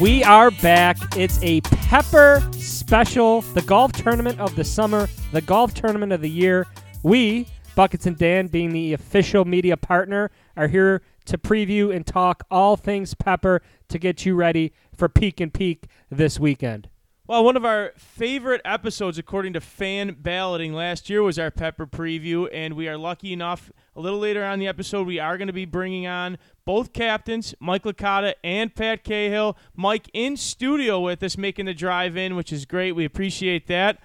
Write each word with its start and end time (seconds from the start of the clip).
We 0.00 0.22
are 0.22 0.52
back. 0.52 0.96
It's 1.16 1.42
a 1.42 1.60
Pepper 1.60 2.40
special, 2.52 3.40
the 3.40 3.62
golf 3.62 3.90
tournament 3.90 4.38
of 4.38 4.54
the 4.54 4.62
summer, 4.62 5.08
the 5.32 5.40
golf 5.40 5.74
tournament 5.74 6.12
of 6.12 6.20
the 6.20 6.30
year. 6.30 6.68
We, 7.02 7.48
Buckets 7.74 8.06
and 8.06 8.16
Dan, 8.16 8.46
being 8.46 8.70
the 8.70 8.92
official 8.92 9.44
media 9.44 9.76
partner, 9.76 10.30
are 10.56 10.68
here 10.68 11.02
to 11.24 11.36
preview 11.36 11.92
and 11.92 12.06
talk 12.06 12.44
all 12.48 12.76
things 12.76 13.14
Pepper 13.14 13.60
to 13.88 13.98
get 13.98 14.24
you 14.24 14.36
ready 14.36 14.72
for 14.96 15.08
Peek'n 15.08 15.52
Peak 15.52 15.88
this 16.10 16.38
weekend. 16.38 16.88
Well, 17.28 17.44
one 17.44 17.58
of 17.58 17.64
our 17.66 17.92
favorite 17.94 18.62
episodes, 18.64 19.18
according 19.18 19.52
to 19.52 19.60
fan 19.60 20.16
balloting 20.18 20.72
last 20.72 21.10
year, 21.10 21.22
was 21.22 21.38
our 21.38 21.50
Pepper 21.50 21.86
preview, 21.86 22.48
and 22.50 22.72
we 22.72 22.88
are 22.88 22.96
lucky 22.96 23.34
enough. 23.34 23.70
A 23.94 24.00
little 24.00 24.18
later 24.18 24.42
on 24.42 24.60
the 24.60 24.66
episode, 24.66 25.06
we 25.06 25.18
are 25.18 25.36
going 25.36 25.48
to 25.48 25.52
be 25.52 25.66
bringing 25.66 26.06
on 26.06 26.38
both 26.64 26.94
captains, 26.94 27.54
Mike 27.60 27.82
Licata 27.82 28.32
and 28.42 28.74
Pat 28.74 29.04
Cahill. 29.04 29.58
Mike 29.76 30.08
in 30.14 30.38
studio 30.38 31.00
with 31.00 31.22
us, 31.22 31.36
making 31.36 31.66
the 31.66 31.74
drive 31.74 32.16
in, 32.16 32.34
which 32.34 32.50
is 32.50 32.64
great. 32.64 32.92
We 32.92 33.04
appreciate 33.04 33.66
that. 33.66 34.00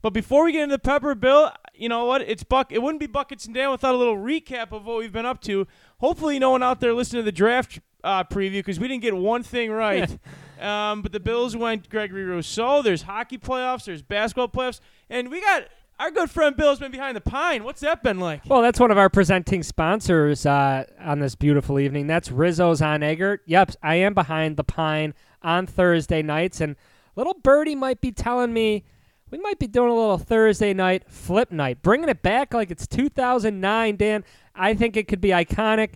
But 0.00 0.10
before 0.10 0.44
we 0.44 0.52
get 0.52 0.62
into 0.62 0.76
the 0.76 0.78
Pepper 0.78 1.16
Bill, 1.16 1.50
you 1.74 1.88
know 1.88 2.04
what? 2.04 2.22
It's 2.22 2.44
Buck. 2.44 2.70
It 2.70 2.80
wouldn't 2.80 3.00
be 3.00 3.08
buckets 3.08 3.46
and 3.46 3.56
Dan 3.56 3.72
without 3.72 3.96
a 3.96 3.98
little 3.98 4.16
recap 4.16 4.70
of 4.70 4.84
what 4.84 4.98
we've 4.98 5.12
been 5.12 5.26
up 5.26 5.40
to. 5.42 5.66
Hopefully, 5.98 6.38
no 6.38 6.50
one 6.50 6.62
out 6.62 6.78
there 6.78 6.94
listening 6.94 7.22
to 7.22 7.24
the 7.24 7.32
draft 7.32 7.80
uh, 8.04 8.24
preview 8.24 8.54
because 8.54 8.78
we 8.78 8.88
didn't 8.88 9.02
get 9.02 9.16
one 9.16 9.42
thing 9.42 9.70
right. 9.70 10.10
um, 10.60 11.02
but 11.02 11.12
the 11.12 11.20
Bills 11.20 11.56
went 11.56 11.88
Gregory 11.88 12.24
Rousseau. 12.24 12.82
There's 12.82 13.02
hockey 13.02 13.38
playoffs. 13.38 13.84
There's 13.84 14.02
basketball 14.02 14.48
playoffs, 14.48 14.80
and 15.10 15.30
we 15.30 15.40
got 15.40 15.64
our 15.98 16.10
good 16.10 16.30
friend 16.30 16.56
Bill's 16.56 16.78
been 16.78 16.92
behind 16.92 17.16
the 17.16 17.20
pine. 17.20 17.64
What's 17.64 17.80
that 17.80 18.02
been 18.02 18.20
like? 18.20 18.42
Well, 18.46 18.62
that's 18.62 18.78
one 18.78 18.90
of 18.90 18.98
our 18.98 19.10
presenting 19.10 19.62
sponsors 19.62 20.46
uh, 20.46 20.84
on 21.00 21.18
this 21.18 21.34
beautiful 21.34 21.80
evening. 21.80 22.06
That's 22.06 22.30
Rizzo's 22.30 22.80
on 22.80 23.02
Eggert. 23.02 23.42
Yep, 23.46 23.72
I 23.82 23.96
am 23.96 24.14
behind 24.14 24.56
the 24.56 24.64
pine 24.64 25.14
on 25.42 25.66
Thursday 25.66 26.22
nights, 26.22 26.60
and 26.60 26.76
little 27.16 27.34
birdie 27.34 27.74
might 27.74 28.00
be 28.00 28.12
telling 28.12 28.52
me 28.52 28.84
we 29.30 29.38
might 29.38 29.58
be 29.58 29.66
doing 29.66 29.90
a 29.90 29.94
little 29.94 30.18
Thursday 30.18 30.72
night 30.72 31.04
flip 31.08 31.50
night, 31.50 31.82
bringing 31.82 32.08
it 32.08 32.22
back 32.22 32.54
like 32.54 32.70
it's 32.70 32.86
2009. 32.86 33.96
Dan, 33.96 34.24
I 34.54 34.74
think 34.74 34.96
it 34.96 35.08
could 35.08 35.20
be 35.20 35.30
iconic. 35.30 35.90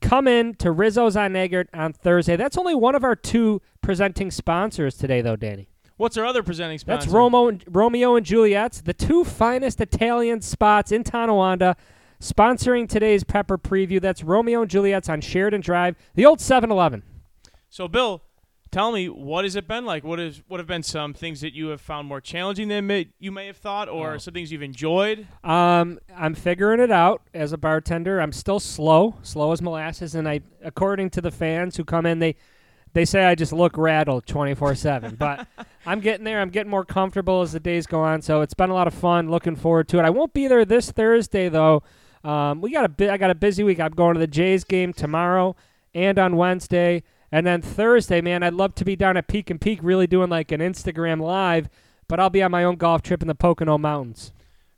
Come 0.00 0.26
in 0.26 0.54
to 0.54 0.72
Rizzo's 0.72 1.16
on 1.16 1.36
Eggert 1.36 1.68
on 1.74 1.92
Thursday. 1.92 2.36
That's 2.36 2.56
only 2.56 2.74
one 2.74 2.94
of 2.94 3.04
our 3.04 3.16
two 3.16 3.60
presenting 3.80 4.30
sponsors 4.30 4.96
today, 4.96 5.20
though, 5.20 5.36
Danny. 5.36 5.68
What's 5.96 6.16
our 6.16 6.24
other 6.24 6.42
presenting 6.42 6.78
sponsor? 6.78 7.06
That's 7.06 7.14
Romo, 7.14 7.62
Romeo 7.68 8.16
and 8.16 8.24
Juliet's, 8.24 8.80
the 8.80 8.94
two 8.94 9.24
finest 9.24 9.80
Italian 9.82 10.40
spots 10.40 10.92
in 10.92 11.04
Tonawanda, 11.04 11.76
sponsoring 12.20 12.88
today's 12.88 13.22
Pepper 13.22 13.58
preview. 13.58 14.00
That's 14.00 14.24
Romeo 14.24 14.62
and 14.62 14.70
Juliet's 14.70 15.10
on 15.10 15.20
Sheridan 15.20 15.60
Drive, 15.60 15.96
the 16.14 16.24
old 16.24 16.38
7-Eleven. 16.38 17.02
So, 17.68 17.86
Bill, 17.86 18.22
tell 18.70 18.92
me 18.92 19.08
what 19.08 19.44
has 19.44 19.56
it 19.56 19.66
been 19.66 19.84
like? 19.84 20.04
What 20.04 20.20
is 20.20 20.42
what 20.48 20.58
have 20.60 20.66
been 20.66 20.82
some 20.82 21.12
things 21.14 21.40
that 21.40 21.54
you 21.54 21.68
have 21.68 21.80
found 21.80 22.06
more 22.08 22.20
challenging 22.20 22.68
than 22.68 22.86
may, 22.86 23.08
you 23.18 23.32
may 23.32 23.46
have 23.46 23.56
thought, 23.56 23.88
or 23.88 24.14
Oh. 24.14 24.18
some 24.18 24.34
things 24.34 24.52
you've 24.52 24.62
enjoyed? 24.62 25.26
Um, 25.44 25.98
I'm 26.16 26.34
figuring 26.34 26.80
it 26.80 26.90
out 26.90 27.22
as 27.34 27.52
a 27.52 27.58
bartender. 27.58 28.20
I'm 28.20 28.32
still 28.32 28.60
slow, 28.60 29.16
slow 29.22 29.52
as 29.52 29.60
molasses, 29.62 30.14
and 30.14 30.28
I, 30.28 30.40
according 30.62 31.10
to 31.10 31.20
the 31.20 31.30
fans 31.30 31.76
who 31.76 31.84
come 31.84 32.06
in, 32.06 32.18
they 32.18 32.36
they 32.92 33.04
say 33.04 33.24
I 33.24 33.36
just 33.36 33.52
look 33.52 33.76
rattled 33.78 34.26
24/7. 34.26 35.14
But 35.18 35.46
I'm 35.86 36.00
getting 36.00 36.24
there. 36.24 36.40
I'm 36.40 36.50
getting 36.50 36.70
more 36.70 36.84
comfortable 36.84 37.40
as 37.42 37.52
the 37.52 37.60
days 37.60 37.86
go 37.86 38.00
on. 38.00 38.20
So 38.22 38.40
it's 38.40 38.54
been 38.54 38.70
a 38.70 38.74
lot 38.74 38.86
of 38.88 38.94
fun. 38.94 39.30
Looking 39.30 39.54
forward 39.56 39.88
to 39.88 39.98
it. 39.98 40.04
I 40.04 40.10
won't 40.10 40.32
be 40.32 40.48
there 40.48 40.64
this 40.64 40.90
Thursday 40.90 41.48
though. 41.48 41.82
Um, 42.24 42.60
we 42.60 42.72
got 42.72 42.84
a 42.84 42.88
bit. 42.88 43.08
I 43.10 43.16
got 43.16 43.30
a 43.30 43.34
busy 43.34 43.62
week. 43.62 43.78
I'm 43.80 43.92
going 43.92 44.14
to 44.14 44.20
the 44.20 44.26
Jays 44.26 44.64
game 44.64 44.92
tomorrow 44.92 45.54
and 45.94 46.18
on 46.18 46.36
Wednesday, 46.36 47.02
and 47.32 47.46
then 47.46 47.62
Thursday. 47.62 48.20
Man, 48.20 48.42
I'd 48.42 48.54
love 48.54 48.74
to 48.76 48.84
be 48.84 48.96
down 48.96 49.16
at 49.16 49.28
Peek'n 49.28 49.58
Peak, 49.60 49.80
really 49.82 50.06
doing 50.06 50.30
like 50.30 50.52
an 50.52 50.60
Instagram 50.60 51.20
live. 51.20 51.68
But 52.08 52.18
I'll 52.18 52.30
be 52.30 52.42
on 52.42 52.50
my 52.50 52.64
own 52.64 52.76
golf 52.76 53.02
trip 53.02 53.22
in 53.22 53.28
the 53.28 53.34
Pocono 53.36 53.78
Mountains. 53.78 54.32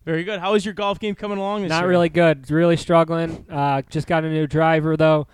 Very 0.04 0.24
good. 0.24 0.40
How 0.40 0.54
is 0.54 0.64
your 0.64 0.74
golf 0.74 0.98
game 0.98 1.14
coming 1.14 1.38
along 1.38 1.62
this 1.62 1.70
Not 1.70 1.82
year? 1.82 1.88
really 1.90 2.08
good. 2.08 2.50
Really 2.50 2.76
struggling. 2.76 3.46
Uh, 3.48 3.82
just 3.88 4.06
got 4.06 4.24
a 4.24 4.28
new 4.28 4.46
driver 4.46 4.96
though. 4.96 5.26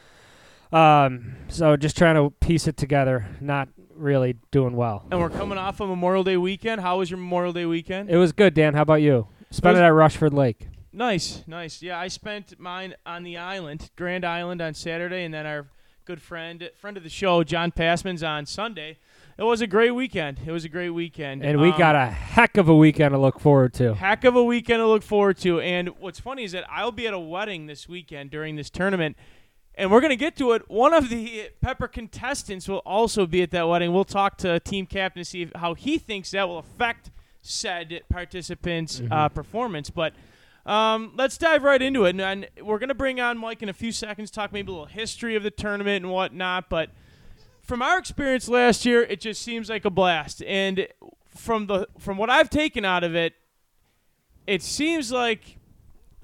Um, 0.73 1.37
so 1.49 1.77
just 1.77 1.97
trying 1.97 2.15
to 2.17 2.31
piece 2.41 2.67
it 2.69 2.77
together. 2.77 3.27
Not 3.41 3.69
really 3.95 4.37
doing 4.51 4.77
well. 4.77 5.07
And 5.11 5.21
we're 5.21 5.31
coming 5.31 5.59
off 5.59 5.81
of 5.81 5.89
Memorial 5.89 6.23
Day 6.23 6.37
weekend. 6.37 6.81
How 6.83 6.99
was 6.99 7.11
your 7.11 7.19
Memorial 7.19 7.53
Day 7.53 7.65
weekend? 7.67 8.11
It 8.11 8.17
was 8.17 8.33
good, 8.33 8.55
Dan. 8.55 8.75
How 8.75 8.83
about 8.83 9.03
you? 9.03 9.27
Spent 9.51 9.75
was- 9.75 9.81
it 9.81 9.85
at 9.85 9.89
Rushford 9.95 10.35
Lake. 10.35 10.69
Nice, 10.93 11.45
nice. 11.47 11.81
Yeah, 11.83 11.99
I 11.99 12.09
spent 12.09 12.59
mine 12.59 12.95
on 13.07 13.23
the 13.23 13.37
island, 13.37 13.91
Grand 13.97 14.25
Island, 14.25 14.61
on 14.61 14.75
Saturday, 14.75 15.25
and 15.25 15.33
then 15.33 15.47
our 15.47 15.67
good 16.09 16.23
friend, 16.23 16.71
friend 16.75 16.97
of 16.97 17.03
the 17.03 17.11
show, 17.11 17.45
John 17.45 17.71
Passman's 17.71 18.23
on 18.23 18.47
Sunday. 18.47 18.97
It 19.37 19.43
was 19.43 19.61
a 19.61 19.67
great 19.67 19.91
weekend. 19.91 20.41
It 20.47 20.51
was 20.51 20.65
a 20.65 20.69
great 20.71 20.89
weekend, 20.89 21.45
And 21.45 21.61
we 21.61 21.69
Um, 21.71 21.77
got 21.77 21.95
a 21.97 22.07
heck 22.07 22.57
of 22.57 22.67
a 22.67 22.75
weekend 22.75 23.13
to 23.13 23.19
look 23.19 23.39
forward 23.39 23.75
to. 23.75 23.93
heck 23.95 24.25
of 24.25 24.35
a 24.35 24.43
weekend 24.43 24.81
to 24.81 24.87
look 24.87 25.03
forward 25.03 25.37
to. 25.41 25.61
And 25.61 25.91
what's 26.01 26.19
funny 26.19 26.45
is 26.45 26.53
that 26.53 26.65
I'll 26.71 26.93
be 26.93 27.07
at 27.07 27.13
a 27.13 27.19
wedding 27.19 27.67
this 27.67 27.91
weekend 27.91 28.31
during 28.31 28.57
this 28.57 28.71
tournament, 28.71 29.19
and 29.75 29.91
we're 29.91 30.01
going 30.01 30.09
to 30.09 30.17
get 30.17 30.35
to 30.37 30.53
it. 30.53 30.63
One 30.71 30.95
of 30.95 31.11
the 31.11 31.51
Pepper 31.61 31.87
contestants 31.89 32.67
will 32.71 32.79
also 32.87 33.27
be 33.27 33.43
at 33.43 33.51
that 33.51 33.69
wedding. 33.69 33.93
We'll 33.93 34.07
talk 34.07 34.39
to 34.39 34.59
team 34.61 34.87
captain 34.87 35.21
to 35.21 35.29
see 35.29 35.51
how 35.57 35.75
he 35.75 35.99
thinks 35.99 36.31
that 36.31 36.49
will 36.49 36.59
affect 36.59 37.11
said 37.43 38.01
participants' 38.09 39.03
uh, 39.11 39.29
performance. 39.29 39.91
But 39.91 40.15
um, 40.69 41.13
let's 41.17 41.39
dive 41.39 41.65
right 41.65 41.81
into 41.81 42.05
it. 42.05 42.11
And, 42.11 42.21
and 42.21 42.49
we're 42.63 42.79
going 42.79 42.91
to 42.91 42.95
bring 42.95 43.21
on 43.21 43.39
Mike 43.39 43.63
in 43.63 43.69
a 43.69 43.73
few 43.73 43.91
seconds, 43.91 44.31
talk 44.31 44.53
maybe 44.53 44.71
a 44.71 44.73
little 44.73 44.87
history 44.87 45.35
of 45.35 45.43
the 45.43 45.51
tournament 45.51 46.05
and 46.05 46.13
whatnot. 46.13 46.69
But 46.69 46.91
from 47.63 47.81
our 47.83 47.99
experience 47.99 48.49
last 48.49 48.85
year, 48.85 49.03
it 49.03 49.21
just 49.21 49.43
seems 49.43 49.71
like 49.71 49.85
a 49.85 49.91
blast. 49.91 50.43
And 50.43 50.87
from 51.27 51.67
the 51.67 51.89
from 51.99 52.19
what 52.19 52.29
I've 52.29 52.51
taken 52.51 52.85
out 52.85 53.03
of 53.03 53.15
it, 53.15 53.35
it 54.47 54.63
seems 54.63 55.11
like 55.11 55.57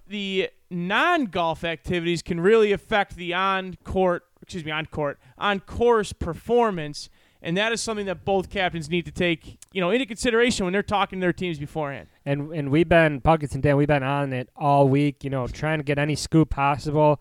the 0.06 0.50
non-golf 0.70 1.64
activities 1.64 2.20
can 2.20 2.40
really 2.40 2.72
affect 2.72 3.16
the 3.16 3.32
on-court, 3.32 4.24
excuse 4.42 4.64
me, 4.64 4.70
on-court, 4.70 5.18
on-course 5.38 6.12
performance, 6.12 7.08
and 7.40 7.56
that 7.56 7.72
is 7.72 7.80
something 7.80 8.06
that 8.06 8.24
both 8.24 8.50
captains 8.50 8.90
need 8.90 9.06
to 9.06 9.12
take, 9.12 9.58
you 9.74 9.80
know, 9.80 9.90
into 9.90 10.06
consideration 10.06 10.64
when 10.64 10.72
they're 10.72 10.84
talking 10.84 11.18
to 11.18 11.24
their 11.24 11.32
teams 11.32 11.58
beforehand. 11.58 12.06
And 12.24 12.52
and 12.52 12.70
we've 12.70 12.88
been 12.88 13.18
Buckets 13.18 13.54
and 13.54 13.62
Dan. 13.62 13.76
We've 13.76 13.88
been 13.88 14.04
on 14.04 14.32
it 14.32 14.48
all 14.56 14.88
week. 14.88 15.24
You 15.24 15.30
know, 15.30 15.48
trying 15.48 15.78
to 15.78 15.84
get 15.84 15.98
any 15.98 16.14
scoop 16.14 16.48
possible. 16.48 17.20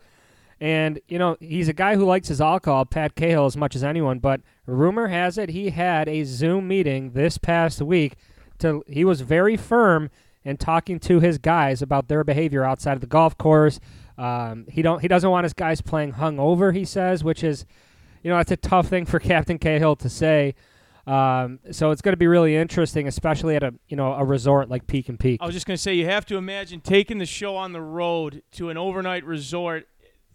And 0.61 1.01
you 1.07 1.17
know, 1.17 1.35
he's 1.39 1.67
a 1.67 1.73
guy 1.73 1.95
who 1.95 2.05
likes 2.05 2.27
his 2.27 2.39
alcohol, 2.39 2.85
Pat 2.85 3.15
Cahill, 3.15 3.47
as 3.47 3.57
much 3.57 3.75
as 3.75 3.83
anyone. 3.83 4.19
But 4.19 4.41
rumor 4.67 5.07
has 5.07 5.39
it 5.39 5.49
he 5.49 5.71
had 5.71 6.07
a 6.07 6.23
Zoom 6.25 6.67
meeting 6.67 7.13
this 7.13 7.39
past 7.39 7.81
week. 7.81 8.17
To 8.59 8.83
he 8.87 9.03
was 9.03 9.21
very 9.21 9.57
firm 9.57 10.11
in 10.45 10.57
talking 10.57 10.99
to 10.99 11.19
his 11.19 11.39
guys 11.39 11.81
about 11.81 12.07
their 12.07 12.23
behavior 12.23 12.63
outside 12.63 12.93
of 12.93 13.01
the 13.01 13.07
golf 13.07 13.35
course. 13.35 13.79
Um, 14.15 14.67
he 14.69 14.83
don't 14.83 14.99
he 14.99 15.07
doesn't 15.07 15.29
want 15.29 15.45
his 15.45 15.53
guys 15.53 15.81
playing 15.81 16.13
hungover. 16.13 16.75
He 16.75 16.85
says, 16.85 17.23
which 17.23 17.43
is, 17.43 17.65
you 18.21 18.29
know, 18.29 18.37
that's 18.37 18.51
a 18.51 18.57
tough 18.57 18.89
thing 18.89 19.07
for 19.07 19.17
Captain 19.33 19.57
Cahill 19.57 19.95
to 19.95 20.07
say. 20.07 20.53
Um, 21.05 21.59
so 21.71 21.91
it's 21.91 22.01
going 22.01 22.13
to 22.13 22.17
be 22.17 22.27
really 22.27 22.55
interesting, 22.55 23.07
especially 23.07 23.55
at 23.55 23.63
a 23.63 23.73
you 23.87 23.97
know 23.97 24.13
a 24.13 24.23
resort 24.23 24.69
like 24.69 24.87
Peek'n 24.87 25.17
Peak. 25.17 25.41
I 25.41 25.45
was 25.45 25.53
just 25.53 25.65
going 25.65 25.75
to 25.75 25.81
say, 25.81 25.93
you 25.93 26.05
have 26.05 26.25
to 26.27 26.37
imagine 26.37 26.79
taking 26.79 27.17
the 27.17 27.25
show 27.25 27.55
on 27.57 27.73
the 27.73 27.81
road 27.81 28.41
to 28.53 28.69
an 28.69 28.77
overnight 28.77 29.25
resort. 29.25 29.87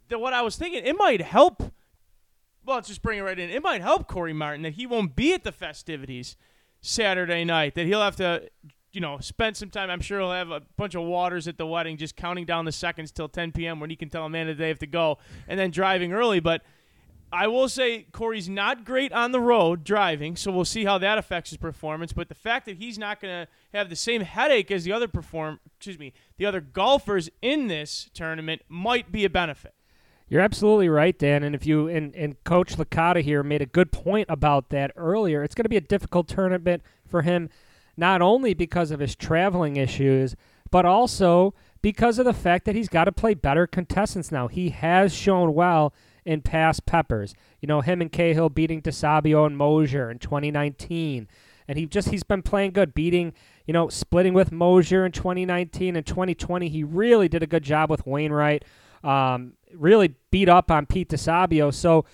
That 0.08 0.20
what 0.20 0.32
I 0.32 0.42
was 0.42 0.56
thinking, 0.56 0.84
it 0.84 0.96
might 0.96 1.22
help. 1.22 1.60
Well, 2.64 2.76
let's 2.76 2.88
just 2.88 3.00
bring 3.00 3.18
it 3.18 3.22
right 3.22 3.38
in. 3.38 3.48
It 3.48 3.62
might 3.62 3.80
help 3.80 4.08
Corey 4.08 4.34
Martin 4.34 4.62
that 4.62 4.74
he 4.74 4.86
won't 4.86 5.16
be 5.16 5.32
at 5.32 5.42
the 5.42 5.52
festivities 5.52 6.36
Saturday 6.82 7.44
night. 7.44 7.74
That 7.74 7.86
he'll 7.86 8.02
have 8.02 8.16
to, 8.16 8.50
you 8.92 9.00
know, 9.00 9.18
spend 9.20 9.56
some 9.56 9.70
time. 9.70 9.88
I'm 9.88 10.02
sure 10.02 10.20
he'll 10.20 10.32
have 10.32 10.50
a 10.50 10.60
bunch 10.76 10.94
of 10.94 11.02
waters 11.02 11.48
at 11.48 11.56
the 11.56 11.66
wedding, 11.66 11.96
just 11.96 12.14
counting 12.14 12.44
down 12.44 12.66
the 12.66 12.72
seconds 12.72 13.10
till 13.10 13.28
10 13.28 13.52
p.m. 13.52 13.80
when 13.80 13.88
he 13.88 13.96
can 13.96 14.10
tell 14.10 14.26
a 14.26 14.28
man 14.28 14.46
that 14.48 14.58
they 14.58 14.68
have 14.68 14.78
to 14.80 14.86
go, 14.86 15.16
and 15.46 15.58
then 15.58 15.70
driving 15.70 16.12
early. 16.12 16.40
But 16.40 16.62
I 17.30 17.46
will 17.46 17.68
say 17.68 18.06
Corey's 18.10 18.48
not 18.48 18.84
great 18.84 19.12
on 19.12 19.32
the 19.32 19.40
road 19.40 19.84
driving, 19.84 20.34
so 20.34 20.50
we'll 20.50 20.64
see 20.64 20.84
how 20.84 20.96
that 20.98 21.18
affects 21.18 21.50
his 21.50 21.58
performance. 21.58 22.12
But 22.12 22.28
the 22.28 22.34
fact 22.34 22.66
that 22.66 22.78
he's 22.78 22.98
not 22.98 23.20
going 23.20 23.46
to 23.46 23.76
have 23.76 23.90
the 23.90 23.96
same 23.96 24.22
headache 24.22 24.70
as 24.70 24.84
the 24.84 24.92
other 24.92 25.08
perform, 25.08 25.60
excuse 25.76 25.98
me, 25.98 26.14
the 26.38 26.46
other 26.46 26.60
golfers 26.60 27.28
in 27.42 27.66
this 27.66 28.08
tournament 28.14 28.62
might 28.68 29.12
be 29.12 29.24
a 29.24 29.30
benefit. 29.30 29.74
You're 30.28 30.40
absolutely 30.42 30.88
right, 30.88 31.18
Dan. 31.18 31.42
And 31.42 31.54
if 31.54 31.66
you 31.66 31.88
and, 31.88 32.14
and 32.14 32.42
Coach 32.44 32.76
Licata 32.76 33.22
here 33.22 33.42
made 33.42 33.62
a 33.62 33.66
good 33.66 33.92
point 33.92 34.26
about 34.30 34.70
that 34.70 34.92
earlier, 34.96 35.42
it's 35.42 35.54
going 35.54 35.64
to 35.64 35.70
be 35.70 35.76
a 35.76 35.82
difficult 35.82 36.28
tournament 36.28 36.82
for 37.06 37.22
him, 37.22 37.48
not 37.96 38.22
only 38.22 38.54
because 38.54 38.90
of 38.90 39.00
his 39.00 39.14
traveling 39.14 39.76
issues, 39.76 40.36
but 40.70 40.84
also 40.84 41.54
because 41.80 42.18
of 42.18 42.24
the 42.26 42.34
fact 42.34 42.64
that 42.66 42.74
he's 42.74 42.88
got 42.88 43.04
to 43.04 43.12
play 43.12 43.34
better 43.34 43.66
contestants 43.66 44.30
now. 44.30 44.48
He 44.48 44.70
has 44.70 45.14
shown 45.14 45.54
well 45.54 45.94
in 46.24 46.40
past 46.42 46.86
Peppers. 46.86 47.34
You 47.60 47.66
know, 47.66 47.80
him 47.80 48.00
and 48.00 48.12
Cahill 48.12 48.48
beating 48.48 48.82
DeSabio 48.82 49.46
and 49.46 49.56
Mosier 49.56 50.10
in 50.10 50.18
2019. 50.18 51.28
And 51.66 51.78
he 51.78 51.86
just 51.86 52.08
he's 52.08 52.22
been 52.22 52.42
playing 52.42 52.72
good, 52.72 52.94
beating, 52.94 53.34
you 53.66 53.74
know, 53.74 53.88
splitting 53.88 54.32
with 54.32 54.50
Mosier 54.50 55.04
in 55.04 55.12
2019 55.12 55.96
and 55.96 56.06
2020. 56.06 56.68
He 56.68 56.82
really 56.82 57.28
did 57.28 57.42
a 57.42 57.46
good 57.46 57.62
job 57.62 57.90
with 57.90 58.06
Wainwright. 58.06 58.64
Um, 59.04 59.52
really 59.74 60.14
beat 60.30 60.48
up 60.48 60.70
on 60.70 60.86
Pete 60.86 61.10
DeSabio. 61.10 61.72
So 61.72 62.04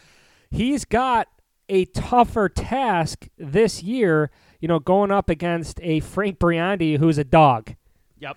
he's 0.50 0.84
got 0.84 1.28
a 1.68 1.84
tougher 1.86 2.48
task 2.48 3.28
this 3.38 3.82
year, 3.82 4.30
you 4.60 4.68
know, 4.68 4.78
going 4.78 5.10
up 5.10 5.30
against 5.30 5.80
a 5.82 6.00
Frank 6.00 6.38
Briandi 6.38 6.98
who's 6.98 7.18
a 7.18 7.24
dog. 7.24 7.74
Yep. 8.18 8.36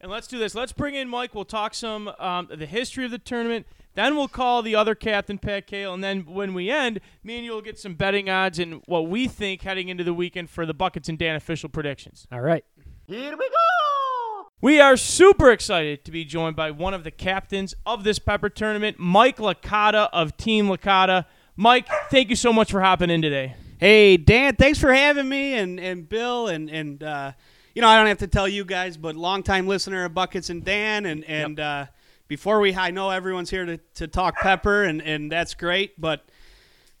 And 0.00 0.10
let's 0.10 0.26
do 0.26 0.38
this. 0.38 0.54
Let's 0.54 0.72
bring 0.72 0.94
in 0.94 1.08
Mike. 1.08 1.34
We'll 1.34 1.44
talk 1.44 1.74
some 1.74 2.08
um, 2.18 2.48
the 2.54 2.66
history 2.66 3.04
of 3.04 3.10
the 3.10 3.18
tournament. 3.18 3.66
Then 3.98 4.14
we'll 4.14 4.28
call 4.28 4.62
the 4.62 4.76
other 4.76 4.94
captain, 4.94 5.38
Pat 5.38 5.66
Cahill. 5.66 5.92
And 5.92 6.04
then 6.04 6.20
when 6.20 6.54
we 6.54 6.70
end, 6.70 7.00
me 7.24 7.34
and 7.34 7.44
you 7.44 7.50
will 7.50 7.60
get 7.60 7.80
some 7.80 7.94
betting 7.94 8.30
odds 8.30 8.60
and 8.60 8.80
what 8.86 9.08
we 9.08 9.26
think 9.26 9.62
heading 9.62 9.88
into 9.88 10.04
the 10.04 10.14
weekend 10.14 10.50
for 10.50 10.64
the 10.64 10.72
Buckets 10.72 11.08
and 11.08 11.18
Dan 11.18 11.34
official 11.34 11.68
predictions. 11.68 12.24
All 12.30 12.40
right. 12.40 12.64
Here 13.08 13.36
we 13.36 13.48
go! 13.48 14.46
We 14.60 14.78
are 14.78 14.96
super 14.96 15.50
excited 15.50 16.04
to 16.04 16.12
be 16.12 16.24
joined 16.24 16.54
by 16.54 16.70
one 16.70 16.94
of 16.94 17.02
the 17.02 17.10
captains 17.10 17.74
of 17.84 18.04
this 18.04 18.20
Pepper 18.20 18.48
tournament, 18.48 19.00
Mike 19.00 19.38
Licata 19.38 20.08
of 20.12 20.36
Team 20.36 20.68
Licata. 20.68 21.24
Mike, 21.56 21.88
thank 22.08 22.30
you 22.30 22.36
so 22.36 22.52
much 22.52 22.70
for 22.70 22.80
hopping 22.80 23.10
in 23.10 23.20
today. 23.20 23.56
Hey, 23.80 24.16
Dan, 24.16 24.54
thanks 24.54 24.78
for 24.78 24.94
having 24.94 25.28
me, 25.28 25.54
and, 25.54 25.80
and 25.80 26.08
Bill, 26.08 26.46
and, 26.46 26.70
and 26.70 27.02
uh, 27.02 27.32
you 27.74 27.82
know, 27.82 27.88
I 27.88 27.98
don't 27.98 28.06
have 28.06 28.18
to 28.18 28.28
tell 28.28 28.46
you 28.46 28.64
guys, 28.64 28.96
but 28.96 29.16
longtime 29.16 29.66
listener 29.66 30.04
of 30.04 30.14
Buckets 30.14 30.50
and 30.50 30.64
Dan, 30.64 31.04
and, 31.04 31.24
and 31.24 31.58
uh, 31.58 31.86
before 32.28 32.60
we, 32.60 32.74
I 32.74 32.90
know 32.90 33.10
everyone's 33.10 33.50
here 33.50 33.64
to, 33.64 33.78
to 33.94 34.06
talk 34.06 34.36
Pepper, 34.36 34.84
and, 34.84 35.02
and 35.02 35.32
that's 35.32 35.54
great, 35.54 36.00
but 36.00 36.28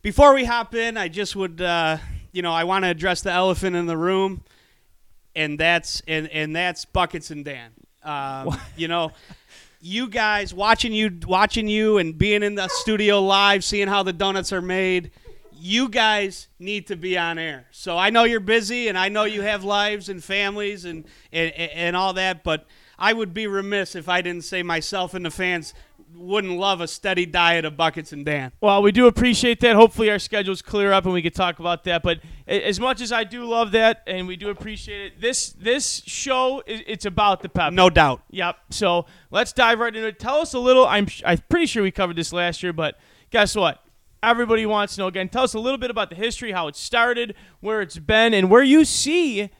before 0.02 0.34
we 0.34 0.44
hop 0.44 0.74
in, 0.74 0.96
I 0.96 1.08
just 1.08 1.36
would, 1.36 1.60
uh, 1.60 1.98
you 2.32 2.42
know, 2.42 2.52
I 2.52 2.64
want 2.64 2.84
to 2.84 2.88
address 2.88 3.20
the 3.20 3.30
elephant 3.30 3.76
in 3.76 3.86
the 3.86 3.96
room, 3.96 4.42
and 5.34 5.58
that's 5.58 6.02
and, 6.08 6.28
and 6.28 6.54
that's 6.54 6.84
Buckets 6.84 7.30
and 7.30 7.44
Dan. 7.44 7.70
Um, 8.02 8.58
you 8.76 8.88
know, 8.88 9.12
you 9.80 10.08
guys 10.08 10.54
watching 10.54 10.92
you 10.92 11.18
watching 11.26 11.68
you 11.68 11.98
and 11.98 12.16
being 12.16 12.42
in 12.42 12.54
the 12.54 12.68
studio 12.68 13.20
live, 13.20 13.64
seeing 13.64 13.88
how 13.88 14.02
the 14.02 14.12
donuts 14.12 14.52
are 14.52 14.62
made. 14.62 15.10
You 15.60 15.88
guys 15.88 16.46
need 16.60 16.86
to 16.86 16.96
be 16.96 17.18
on 17.18 17.36
air. 17.36 17.66
So 17.72 17.98
I 17.98 18.10
know 18.10 18.22
you're 18.22 18.38
busy, 18.38 18.88
and 18.88 18.96
I 18.96 19.08
know 19.08 19.24
you 19.24 19.42
have 19.42 19.64
lives 19.64 20.08
and 20.08 20.22
families 20.22 20.84
and 20.84 21.04
and, 21.32 21.52
and 21.52 21.96
all 21.96 22.12
that. 22.14 22.44
But 22.44 22.66
I 22.98 23.12
would 23.12 23.32
be 23.32 23.46
remiss 23.46 23.94
if 23.94 24.08
I 24.08 24.22
didn't 24.22 24.44
say 24.44 24.62
myself 24.62 25.14
and 25.14 25.24
the 25.24 25.30
fans 25.30 25.72
wouldn't 26.14 26.58
love 26.58 26.80
a 26.80 26.88
steady 26.88 27.26
diet 27.26 27.64
of 27.64 27.76
buckets 27.76 28.12
and 28.12 28.24
Dan. 28.24 28.52
Well, 28.60 28.82
we 28.82 28.92
do 28.92 29.06
appreciate 29.06 29.60
that. 29.60 29.76
Hopefully, 29.76 30.10
our 30.10 30.18
schedules 30.18 30.62
clear 30.62 30.92
up 30.92 31.04
and 31.04 31.12
we 31.12 31.22
can 31.22 31.32
talk 31.32 31.58
about 31.58 31.84
that. 31.84 32.02
But 32.02 32.20
as 32.46 32.80
much 32.80 33.00
as 33.00 33.12
I 33.12 33.24
do 33.24 33.44
love 33.44 33.72
that, 33.72 34.02
and 34.06 34.26
we 34.26 34.36
do 34.36 34.48
appreciate 34.48 35.06
it, 35.06 35.20
this 35.20 35.50
this 35.50 36.02
show 36.06 36.62
it's 36.66 37.04
about 37.04 37.42
the 37.42 37.48
pep. 37.48 37.72
No 37.72 37.90
doubt. 37.90 38.22
Yep. 38.30 38.56
So 38.70 39.06
let's 39.30 39.52
dive 39.52 39.78
right 39.78 39.94
into 39.94 40.08
it. 40.08 40.18
Tell 40.18 40.38
us 40.38 40.54
a 40.54 40.58
little. 40.58 40.86
I'm 40.86 41.06
I'm 41.24 41.38
pretty 41.48 41.66
sure 41.66 41.82
we 41.82 41.90
covered 41.90 42.16
this 42.16 42.32
last 42.32 42.62
year, 42.62 42.72
but 42.72 42.98
guess 43.30 43.54
what? 43.54 43.84
Everybody 44.22 44.66
wants 44.66 44.96
to 44.96 45.02
know 45.02 45.06
again. 45.06 45.28
Tell 45.28 45.44
us 45.44 45.54
a 45.54 45.60
little 45.60 45.78
bit 45.78 45.90
about 45.90 46.10
the 46.10 46.16
history, 46.16 46.50
how 46.50 46.66
it 46.66 46.74
started, 46.74 47.34
where 47.60 47.80
it's 47.80 47.98
been, 47.98 48.34
and 48.34 48.50
where 48.50 48.64
you 48.64 48.84
see 48.84 49.50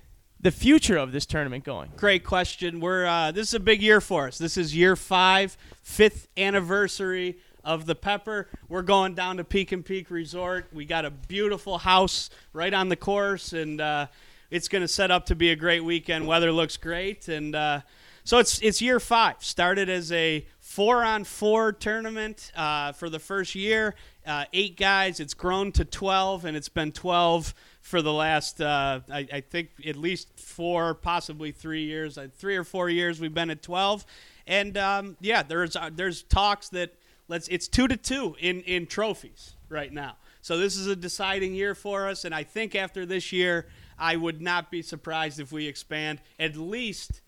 the 0.40 0.50
future 0.50 0.96
of 0.96 1.12
this 1.12 1.26
tournament 1.26 1.64
going? 1.64 1.90
Great 1.96 2.25
question. 2.25 2.81
We're 2.81 3.06
uh, 3.06 3.32
this 3.32 3.49
is 3.49 3.55
a 3.55 3.61
big 3.61 3.82
year 3.82 4.00
for 4.00 4.29
us. 4.29 4.38
This 4.38 4.56
is 4.56 4.75
year 4.75 4.96
five, 4.96 5.56
fifth 5.82 6.29
anniversary 6.37 7.38
of 7.64 7.87
the 7.87 7.94
Pepper. 7.94 8.49
We're 8.69 8.82
going 8.82 9.14
down 9.14 9.37
to 9.38 9.44
Peek'n 9.44 9.82
Peak 9.82 10.11
Resort. 10.11 10.67
We 10.73 10.85
got 10.85 11.05
a 11.05 11.11
beautiful 11.11 11.79
house 11.79 12.31
right 12.52 12.73
on 12.73 12.88
the 12.88 12.96
course, 12.96 13.52
and 13.52 13.81
uh, 13.81 14.06
it's 14.50 14.69
going 14.69 14.82
to 14.82 14.88
set 14.88 15.11
up 15.11 15.26
to 15.26 15.35
be 15.35 15.50
a 15.50 15.56
great 15.56 15.85
weekend. 15.85 16.26
Weather 16.26 16.52
looks 16.52 16.76
great, 16.76 17.29
and 17.29 17.55
uh, 17.55 17.81
so 18.25 18.38
it's 18.38 18.61
it's 18.62 18.81
year 18.81 19.00
five. 19.00 19.37
Started 19.40 19.88
as 19.88 20.12
a 20.12 20.46
four 20.61 21.02
on 21.02 21.25
four 21.25 21.73
tournament 21.73 22.52
uh, 22.55 22.93
for 22.93 23.11
the 23.11 23.19
first 23.19 23.55
year. 23.55 23.94
Uh, 24.26 24.44
eight 24.52 24.76
guys. 24.76 25.20
It's 25.20 25.35
grown 25.35 25.73
to 25.73 25.85
twelve, 25.85 26.44
and 26.44 26.56
it's 26.56 26.69
been 26.69 26.93
twelve 26.93 27.55
for 27.88 28.02
the 28.02 28.12
last, 28.12 28.61
uh, 28.61 29.00
I, 29.11 29.26
I, 29.32 29.40
think, 29.40 29.70
at 29.87 29.96
least 29.96 30.38
four, 30.38 30.93
possibly 30.93 31.52
three 31.52 31.85
years. 31.85 32.19
Uh, 32.19 32.29
three 32.37 32.55
or 32.55 32.62
four 32.62 32.90
years 32.90 33.19
we've 33.19 33.32
been 33.32 33.49
at 33.49 33.62
12. 33.62 34.05
And 34.46 34.76
um, 34.76 35.17
yeah, 35.20 35.43
there's 35.43 35.75
uh, 35.75 35.90
there's 35.94 36.23
talks 36.23 36.70
that 36.70 36.94
let's 37.29 37.49
it's 37.49 37.69
two 37.69 37.87
to 37.87 37.96
two 37.96 38.35
in 38.40 38.62
in 38.62 38.87
trophies 38.87 39.55
right 39.69 39.93
now. 39.93 40.17
So 40.40 40.56
this 40.56 40.76
is 40.76 40.87
a 40.87 40.96
deciding 40.96 41.55
year 41.55 41.75
for 41.75 42.08
us, 42.08 42.25
and 42.25 42.35
I 42.35 42.44
think 42.44 42.75
after 42.75 43.05
this 43.05 43.31
year, 43.31 43.67
I 43.99 44.17
would 44.17 44.40
not 44.40 44.70
be 44.70 44.81
surprised 44.81 45.38
if 45.38 45.52
we 45.52 45.67
expand 45.67 46.23
at 46.38 46.56
least 46.56 47.20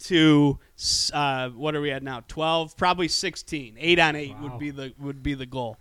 to 0.00 0.58
uh, 1.12 1.50
what 1.50 1.76
are 1.76 1.80
we 1.80 1.92
at 1.92 2.02
now? 2.02 2.24
Twelve, 2.26 2.76
probably 2.76 3.06
sixteen. 3.06 3.76
Eight 3.78 4.00
on 4.00 4.16
eight 4.16 4.34
wow. 4.34 4.42
would 4.42 4.58
be 4.58 4.70
the 4.70 4.92
would 4.98 5.22
be 5.22 5.34
the 5.34 5.46
goal. 5.46 5.76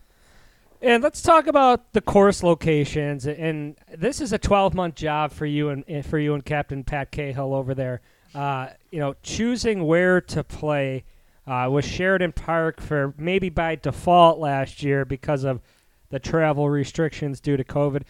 And 0.83 1.01
let's 1.01 1.21
talk 1.21 1.47
about 1.47 1.93
the 1.93 2.01
course 2.01 2.43
locations. 2.43 3.25
And 3.25 3.77
this 3.97 4.19
is 4.19 4.33
a 4.33 4.37
12 4.37 4.73
month 4.73 4.95
job 4.95 5.31
for 5.31 5.45
you 5.45 5.69
and 5.69 6.05
for 6.05 6.19
you 6.19 6.33
and 6.33 6.43
Captain 6.43 6.83
Pat 6.83 7.09
Cahill 7.09 7.53
over 7.53 7.73
there. 7.73 8.01
Uh, 8.35 8.67
you 8.91 8.99
know, 8.99 9.15
choosing 9.23 9.85
where 9.85 10.19
to 10.19 10.43
play 10.43 11.05
uh, 11.47 11.69
was 11.71 11.85
Sheridan 11.85 12.33
Park 12.33 12.81
for 12.81 13.13
maybe 13.17 13.47
by 13.47 13.75
default 13.75 14.39
last 14.39 14.83
year 14.83 15.05
because 15.05 15.45
of 15.45 15.61
the 16.09 16.19
travel 16.19 16.69
restrictions 16.69 17.39
due 17.39 17.55
to 17.55 17.63
COVID. 17.63 18.03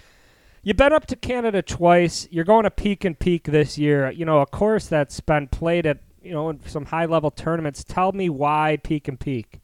You've 0.63 0.77
been 0.77 0.93
up 0.93 1.05
to 1.07 1.15
Canada 1.15 1.61
twice. 1.61 2.27
You're 2.31 2.43
going 2.43 2.63
to 2.63 2.71
Peek'n 2.71 3.19
Peak 3.19 3.43
this 3.43 3.77
year. 3.77 4.09
You 4.09 4.25
know, 4.25 4.41
a 4.41 4.47
course 4.47 4.87
that's 4.87 5.19
been 5.19 5.47
played 5.47 5.85
at 5.85 5.99
you 6.23 6.31
know 6.31 6.49
in 6.49 6.59
some 6.65 6.85
high 6.85 7.05
level 7.05 7.29
tournaments. 7.29 7.83
Tell 7.83 8.13
me 8.13 8.29
why 8.29 8.79
Peek'n 8.83 9.19
Peak. 9.19 9.59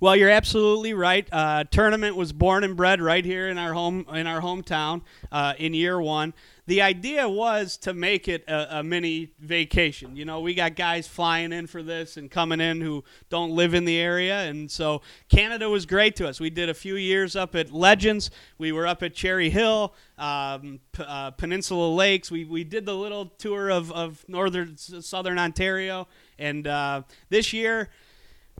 Well, 0.00 0.14
you're 0.14 0.30
absolutely 0.30 0.94
right. 0.94 1.26
Uh, 1.32 1.64
tournament 1.64 2.14
was 2.14 2.32
born 2.32 2.62
and 2.62 2.76
bred 2.76 3.00
right 3.00 3.24
here 3.24 3.48
in 3.48 3.58
our 3.58 3.74
home 3.74 4.06
in 4.14 4.28
our 4.28 4.40
hometown 4.40 5.02
uh, 5.32 5.54
in 5.58 5.74
year 5.74 6.00
one. 6.00 6.34
The 6.66 6.82
idea 6.82 7.28
was 7.28 7.76
to 7.78 7.94
make 7.94 8.28
it 8.28 8.44
a, 8.46 8.78
a, 8.78 8.82
mini 8.84 9.30
vacation. 9.40 10.14
You 10.14 10.24
know, 10.24 10.38
we 10.40 10.54
got 10.54 10.76
guys 10.76 11.08
flying 11.08 11.50
in 11.50 11.66
for 11.66 11.82
this 11.82 12.16
and 12.16 12.30
coming 12.30 12.60
in 12.60 12.80
who 12.80 13.02
don't 13.28 13.50
live 13.50 13.74
in 13.74 13.84
the 13.86 13.96
area, 13.96 14.42
and 14.42 14.70
so 14.70 15.02
Canada 15.28 15.68
was 15.68 15.84
great 15.84 16.14
to 16.16 16.28
us. 16.28 16.38
We 16.38 16.50
did 16.50 16.68
a 16.68 16.74
few 16.74 16.94
years 16.94 17.34
up 17.34 17.56
at 17.56 17.72
Legends. 17.72 18.30
We 18.56 18.70
were 18.70 18.86
up 18.86 19.02
at 19.02 19.14
Cherry 19.14 19.50
Hill, 19.50 19.94
um, 20.16 20.78
P- 20.92 21.02
uh, 21.04 21.32
Peninsula 21.32 21.92
Lakes. 21.92 22.30
We 22.30 22.44
we 22.44 22.62
did 22.62 22.86
the 22.86 22.94
little 22.94 23.26
tour 23.26 23.68
of 23.68 23.90
of 23.90 24.24
northern 24.28 24.76
southern 24.76 25.40
Ontario, 25.40 26.06
and 26.38 26.68
uh, 26.68 27.02
this 27.30 27.52
year 27.52 27.88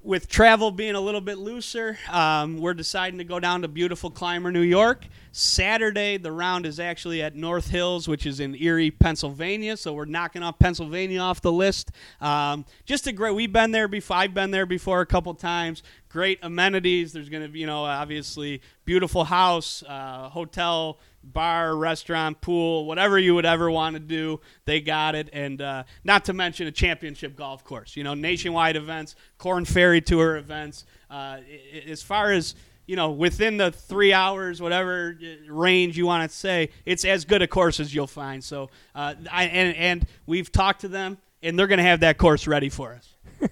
with 0.02 0.28
travel 0.28 0.71
being 0.71 0.95
a 0.95 1.00
little 1.00 1.21
bit 1.21 1.38
looser, 1.38 1.99
um, 2.11 2.59
we're 2.59 2.75
deciding 2.75 3.19
to 3.19 3.25
go 3.25 3.40
down 3.40 3.62
to 3.62 3.69
beautiful 3.69 4.11
Clymer, 4.11 4.50
New 4.52 4.62
York. 4.62 5.07
Saturday, 5.33 6.17
the 6.17 6.33
round 6.33 6.67
is 6.67 6.81
actually 6.81 7.23
at 7.23 7.35
North 7.37 7.69
Hills, 7.69 8.09
which 8.09 8.26
is 8.26 8.40
in 8.40 8.55
Erie, 8.55 8.90
Pennsylvania. 8.90 9.76
So 9.76 9.93
we're 9.93 10.05
knocking 10.05 10.43
off 10.43 10.59
Pennsylvania 10.59 11.21
off 11.21 11.40
the 11.40 11.52
list. 11.52 11.90
Um, 12.21 12.64
just 12.85 13.07
a 13.07 13.12
great. 13.12 13.35
We've 13.35 13.52
been 13.52 13.71
there 13.71 13.88
before. 13.88 14.17
I've 14.17 14.35
been 14.35 14.50
there 14.50 14.67
before 14.67 15.00
a 15.00 15.07
couple 15.07 15.35
times. 15.35 15.83
Great 16.09 16.38
amenities. 16.43 17.12
There's 17.12 17.28
going 17.28 17.43
to 17.43 17.49
be, 17.49 17.61
you 17.61 17.67
know, 17.67 17.85
obviously 17.85 18.62
beautiful 18.85 19.25
house, 19.25 19.83
uh, 19.87 20.28
hotel 20.31 20.99
bar, 21.22 21.76
restaurant, 21.76 22.40
pool, 22.40 22.87
whatever 22.87 23.18
you 23.18 23.34
would 23.34 23.46
ever 23.46 23.70
want 23.70 23.94
to 23.94 24.00
do, 24.00 24.40
they 24.64 24.80
got 24.80 25.14
it. 25.14 25.28
And 25.32 25.60
uh, 25.60 25.84
not 26.04 26.25
to 26.26 26.32
mention 26.32 26.66
a 26.66 26.72
championship 26.72 27.37
golf 27.37 27.64
course. 27.64 27.96
You 27.96 28.04
know, 28.04 28.14
nationwide 28.14 28.76
events, 28.76 29.16
Korn 29.37 29.64
Ferry 29.64 30.00
Tour 30.00 30.37
events. 30.37 30.84
Uh, 31.10 31.38
as 31.87 32.02
far 32.02 32.32
as 32.32 32.54
you 32.88 32.96
know, 32.96 33.10
within 33.10 33.58
the 33.58 33.70
three 33.70 34.14
hours, 34.14 34.62
whatever 34.62 35.16
uh, 35.22 35.52
range 35.52 35.98
you 35.98 36.06
want 36.06 36.28
to 36.28 36.34
say, 36.34 36.70
it's 36.87 37.04
as 37.04 37.26
good 37.26 37.42
a 37.42 37.46
course 37.46 37.80
as 37.80 37.94
you'll 37.94 38.06
find. 38.06 38.42
So, 38.42 38.70
uh, 38.94 39.14
I, 39.30 39.44
and 39.44 39.76
and 39.76 40.06
we've 40.26 40.50
talked 40.50 40.80
to 40.80 40.88
them, 40.88 41.18
and 41.42 41.58
they're 41.58 41.66
going 41.66 41.78
to 41.78 41.84
have 41.84 42.00
that 42.00 42.16
course 42.16 42.46
ready 42.46 42.70
for 42.70 42.94
us. 42.94 43.14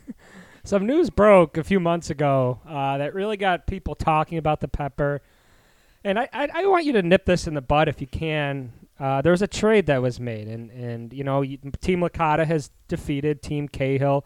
Some 0.65 0.87
news 0.87 1.11
broke 1.11 1.59
a 1.59 1.65
few 1.65 1.79
months 1.79 2.09
ago 2.09 2.61
uh, 2.67 2.97
that 2.97 3.15
really 3.15 3.37
got 3.37 3.67
people 3.67 3.95
talking 3.95 4.39
about 4.39 4.61
the 4.61 4.69
pepper. 4.69 5.21
And 6.07 6.21
I, 6.21 6.29
I, 6.33 6.49
I, 6.55 6.67
want 6.67 6.85
you 6.85 6.93
to 6.93 7.03
nip 7.03 7.25
this 7.25 7.49
in 7.49 7.55
the 7.55 7.61
bud 7.61 7.89
if 7.89 8.01
you 8.01 8.07
can. 8.07 8.73
Uh, 8.97 9.23
there 9.23 9.33
was 9.33 9.43
a 9.43 9.49
trade 9.49 9.87
that 9.87 10.01
was 10.01 10.21
made, 10.21 10.47
and, 10.47 10.71
and 10.71 11.13
you 11.13 11.25
know, 11.25 11.43
Team 11.81 12.01
Licata 12.01 12.47
has 12.47 12.71
defeated 12.87 13.43
Team 13.43 13.67
Cahill 13.67 14.25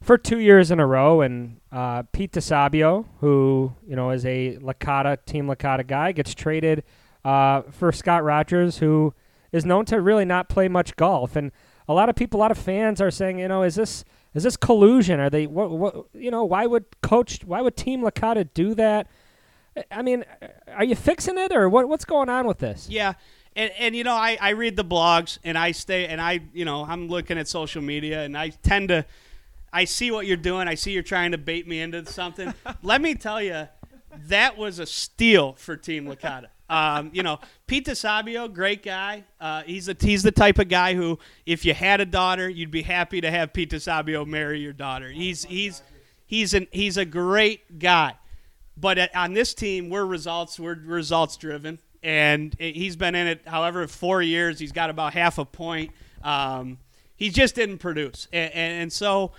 for 0.00 0.16
two 0.16 0.38
years 0.38 0.70
in 0.70 0.78
a 0.78 0.86
row, 0.86 1.20
and 1.20 1.60
uh, 1.72 2.04
Pete 2.12 2.30
DeSabio, 2.30 3.06
who 3.18 3.72
you 3.84 3.96
know 3.96 4.10
is 4.12 4.24
a 4.24 4.56
Licata 4.58 5.18
Team 5.26 5.48
Licata 5.48 5.84
guy, 5.84 6.12
gets 6.12 6.32
traded 6.32 6.84
uh, 7.24 7.62
for 7.72 7.90
Scott 7.90 8.22
Rogers, 8.22 8.78
who 8.78 9.12
is 9.50 9.64
known 9.64 9.86
to 9.86 10.00
really 10.00 10.24
not 10.24 10.48
play 10.48 10.68
much 10.68 10.94
golf, 10.94 11.34
and 11.34 11.50
a 11.88 11.92
lot 11.92 12.08
of 12.08 12.14
people, 12.14 12.38
a 12.38 12.42
lot 12.42 12.52
of 12.52 12.58
fans 12.58 13.00
are 13.00 13.10
saying, 13.10 13.40
you 13.40 13.48
know, 13.48 13.64
is 13.64 13.74
this 13.74 14.04
is 14.32 14.44
this 14.44 14.56
collusion? 14.56 15.18
Are 15.18 15.28
they 15.28 15.48
what 15.48 15.72
what 15.72 16.06
you 16.14 16.30
know? 16.30 16.44
Why 16.44 16.66
would 16.66 16.84
coach? 17.02 17.40
Why 17.44 17.62
would 17.62 17.76
Team 17.76 18.00
Licata 18.02 18.48
do 18.54 18.76
that? 18.76 19.08
I 19.90 20.02
mean, 20.02 20.24
are 20.68 20.84
you 20.84 20.96
fixing 20.96 21.38
it 21.38 21.52
or 21.52 21.68
what? 21.68 21.88
What's 21.88 22.04
going 22.04 22.28
on 22.28 22.46
with 22.46 22.58
this? 22.58 22.88
Yeah, 22.88 23.14
and, 23.56 23.72
and 23.78 23.96
you 23.96 24.04
know, 24.04 24.14
I, 24.14 24.38
I 24.40 24.50
read 24.50 24.76
the 24.76 24.84
blogs 24.84 25.38
and 25.44 25.56
I 25.58 25.72
stay 25.72 26.06
and 26.06 26.20
I 26.20 26.40
you 26.52 26.64
know 26.64 26.84
I'm 26.84 27.08
looking 27.08 27.38
at 27.38 27.48
social 27.48 27.82
media 27.82 28.22
and 28.24 28.36
I 28.36 28.48
tend 28.48 28.88
to, 28.88 29.04
I 29.72 29.84
see 29.84 30.10
what 30.10 30.26
you're 30.26 30.36
doing. 30.36 30.68
I 30.68 30.74
see 30.74 30.92
you're 30.92 31.02
trying 31.02 31.32
to 31.32 31.38
bait 31.38 31.66
me 31.66 31.80
into 31.80 32.04
something. 32.06 32.52
Let 32.82 33.00
me 33.00 33.14
tell 33.14 33.42
you, 33.42 33.68
that 34.26 34.56
was 34.56 34.78
a 34.78 34.86
steal 34.86 35.54
for 35.54 35.76
Team 35.76 36.06
Licata. 36.06 36.46
Um, 36.68 37.10
you 37.12 37.24
know, 37.24 37.40
Pete 37.66 37.86
DeSabio, 37.86 38.52
great 38.52 38.84
guy. 38.84 39.24
Uh, 39.40 39.62
he's 39.62 39.88
a 39.88 39.96
he's 39.98 40.22
the 40.22 40.30
type 40.30 40.60
of 40.60 40.68
guy 40.68 40.94
who, 40.94 41.18
if 41.44 41.64
you 41.64 41.74
had 41.74 42.00
a 42.00 42.06
daughter, 42.06 42.48
you'd 42.48 42.70
be 42.70 42.82
happy 42.82 43.20
to 43.20 43.30
have 43.30 43.52
Pete 43.52 43.70
DeSabio 43.70 44.24
marry 44.24 44.60
your 44.60 44.72
daughter. 44.72 45.10
He's 45.10 45.44
he's 45.44 45.82
he's 46.26 46.54
an 46.54 46.68
he's 46.70 46.96
a 46.96 47.04
great 47.04 47.80
guy. 47.80 48.14
But 48.80 48.98
at, 48.98 49.14
on 49.14 49.32
this 49.34 49.54
team, 49.54 49.90
we're 49.90 50.06
results 50.06 50.58
we're 50.58 50.74
results 50.74 51.36
driven, 51.36 51.78
and 52.02 52.54
he's 52.58 52.96
been 52.96 53.14
in 53.14 53.26
it. 53.26 53.42
However, 53.46 53.86
four 53.86 54.22
years, 54.22 54.58
he's 54.58 54.72
got 54.72 54.90
about 54.90 55.12
half 55.12 55.38
a 55.38 55.44
point. 55.44 55.92
Um, 56.22 56.78
he 57.16 57.28
just 57.28 57.54
didn't 57.54 57.78
produce, 57.78 58.28
and, 58.32 58.52
and, 58.52 58.82
and 58.82 58.92
so 58.92 59.32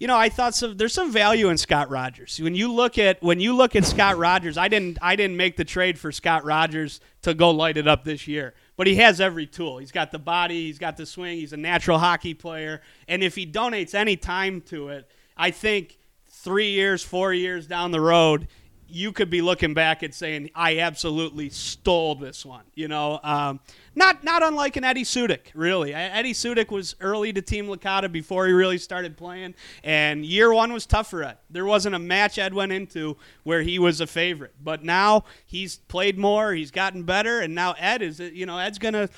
you 0.00 0.06
know, 0.06 0.16
I 0.16 0.30
thought 0.30 0.54
some, 0.54 0.78
there's 0.78 0.94
some 0.94 1.12
value 1.12 1.50
in 1.50 1.58
Scott 1.58 1.90
Rogers. 1.90 2.40
When 2.42 2.54
you 2.54 2.72
look 2.72 2.96
at 2.96 3.22
when 3.22 3.38
you 3.38 3.54
look 3.54 3.76
at 3.76 3.84
Scott 3.84 4.16
Rogers, 4.16 4.56
I 4.56 4.66
didn't 4.66 4.98
I 5.02 5.14
didn't 5.14 5.36
make 5.36 5.58
the 5.58 5.64
trade 5.64 5.98
for 5.98 6.10
Scott 6.10 6.42
Rogers 6.42 7.00
to 7.20 7.34
go 7.34 7.50
light 7.50 7.76
it 7.76 7.86
up 7.86 8.02
this 8.02 8.26
year. 8.26 8.54
But 8.78 8.86
he 8.86 8.94
has 8.96 9.20
every 9.20 9.46
tool. 9.46 9.76
He's 9.76 9.92
got 9.92 10.10
the 10.10 10.18
body, 10.18 10.66
he's 10.66 10.78
got 10.78 10.96
the 10.96 11.04
swing, 11.04 11.36
he's 11.36 11.52
a 11.52 11.58
natural 11.58 11.98
hockey 11.98 12.32
player, 12.32 12.80
and 13.08 13.22
if 13.22 13.34
he 13.34 13.46
donates 13.46 13.94
any 13.94 14.16
time 14.16 14.62
to 14.62 14.88
it, 14.88 15.06
I 15.36 15.50
think 15.50 15.98
3 16.30 16.70
years, 16.70 17.02
4 17.02 17.34
years 17.34 17.66
down 17.66 17.90
the 17.90 18.00
road, 18.00 18.48
you 18.92 19.12
could 19.12 19.30
be 19.30 19.42
looking 19.42 19.74
back 19.74 20.02
and 20.02 20.14
saying, 20.14 20.50
"I 20.54 20.78
absolutely 20.78 21.50
stole 21.50 22.14
this 22.14 22.44
one." 22.44 22.64
You 22.74 22.88
know, 22.88 23.20
um, 23.22 23.60
not 23.94 24.24
not 24.24 24.42
unlike 24.42 24.76
an 24.76 24.84
Eddie 24.84 25.04
Sudik, 25.04 25.46
really. 25.54 25.94
Eddie 25.94 26.32
Sudik 26.32 26.70
was 26.70 26.96
early 27.00 27.32
to 27.32 27.42
Team 27.42 27.66
Licata 27.66 28.10
before 28.10 28.46
he 28.46 28.52
really 28.52 28.78
started 28.78 29.16
playing, 29.16 29.54
and 29.84 30.24
year 30.24 30.52
one 30.52 30.72
was 30.72 30.86
tough 30.86 31.10
for 31.10 31.22
Ed. 31.22 31.38
There 31.50 31.64
wasn't 31.64 31.94
a 31.94 31.98
match 31.98 32.38
Ed 32.38 32.54
went 32.54 32.72
into 32.72 33.16
where 33.44 33.62
he 33.62 33.78
was 33.78 34.00
a 34.00 34.06
favorite, 34.06 34.54
but 34.62 34.84
now 34.84 35.24
he's 35.46 35.76
played 35.76 36.18
more, 36.18 36.52
he's 36.52 36.70
gotten 36.70 37.02
better, 37.04 37.40
and 37.40 37.54
now 37.54 37.74
Ed 37.78 38.02
is, 38.02 38.20
you 38.20 38.46
know, 38.46 38.58
Ed's 38.58 38.78
gonna 38.78 39.08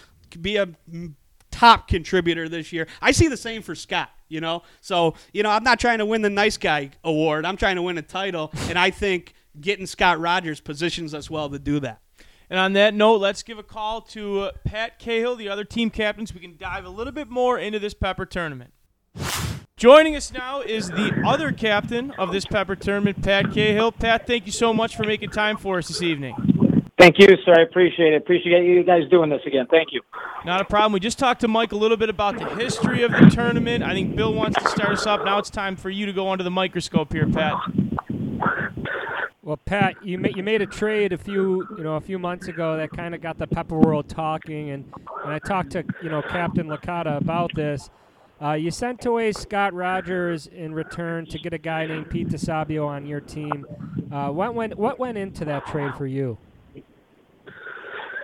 be 0.40 0.56
a 0.56 0.68
top 1.50 1.88
contributor 1.88 2.48
this 2.48 2.72
year. 2.72 2.86
I 3.00 3.12
see 3.12 3.28
the 3.28 3.36
same 3.36 3.62
for 3.62 3.74
Scott 3.74 4.10
you 4.32 4.40
know 4.40 4.62
so 4.80 5.14
you 5.34 5.42
know 5.42 5.50
i'm 5.50 5.62
not 5.62 5.78
trying 5.78 5.98
to 5.98 6.06
win 6.06 6.22
the 6.22 6.30
nice 6.30 6.56
guy 6.56 6.90
award 7.04 7.44
i'm 7.44 7.56
trying 7.56 7.76
to 7.76 7.82
win 7.82 7.98
a 7.98 8.02
title 8.02 8.50
and 8.68 8.78
i 8.78 8.90
think 8.90 9.34
getting 9.60 9.86
Scott 9.86 10.20
Rogers 10.20 10.60
positions 10.60 11.14
us 11.14 11.30
well 11.30 11.48
to 11.50 11.58
do 11.58 11.80
that. 11.80 12.00
And 12.50 12.58
on 12.58 12.74
that 12.74 12.92
note, 12.92 13.16
let's 13.16 13.42
give 13.42 13.58
a 13.58 13.62
call 13.62 14.02
to 14.02 14.40
uh, 14.40 14.52
Pat 14.64 14.98
Cahill, 14.98 15.36
the 15.36 15.48
other 15.48 15.64
team 15.64 15.88
captain, 15.88 16.26
so 16.26 16.34
we 16.34 16.40
can 16.40 16.56
dive 16.58 16.84
a 16.84 16.90
little 16.90 17.12
bit 17.12 17.30
more 17.30 17.58
into 17.58 17.78
this 17.78 17.94
Pepper 17.94 18.26
tournament. 18.26 18.72
Joining 19.76 20.14
us 20.14 20.32
now 20.32 20.60
is 20.60 20.88
the 20.88 21.22
other 21.26 21.50
captain 21.50 22.10
of 22.12 22.30
this 22.30 22.44
Pepper 22.44 22.76
tournament, 22.76 23.22
Pat 23.22 23.52
Cahill. 23.52 23.90
Pat, 23.90 24.26
thank 24.26 24.46
you 24.46 24.52
so 24.52 24.72
much 24.72 24.96
for 24.96 25.04
making 25.04 25.30
time 25.30 25.56
for 25.56 25.78
us 25.78 25.88
this 25.88 26.02
evening. 26.02 26.34
Thank 26.98 27.18
you, 27.18 27.26
sir. 27.44 27.54
I 27.58 27.62
appreciate 27.62 28.12
it. 28.12 28.16
Appreciate 28.18 28.64
you 28.64 28.84
guys 28.84 29.08
doing 29.10 29.28
this 29.28 29.40
again. 29.44 29.66
Thank 29.70 29.88
you. 29.90 30.02
Not 30.44 30.60
a 30.60 30.64
problem. 30.64 30.92
We 30.92 31.00
just 31.00 31.18
talked 31.18 31.40
to 31.40 31.48
Mike 31.48 31.72
a 31.72 31.76
little 31.76 31.96
bit 31.96 32.10
about 32.10 32.38
the 32.38 32.48
history 32.54 33.02
of 33.02 33.10
the 33.10 33.28
tournament. 33.28 33.82
I 33.82 33.92
think 33.92 34.14
Bill 34.14 34.32
wants 34.32 34.62
to 34.62 34.68
start 34.68 34.90
us 34.90 35.06
up. 35.06 35.24
Now 35.24 35.38
it's 35.38 35.50
time 35.50 35.74
for 35.74 35.90
you 35.90 36.06
to 36.06 36.12
go 36.12 36.30
under 36.30 36.44
the 36.44 36.50
microscope 36.50 37.12
here, 37.12 37.28
Pat. 37.28 37.54
Well, 39.52 39.60
Pat, 39.66 39.96
you 40.02 40.16
made 40.16 40.34
you 40.34 40.42
made 40.42 40.62
a 40.62 40.66
trade 40.66 41.12
a 41.12 41.18
few 41.18 41.68
you 41.76 41.84
know 41.84 41.96
a 41.96 42.00
few 42.00 42.18
months 42.18 42.48
ago 42.48 42.78
that 42.78 42.90
kind 42.90 43.14
of 43.14 43.20
got 43.20 43.36
the 43.36 43.46
Pepper 43.46 43.78
World 43.78 44.08
talking, 44.08 44.70
and, 44.70 44.90
and 45.24 45.30
I 45.30 45.38
talked 45.40 45.72
to 45.72 45.84
you 46.02 46.08
know 46.08 46.22
Captain 46.22 46.68
Licata 46.68 47.18
about 47.18 47.50
this. 47.54 47.90
Uh, 48.40 48.54
you 48.54 48.70
sent 48.70 49.04
away 49.04 49.30
Scott 49.30 49.74
Rogers 49.74 50.46
in 50.46 50.72
return 50.72 51.26
to 51.26 51.38
get 51.38 51.52
a 51.52 51.58
guy 51.58 51.84
named 51.84 52.08
Pete 52.08 52.28
DeSabio 52.28 52.86
on 52.86 53.04
your 53.04 53.20
team. 53.20 53.66
Uh, 54.10 54.30
what 54.30 54.54
went 54.54 54.78
what 54.78 54.98
went 54.98 55.18
into 55.18 55.44
that 55.44 55.66
trade 55.66 55.94
for 55.96 56.06
you? 56.06 56.38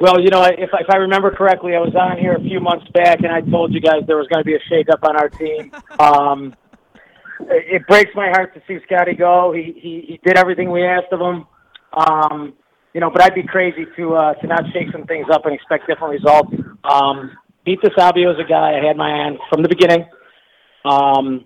Well, 0.00 0.18
you 0.22 0.30
know, 0.30 0.44
if 0.44 0.70
if 0.72 0.88
I 0.88 0.96
remember 0.96 1.30
correctly, 1.30 1.76
I 1.76 1.80
was 1.80 1.94
on 1.94 2.16
here 2.16 2.36
a 2.36 2.40
few 2.40 2.58
months 2.58 2.86
back, 2.94 3.18
and 3.18 3.30
I 3.30 3.42
told 3.42 3.74
you 3.74 3.82
guys 3.82 4.00
there 4.06 4.16
was 4.16 4.28
going 4.28 4.42
to 4.42 4.46
be 4.46 4.54
a 4.54 4.60
shakeup 4.72 5.06
on 5.06 5.14
our 5.14 5.28
team. 5.28 5.72
Um, 6.00 6.54
it 7.40 7.86
breaks 7.86 8.10
my 8.14 8.28
heart 8.28 8.54
to 8.54 8.62
see 8.66 8.78
Scotty 8.86 9.14
go. 9.14 9.52
He 9.52 9.74
he, 9.76 10.04
he 10.06 10.20
did 10.24 10.36
everything 10.36 10.70
we 10.70 10.84
asked 10.84 11.12
of 11.12 11.20
him. 11.20 11.46
Um, 11.92 12.54
you 12.94 13.00
know, 13.00 13.10
but 13.10 13.22
I'd 13.22 13.34
be 13.34 13.42
crazy 13.42 13.86
to 13.96 14.14
uh, 14.14 14.34
to 14.34 14.46
not 14.46 14.62
shake 14.72 14.90
some 14.92 15.04
things 15.04 15.26
up 15.32 15.46
and 15.46 15.54
expect 15.54 15.86
different 15.86 16.12
results. 16.12 16.52
Um, 16.84 17.32
Pete 17.64 17.80
DeSabio 17.82 18.32
is 18.32 18.40
a 18.40 18.48
guy 18.48 18.78
I 18.78 18.86
had 18.86 18.96
my 18.96 19.10
hand 19.10 19.38
from 19.50 19.62
the 19.62 19.68
beginning. 19.68 20.06
Um, 20.84 21.44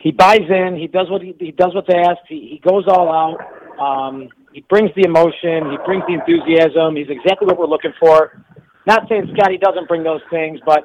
he 0.00 0.10
buys 0.10 0.44
in. 0.48 0.76
He 0.76 0.86
does 0.86 1.08
what 1.10 1.22
he, 1.22 1.34
he 1.38 1.52
does 1.52 1.74
what's 1.74 1.88
asked. 1.88 2.28
He, 2.28 2.60
he 2.60 2.68
goes 2.68 2.84
all 2.88 3.08
out. 3.10 3.38
Um, 3.80 4.28
he 4.52 4.60
brings 4.68 4.90
the 4.94 5.04
emotion. 5.04 5.70
He 5.70 5.78
brings 5.84 6.04
the 6.06 6.14
enthusiasm. 6.14 6.96
He's 6.96 7.08
exactly 7.08 7.46
what 7.46 7.58
we're 7.58 7.66
looking 7.66 7.94
for. 7.98 8.44
Not 8.86 9.08
saying 9.08 9.32
Scotty 9.34 9.58
doesn't 9.58 9.88
bring 9.88 10.02
those 10.02 10.20
things, 10.30 10.60
but 10.66 10.84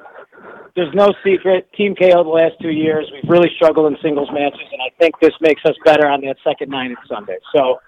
there's 0.74 0.94
no 0.94 1.12
secret. 1.24 1.72
Team 1.72 1.94
KO 1.94 2.22
the 2.22 2.28
last 2.28 2.54
two 2.60 2.70
years, 2.70 3.10
we've 3.12 3.28
really 3.30 3.50
struggled 3.56 3.92
in 3.92 3.98
singles 4.02 4.28
matches, 4.32 4.68
and 4.72 4.80
I 4.80 4.90
think 4.98 5.18
this 5.20 5.34
makes 5.40 5.62
us 5.64 5.74
better 5.84 6.06
on 6.06 6.20
that 6.22 6.36
second 6.44 6.70
night 6.70 6.90
at 6.90 6.98
Sunday. 7.08 7.38
So 7.54 7.80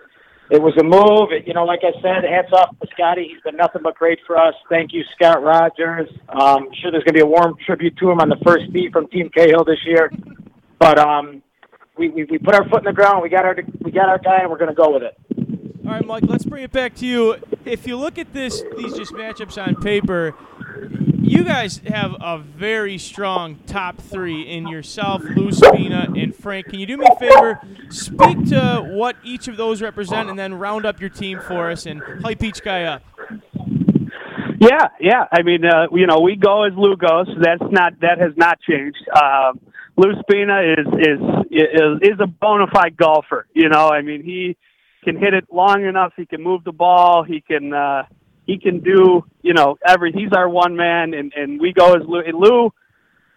it 0.50 0.60
was 0.60 0.76
a 0.78 0.84
move. 0.84 1.32
It, 1.32 1.46
you 1.46 1.54
know, 1.54 1.64
like 1.64 1.80
I 1.82 1.92
said, 2.02 2.24
hats 2.28 2.52
off 2.52 2.78
to 2.80 2.88
Scotty. 2.92 3.28
He's 3.32 3.40
been 3.42 3.56
nothing 3.56 3.82
but 3.82 3.94
great 3.94 4.18
for 4.26 4.36
us. 4.36 4.54
Thank 4.68 4.92
you, 4.92 5.02
Scott 5.14 5.42
Rogers. 5.42 6.08
Um, 6.28 6.68
sure 6.80 6.90
there's 6.90 7.04
going 7.04 7.14
to 7.14 7.20
be 7.20 7.20
a 7.20 7.26
warm 7.26 7.56
tribute 7.64 7.96
to 7.98 8.10
him 8.10 8.20
on 8.20 8.28
the 8.28 8.36
first 8.44 8.72
tee 8.72 8.90
from 8.92 9.08
Team 9.08 9.30
Cahill 9.30 9.64
this 9.64 9.78
year. 9.86 10.10
But 10.78 10.98
um, 10.98 11.42
we, 11.96 12.08
we 12.08 12.24
we 12.24 12.38
put 12.38 12.54
our 12.54 12.68
foot 12.68 12.80
in 12.80 12.84
the 12.84 12.92
ground. 12.92 13.22
We 13.22 13.28
got 13.28 13.44
our 13.44 13.56
we 13.80 13.90
got 13.92 14.08
our 14.08 14.18
guy, 14.18 14.40
and 14.40 14.50
we're 14.50 14.58
going 14.58 14.70
to 14.70 14.74
go 14.74 14.92
with 14.92 15.02
it. 15.02 15.16
All 15.86 15.92
right, 15.92 16.06
Mike. 16.06 16.24
Let's 16.26 16.44
bring 16.44 16.64
it 16.64 16.72
back 16.72 16.94
to 16.96 17.06
you. 17.06 17.36
If 17.64 17.86
you 17.86 17.96
look 17.96 18.18
at 18.18 18.32
this, 18.32 18.62
these 18.76 18.94
just 18.94 19.12
matchups 19.12 19.64
on 19.64 19.76
paper, 19.76 20.34
you 21.22 21.44
guys 21.44 21.78
have 21.86 22.16
a 22.20 22.38
very 22.38 22.98
strong 22.98 23.56
top 23.66 23.98
three 23.98 24.42
in 24.42 24.66
yourself, 24.66 25.22
Lou 25.22 25.52
Spina, 25.52 26.08
and 26.16 26.34
Frank. 26.34 26.66
Can 26.66 26.80
you 26.80 26.86
do 26.86 26.96
me 26.96 27.06
a 27.10 27.16
favor? 27.16 27.60
Speak 27.90 28.48
to 28.48 28.82
what 28.92 29.16
each 29.22 29.48
of 29.48 29.56
those 29.56 29.80
represent, 29.80 30.28
and 30.28 30.38
then 30.38 30.54
round 30.54 30.84
up 30.84 31.00
your 31.00 31.10
team 31.10 31.40
for 31.40 31.70
us 31.70 31.86
and 31.86 32.02
hype 32.22 32.42
each 32.42 32.62
guy 32.62 32.84
up. 32.84 33.02
Yeah, 34.58 34.88
yeah. 35.00 35.26
I 35.32 35.42
mean, 35.42 35.64
uh, 35.64 35.86
you 35.92 36.06
know, 36.06 36.20
we 36.20 36.36
go 36.36 36.64
as 36.64 36.72
Lou 36.76 36.96
goes. 36.96 37.28
That's 37.40 37.62
not 37.70 38.00
that 38.00 38.18
has 38.18 38.32
not 38.36 38.60
changed. 38.60 38.98
Um, 39.10 39.60
Lou 39.96 40.12
Spina 40.20 40.60
is 40.62 40.86
is 40.98 41.20
is 41.50 41.98
is 42.02 42.20
a 42.20 42.26
bona 42.26 42.66
fide 42.72 42.96
golfer. 42.96 43.46
You 43.54 43.68
know, 43.68 43.88
I 43.88 44.02
mean, 44.02 44.22
he 44.22 44.56
can 45.04 45.16
hit 45.16 45.34
it 45.34 45.44
long 45.52 45.84
enough. 45.84 46.12
He 46.16 46.26
can 46.26 46.42
move 46.42 46.64
the 46.64 46.72
ball. 46.72 47.24
He 47.24 47.40
can. 47.40 47.72
Uh, 47.72 48.04
he 48.52 48.58
can 48.58 48.80
do, 48.80 49.24
you 49.42 49.54
know, 49.54 49.78
every. 49.86 50.12
He's 50.12 50.32
our 50.36 50.48
one 50.48 50.76
man, 50.76 51.14
and 51.14 51.32
and 51.34 51.60
we 51.60 51.72
go 51.72 51.94
as 51.94 52.02
Lou. 52.06 52.20
And 52.20 52.38
Lou, 52.38 52.70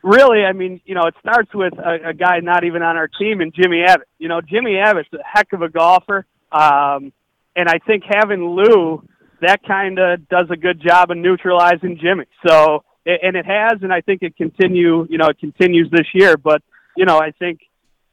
really, 0.03 0.43
I 0.43 0.51
mean, 0.51 0.81
you 0.85 0.95
know, 0.95 1.03
it 1.07 1.15
starts 1.19 1.53
with 1.53 1.73
a, 1.77 2.09
a 2.09 2.13
guy 2.13 2.39
not 2.41 2.63
even 2.63 2.81
on 2.81 2.97
our 2.97 3.07
team, 3.07 3.41
and 3.41 3.53
Jimmy 3.53 3.83
Abbott. 3.87 4.07
You 4.17 4.27
know, 4.27 4.41
Jimmy 4.41 4.77
Abbott's 4.77 5.09
a 5.13 5.17
heck 5.23 5.53
of 5.53 5.61
a 5.61 5.69
golfer, 5.69 6.25
um, 6.51 7.13
and 7.55 7.69
I 7.69 7.79
think 7.87 8.03
having 8.07 8.43
Lou, 8.43 9.07
that 9.41 9.63
kind 9.63 9.99
of 9.99 10.27
does 10.27 10.47
a 10.51 10.57
good 10.57 10.81
job 10.81 11.11
of 11.11 11.17
neutralizing 11.17 11.97
Jimmy. 12.01 12.25
So, 12.45 12.83
and 13.05 13.35
it 13.35 13.45
has, 13.45 13.79
and 13.81 13.93
I 13.93 14.01
think 14.01 14.21
it 14.21 14.35
continue. 14.35 15.07
You 15.09 15.17
know, 15.17 15.27
it 15.27 15.39
continues 15.39 15.89
this 15.91 16.07
year. 16.13 16.35
But 16.37 16.61
you 16.97 17.05
know, 17.05 17.17
I 17.17 17.31
think 17.31 17.59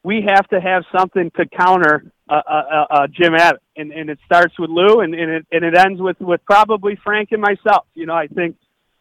we 0.04 0.25
have 0.28 0.49
to 0.49 0.61
have 0.61 0.85
something 0.97 1.30
to 1.37 1.47
counter 1.47 2.04
uh, 2.33 2.62
uh, 2.73 2.87
uh, 2.91 3.07
Jim 3.09 3.35
Abbott, 3.35 3.62
and, 3.77 3.93
and 3.93 4.09
it 4.09 4.19
starts 4.25 4.59
with 4.59 4.71
Lou, 4.71 5.01
and, 5.01 5.15
and 5.15 5.31
it 5.31 5.47
and 5.53 5.65
it 5.65 5.77
ends 5.77 6.01
with 6.01 6.21
with 6.21 6.41
probably 6.45 6.99
Frank 7.03 7.31
and 7.33 7.43
myself. 7.43 7.87
You 7.95 8.07
know, 8.07 8.15
I 8.15 8.27
think 8.27 8.57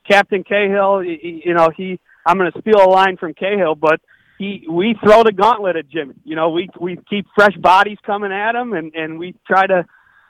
Captain 0.09 0.43
Cahill, 0.43 1.03
you 1.03 1.53
know, 1.53 1.69
he 1.75 1.99
I'm 2.25 2.37
going 2.37 2.51
to 2.51 2.61
steal 2.61 2.83
a 2.83 2.89
line 2.89 3.17
from 3.17 3.33
Cahill, 3.33 3.75
but 3.75 4.01
he 4.37 4.65
we 4.69 4.95
throw 5.03 5.23
the 5.23 5.31
gauntlet 5.31 5.75
at 5.75 5.87
Jimmy. 5.87 6.15
You 6.23 6.35
know, 6.35 6.49
we 6.49 6.69
we 6.79 6.97
keep 7.09 7.27
fresh 7.35 7.55
bodies 7.57 7.97
coming 8.05 8.31
at 8.31 8.55
him, 8.55 8.73
and 8.73 8.93
and 8.95 9.19
we 9.19 9.35
try 9.47 9.65
to 9.65 9.85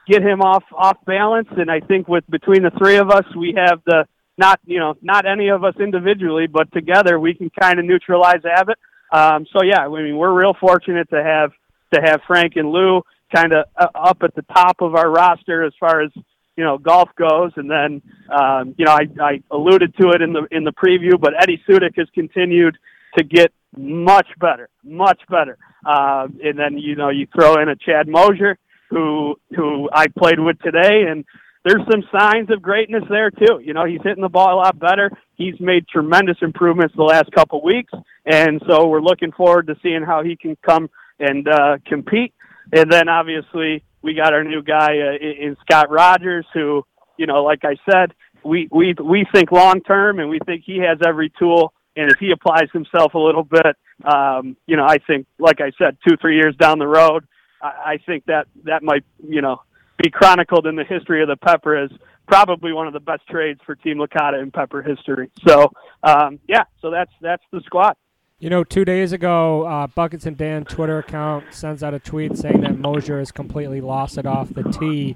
get 0.07 0.21
him 0.21 0.41
off 0.41 0.63
off 0.75 0.97
balance. 1.05 1.47
And 1.51 1.71
I 1.71 1.79
think 1.79 2.07
with 2.07 2.25
between 2.29 2.63
the 2.63 2.71
three 2.77 2.97
of 2.97 3.09
us, 3.09 3.25
we 3.35 3.55
have 3.57 3.81
the 3.85 4.05
not 4.37 4.59
you 4.65 4.79
know 4.79 4.95
not 5.01 5.25
any 5.25 5.49
of 5.49 5.63
us 5.63 5.75
individually, 5.79 6.47
but 6.47 6.71
together 6.71 7.19
we 7.19 7.33
can 7.33 7.49
kind 7.49 7.79
of 7.79 7.85
neutralize 7.85 8.43
Abbott. 8.45 8.77
Um, 9.11 9.45
so 9.51 9.63
yeah, 9.63 9.85
I 9.85 9.87
mean 9.87 10.17
we're 10.17 10.33
real 10.33 10.55
fortunate 10.59 11.09
to 11.09 11.23
have 11.23 11.51
to 11.93 12.01
have 12.01 12.21
Frank 12.27 12.55
and 12.55 12.71
Lou 12.71 13.01
kind 13.33 13.53
of 13.53 13.65
uh, 13.75 13.87
up 13.95 14.23
at 14.23 14.35
the 14.35 14.43
top 14.43 14.81
of 14.81 14.95
our 14.95 15.09
roster 15.09 15.63
as 15.63 15.73
far 15.79 16.01
as 16.01 16.11
you 16.55 16.63
know 16.63 16.77
golf 16.77 17.09
goes. 17.15 17.51
And 17.55 17.69
then 17.69 18.01
um, 18.29 18.75
you 18.77 18.85
know 18.85 18.93
I, 18.93 19.07
I 19.21 19.43
alluded 19.51 19.95
to 19.97 20.09
it 20.09 20.21
in 20.21 20.33
the 20.33 20.47
in 20.51 20.63
the 20.63 20.73
preview, 20.73 21.19
but 21.19 21.33
Eddie 21.41 21.61
Sudik 21.67 21.97
has 21.97 22.07
continued 22.13 22.77
to 23.17 23.23
get 23.23 23.51
much 23.77 24.27
better, 24.39 24.69
much 24.83 25.21
better. 25.29 25.57
Uh, 25.85 26.27
and 26.43 26.57
then 26.57 26.77
you 26.77 26.95
know 26.95 27.09
you 27.09 27.27
throw 27.33 27.61
in 27.61 27.69
a 27.69 27.75
Chad 27.75 28.07
Mosier 28.07 28.57
who 28.89 29.35
who 29.55 29.89
I 29.91 30.07
played 30.07 30.39
with 30.39 30.59
today, 30.59 31.05
and 31.09 31.25
there's 31.63 31.81
some 31.89 32.03
signs 32.11 32.49
of 32.49 32.61
greatness 32.61 33.03
there 33.09 33.31
too. 33.31 33.59
You 33.63 33.73
know, 33.73 33.85
he's 33.85 34.01
hitting 34.03 34.21
the 34.21 34.29
ball 34.29 34.55
a 34.55 34.57
lot 34.57 34.79
better. 34.79 35.11
He's 35.35 35.59
made 35.59 35.87
tremendous 35.87 36.37
improvements 36.41 36.95
the 36.95 37.03
last 37.03 37.31
couple 37.31 37.63
weeks, 37.63 37.93
and 38.25 38.61
so 38.67 38.87
we're 38.87 39.01
looking 39.01 39.31
forward 39.31 39.67
to 39.67 39.75
seeing 39.81 40.03
how 40.03 40.23
he 40.23 40.35
can 40.35 40.57
come 40.63 40.89
and 41.21 41.47
uh, 41.47 41.77
compete. 41.85 42.33
And 42.73 42.91
then 42.91 43.07
obviously 43.09 43.83
we 44.01 44.13
got 44.13 44.33
our 44.33 44.43
new 44.43 44.61
guy 44.61 44.97
uh, 44.99 45.45
in 45.45 45.55
Scott 45.61 45.89
Rogers, 45.89 46.45
who 46.53 46.83
you 47.17 47.27
know, 47.27 47.43
like 47.43 47.63
I 47.63 47.75
said, 47.89 48.13
we 48.43 48.67
we 48.71 48.95
we 49.01 49.25
think 49.33 49.51
long 49.51 49.81
term, 49.81 50.19
and 50.19 50.29
we 50.29 50.39
think 50.45 50.63
he 50.65 50.77
has 50.79 50.97
every 51.05 51.31
tool. 51.37 51.73
And 51.95 52.09
if 52.09 52.17
he 52.19 52.31
applies 52.31 52.69
himself 52.73 53.13
a 53.13 53.19
little 53.19 53.43
bit, 53.43 53.75
um, 54.05 54.55
you 54.65 54.77
know, 54.77 54.85
I 54.85 54.97
think, 55.05 55.27
like 55.37 55.59
I 55.61 55.71
said, 55.77 55.97
two 56.07 56.15
three 56.17 56.35
years 56.35 56.55
down 56.55 56.79
the 56.79 56.87
road, 56.87 57.27
I, 57.61 57.93
I 57.93 57.97
think 58.05 58.25
that 58.25 58.47
that 58.63 58.81
might, 58.81 59.03
you 59.27 59.41
know, 59.41 59.61
be 60.01 60.09
chronicled 60.09 60.65
in 60.67 60.75
the 60.75 60.83
history 60.83 61.21
of 61.21 61.27
the 61.27 61.35
Pepper 61.35 61.75
as 61.75 61.91
probably 62.27 62.71
one 62.71 62.87
of 62.87 62.93
the 62.93 62.99
best 62.99 63.27
trades 63.27 63.59
for 63.65 63.75
Team 63.75 63.97
Licata 63.97 64.41
in 64.41 64.51
Pepper 64.51 64.81
history. 64.81 65.29
So, 65.47 65.71
um, 66.03 66.39
yeah, 66.47 66.63
so 66.81 66.89
that's 66.89 67.11
that's 67.21 67.43
the 67.51 67.61
squad. 67.65 67.95
You 68.41 68.49
know, 68.49 68.63
two 68.63 68.85
days 68.85 69.13
ago, 69.13 69.67
uh, 69.67 69.85
Buckets 69.85 70.25
and 70.25 70.35
Dan 70.35 70.65
Twitter 70.65 70.97
account 70.97 71.53
sends 71.53 71.83
out 71.83 71.93
a 71.93 71.99
tweet 71.99 72.35
saying 72.35 72.61
that 72.61 72.75
Mosier 72.75 73.19
has 73.19 73.31
completely 73.31 73.81
lost 73.81 74.17
it 74.17 74.25
off 74.25 74.51
the 74.51 74.63
tee. 74.63 75.15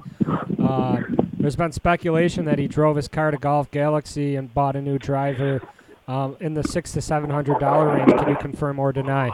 Uh, 0.63 1.01
there's 1.34 1.55
been 1.55 1.72
speculation 1.72 2.46
that 2.46 2.60
he 2.60 2.67
drove 2.67 2.96
his 2.96 3.08
car 3.08 3.32
to 3.32 3.38
Golf 3.38 3.72
Galaxy 3.72 4.36
and 4.36 4.53
bought 4.53 4.75
a 4.75 4.82
new 4.82 5.00
driver 5.00 5.60
um, 6.08 6.38
in 6.39 6.53
the 6.53 6.62
six 6.62 6.91
to 6.91 7.01
seven 7.01 7.32
hundred 7.32 7.58
dollar 7.60 7.96
range. 7.96 8.12
Can 8.12 8.29
you 8.29 8.36
confirm 8.36 8.77
or 8.77 8.94
deny? 8.94 9.32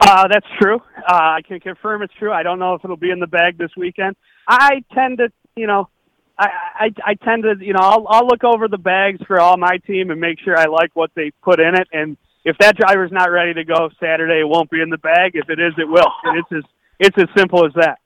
Uh, 0.00 0.28
that's 0.28 0.46
true. 0.58 0.76
Uh, 1.06 1.36
I 1.36 1.42
can 1.46 1.60
confirm 1.60 2.00
it's 2.00 2.14
true. 2.18 2.32
I 2.32 2.42
don't 2.42 2.60
know 2.60 2.72
if 2.72 2.82
it'll 2.82 2.96
be 2.96 3.10
in 3.10 3.20
the 3.20 3.26
bag 3.26 3.58
this 3.58 3.72
weekend. 3.76 4.16
I 4.48 4.82
tend 4.94 5.18
to, 5.18 5.30
you 5.54 5.66
know, 5.66 5.90
I, 6.38 6.48
I 6.74 6.94
I 7.04 7.14
tend 7.14 7.44
to, 7.44 7.54
you 7.64 7.72
know, 7.72 7.80
I'll 7.80 8.06
I'll 8.08 8.26
look 8.26 8.44
over 8.44 8.68
the 8.68 8.78
bags 8.78 9.20
for 9.26 9.40
all 9.40 9.56
my 9.56 9.78
team 9.86 10.10
and 10.10 10.20
make 10.20 10.38
sure 10.40 10.56
I 10.56 10.66
like 10.66 10.90
what 10.94 11.10
they 11.14 11.30
put 11.42 11.60
in 11.60 11.74
it. 11.74 11.88
And 11.92 12.16
if 12.44 12.56
that 12.58 12.76
driver's 12.76 13.12
not 13.12 13.30
ready 13.30 13.54
to 13.54 13.64
go 13.64 13.90
Saturday, 14.00 14.40
it 14.40 14.48
won't 14.48 14.70
be 14.70 14.80
in 14.80 14.90
the 14.90 14.98
bag. 14.98 15.32
If 15.34 15.48
it 15.48 15.60
is, 15.60 15.72
it 15.78 15.88
will. 15.88 16.12
And 16.24 16.38
it's 16.38 16.52
as 16.52 16.70
it's 16.98 17.18
as 17.18 17.28
simple 17.36 17.66
as 17.66 17.72
that. 17.74 17.98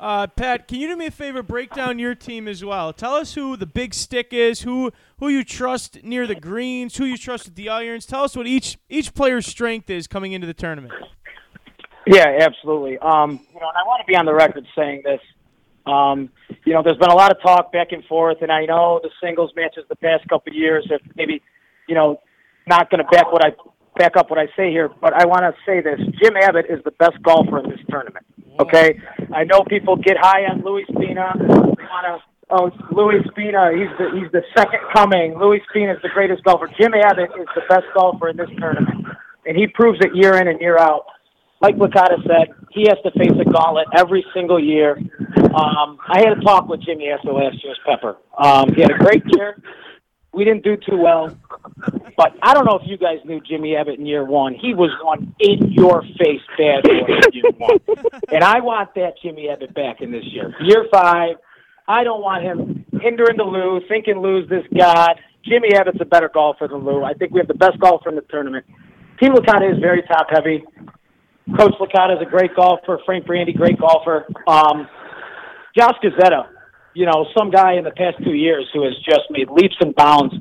Uh, 0.00 0.28
Pat, 0.28 0.68
can 0.68 0.78
you 0.78 0.86
do 0.86 0.96
me 0.96 1.06
a 1.06 1.10
favor? 1.10 1.42
Break 1.42 1.74
down 1.74 1.98
your 1.98 2.14
team 2.14 2.46
as 2.46 2.64
well. 2.64 2.92
Tell 2.92 3.14
us 3.14 3.34
who 3.34 3.56
the 3.56 3.66
big 3.66 3.92
stick 3.94 4.28
is, 4.32 4.60
who 4.60 4.92
who 5.18 5.28
you 5.28 5.42
trust 5.42 6.04
near 6.04 6.26
the 6.26 6.36
greens, 6.36 6.96
who 6.96 7.04
you 7.04 7.16
trust 7.16 7.48
at 7.48 7.56
the 7.56 7.68
irons. 7.68 8.06
Tell 8.06 8.22
us 8.22 8.36
what 8.36 8.46
each 8.46 8.78
each 8.88 9.12
player's 9.12 9.46
strength 9.46 9.90
is 9.90 10.06
coming 10.06 10.32
into 10.32 10.46
the 10.46 10.54
tournament. 10.54 10.94
Yeah, 12.06 12.38
absolutely. 12.40 12.96
Um, 12.98 13.40
you 13.52 13.60
know, 13.60 13.68
and 13.68 13.76
I 13.76 13.86
want 13.86 14.00
to 14.00 14.06
be 14.06 14.16
on 14.16 14.24
the 14.24 14.34
record 14.34 14.66
saying 14.76 15.02
this. 15.04 15.20
Um, 15.88 16.30
you 16.64 16.72
know, 16.72 16.82
there's 16.82 16.98
been 16.98 17.10
a 17.10 17.16
lot 17.16 17.30
of 17.30 17.40
talk 17.40 17.72
back 17.72 17.92
and 17.92 18.04
forth, 18.04 18.38
and 18.42 18.52
I 18.52 18.66
know 18.66 19.00
the 19.02 19.10
singles 19.22 19.52
matches 19.56 19.84
the 19.88 19.96
past 19.96 20.28
couple 20.28 20.52
of 20.52 20.56
years 20.56 20.86
have 20.90 21.00
maybe, 21.16 21.42
you 21.88 21.94
know, 21.94 22.20
not 22.66 22.90
going 22.90 23.02
to 23.02 23.10
back 23.10 23.32
what 23.32 23.44
I 23.44 23.50
back 23.96 24.16
up 24.16 24.30
what 24.30 24.38
I 24.38 24.46
say 24.56 24.70
here, 24.70 24.88
but 25.00 25.12
I 25.14 25.26
want 25.26 25.42
to 25.42 25.54
say 25.66 25.80
this: 25.80 25.98
Jim 26.22 26.36
Abbott 26.36 26.66
is 26.68 26.82
the 26.84 26.92
best 26.92 27.22
golfer 27.22 27.58
in 27.60 27.70
this 27.70 27.80
tournament. 27.88 28.26
Okay, 28.60 29.00
I 29.34 29.44
know 29.44 29.62
people 29.62 29.96
get 29.96 30.16
high 30.18 30.44
on 30.44 30.62
Louis 30.62 30.84
Spina. 30.88 31.32
They 31.38 31.46
want 31.46 32.06
to. 32.06 32.22
Oh, 32.50 32.70
Louis 32.90 33.20
Spina, 33.30 33.72
he's 33.76 33.92
the 33.98 34.08
he's 34.18 34.32
the 34.32 34.42
second 34.56 34.80
coming. 34.94 35.38
Louis 35.38 35.60
Spina 35.68 35.92
is 35.92 36.02
the 36.02 36.08
greatest 36.08 36.42
golfer. 36.44 36.68
Jim 36.80 36.94
Abbott 36.94 37.30
is 37.38 37.46
the 37.54 37.62
best 37.68 37.84
golfer 37.94 38.28
in 38.28 38.36
this 38.36 38.48
tournament, 38.58 39.06
and 39.46 39.56
he 39.56 39.66
proves 39.66 39.98
it 40.00 40.14
year 40.14 40.34
in 40.40 40.48
and 40.48 40.60
year 40.60 40.78
out 40.78 41.04
like 41.60 41.76
Licata 41.76 42.22
said, 42.26 42.54
he 42.78 42.86
has 42.88 42.98
to 43.02 43.10
face 43.18 43.32
a 43.40 43.44
gauntlet 43.44 43.88
every 43.96 44.24
single 44.32 44.62
year. 44.62 44.96
Um, 45.36 45.98
I 46.06 46.20
had 46.20 46.38
a 46.38 46.40
talk 46.42 46.68
with 46.68 46.80
Jimmy 46.82 47.08
after 47.08 47.32
last 47.32 47.62
year's 47.64 47.78
Pepper. 47.84 48.16
Um, 48.38 48.72
he 48.74 48.82
had 48.82 48.92
a 48.92 48.98
great 48.98 49.22
year. 49.26 49.60
We 50.32 50.44
didn't 50.44 50.62
do 50.62 50.76
too 50.76 50.96
well, 50.96 51.36
but 52.16 52.34
I 52.42 52.54
don't 52.54 52.64
know 52.64 52.78
if 52.78 52.86
you 52.86 52.96
guys 52.96 53.18
knew 53.24 53.40
Jimmy 53.40 53.74
Abbott 53.74 53.98
in 53.98 54.06
year 54.06 54.24
one. 54.24 54.54
He 54.54 54.74
was 54.74 54.90
one 55.02 55.34
in 55.40 55.72
your 55.72 56.02
face 56.02 56.40
bad 56.56 56.84
boy 56.84 57.06
in 57.08 57.32
year 57.32 57.50
one, 57.56 57.78
and 58.32 58.44
I 58.44 58.60
want 58.60 58.94
that 58.94 59.14
Jimmy 59.20 59.48
Abbott 59.48 59.74
back 59.74 60.00
in 60.00 60.12
this 60.12 60.24
year. 60.26 60.54
Year 60.60 60.86
five, 60.92 61.36
I 61.88 62.04
don't 62.04 62.20
want 62.20 62.44
him 62.44 62.84
hindering 63.00 63.38
the 63.38 63.44
Lou, 63.44 63.80
thinking 63.88 64.20
Lou's 64.20 64.48
this 64.48 64.64
god. 64.78 65.18
Jimmy 65.44 65.74
Abbott's 65.74 65.98
a 66.00 66.04
better 66.04 66.30
golfer 66.32 66.68
than 66.68 66.84
Lou. 66.84 67.02
I 67.02 67.14
think 67.14 67.32
we 67.32 67.40
have 67.40 67.48
the 67.48 67.54
best 67.54 67.80
golfer 67.80 68.10
in 68.10 68.14
the 68.14 68.22
tournament. 68.22 68.66
Team 69.18 69.32
Licata 69.32 69.72
is 69.72 69.80
very 69.80 70.02
top 70.02 70.28
heavy. 70.30 70.62
Coach 71.56 71.74
Licata 71.80 72.16
is 72.16 72.22
a 72.26 72.30
great 72.30 72.54
golfer. 72.54 73.00
Frank 73.06 73.26
Brandy, 73.26 73.52
great 73.52 73.78
golfer. 73.78 74.26
Um, 74.46 74.88
Josh 75.76 75.96
Gazzetta, 76.02 76.48
you 76.94 77.06
know, 77.06 77.26
some 77.36 77.50
guy 77.50 77.74
in 77.74 77.84
the 77.84 77.90
past 77.92 78.16
two 78.24 78.34
years 78.34 78.66
who 78.72 78.84
has 78.84 78.94
just 79.04 79.30
made 79.30 79.48
leaps 79.50 79.76
and 79.80 79.94
bounds. 79.94 80.34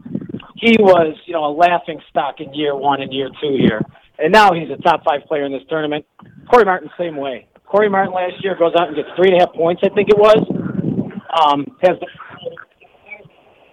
He 0.55 0.75
was, 0.79 1.15
you 1.25 1.33
know, 1.33 1.45
a 1.45 1.53
laughing 1.53 2.01
stock 2.09 2.35
in 2.39 2.53
year 2.53 2.75
one 2.75 3.01
and 3.01 3.13
year 3.13 3.29
two 3.41 3.57
here. 3.59 3.81
And 4.17 4.33
now 4.33 4.51
he's 4.53 4.69
a 4.69 4.81
top 4.81 5.03
five 5.05 5.21
player 5.27 5.45
in 5.45 5.51
this 5.51 5.61
tournament. 5.69 6.05
Corey 6.51 6.65
Martin, 6.65 6.89
same 6.97 7.15
way. 7.15 7.47
Corey 7.65 7.89
Martin 7.89 8.13
last 8.13 8.43
year 8.43 8.55
goes 8.57 8.73
out 8.79 8.87
and 8.87 8.95
gets 8.95 9.09
three 9.15 9.29
and 9.29 9.41
a 9.41 9.45
half 9.45 9.53
points, 9.53 9.83
I 9.85 9.89
think 9.93 10.09
it 10.09 10.17
was. 10.17 10.41
Um, 11.37 11.77
has 11.83 11.99
the 11.99 12.07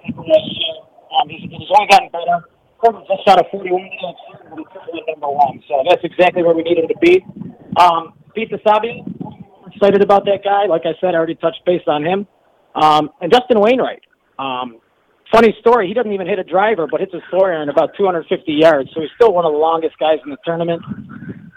um, 0.07 1.29
he's, 1.29 1.40
he's 1.49 1.68
only 1.73 1.88
gotten 1.88 2.11
better 2.11 2.54
just 2.92 3.25
shot 3.27 3.40
a 3.40 3.44
41 3.51 3.90
number 5.09 5.29
one. 5.29 5.62
So 5.68 5.83
that's 5.88 6.03
exactly 6.05 6.42
where 6.42 6.55
we 6.55 6.62
needed 6.62 6.88
to 6.88 6.99
be. 7.01 7.25
Um, 7.77 8.14
Pete 8.35 8.51
Sabi, 8.66 9.05
excited 9.73 10.03
about 10.03 10.25
that 10.27 10.42
guy. 10.44 10.66
Like 10.66 10.83
I 10.85 10.99
said, 11.01 11.14
I 11.14 11.18
already 11.18 11.37
touched 11.37 11.64
base 11.64 11.83
on 11.87 12.05
him. 12.05 12.27
Um, 12.75 13.11
and 13.20 13.33
Justin 13.33 13.61
Wainwright. 13.61 14.03
Um, 14.38 14.81
funny 15.33 15.55
story, 15.61 15.88
he 15.88 15.94
doesn't 15.94 16.12
even 16.12 16.27
hit 16.27 16.38
a 16.38 16.44
driver, 16.44 16.87
but 16.90 17.01
hits 17.01 17.14
a 17.14 17.20
Sawyer 17.31 17.62
in 17.62 17.68
about 17.68 17.90
250 17.97 18.53
yards. 18.53 18.90
So 18.94 19.01
he's 19.01 19.11
still 19.14 19.33
one 19.33 19.44
of 19.44 19.53
the 19.53 19.59
longest 19.59 19.99
guys 19.99 20.18
in 20.25 20.31
the 20.31 20.38
tournament. 20.44 20.83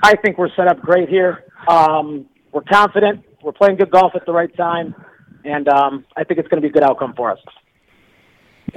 I 0.03 0.15
think 0.23 0.37
we're 0.37 0.53
set 0.55 0.67
up 0.67 0.79
great 0.79 1.09
here. 1.09 1.45
Um, 1.67 2.27
we're 2.51 2.61
confident. 2.61 3.23
We're 3.43 3.53
playing 3.53 3.77
good 3.77 3.91
golf 3.91 4.13
at 4.15 4.25
the 4.25 4.33
right 4.33 4.55
time. 4.55 4.95
And 5.43 5.67
um, 5.69 6.05
I 6.15 6.23
think 6.23 6.39
it's 6.39 6.47
going 6.49 6.61
to 6.61 6.67
be 6.67 6.69
a 6.69 6.73
good 6.73 6.83
outcome 6.83 7.13
for 7.15 7.31
us. 7.31 7.39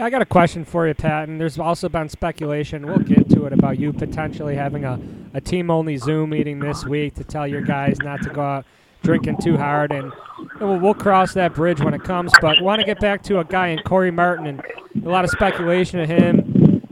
I 0.01 0.09
got 0.11 0.23
a 0.23 0.27
question 0.27 0.65
for 0.65 0.89
you, 0.89 0.95
Pat. 0.95 1.29
And 1.29 1.41
there's 1.41 1.59
also 1.59 1.89
been 1.89 2.09
speculation. 2.09 2.87
We'll 2.87 2.99
get 2.99 3.29
to 3.31 3.47
it 3.47 3.53
about 3.53 3.79
you 3.79 3.93
potentially 3.93 4.57
having 4.57 4.85
a, 4.85 4.99
a 5.35 5.41
team 5.41 5.71
only 5.71 5.97
Zoom 5.99 6.31
meeting 6.31 6.59
this 6.59 6.85
week 6.85 7.15
to 7.17 7.25
tell 7.25 7.47
your 7.47 7.61
guys 7.61 7.99
not 8.03 8.23
to 8.23 8.31
go 8.31 8.41
out 8.41 8.67
drinking 9.03 9.39
too 9.43 9.57
hard. 9.57 9.93
And 9.93 10.13
we'll, 10.61 10.79
we'll 10.79 10.95
cross 10.95 11.35
that 11.35 11.55
bridge 11.55 11.81
when 11.81 11.93
it 11.95 12.03
comes. 12.03 12.33
But 12.41 12.63
want 12.63 12.81
to 12.81 12.87
get 12.87 12.99
back 13.01 13.23
to 13.25 13.41
a 13.41 13.45
guy 13.45 13.69
in 13.69 13.79
Corey 13.81 14.11
Martin 14.11 14.47
and 14.47 14.63
a 15.05 15.09
lot 15.09 15.25
of 15.25 15.31
speculation 15.31 16.01
of 16.01 16.09
him. 16.09 16.39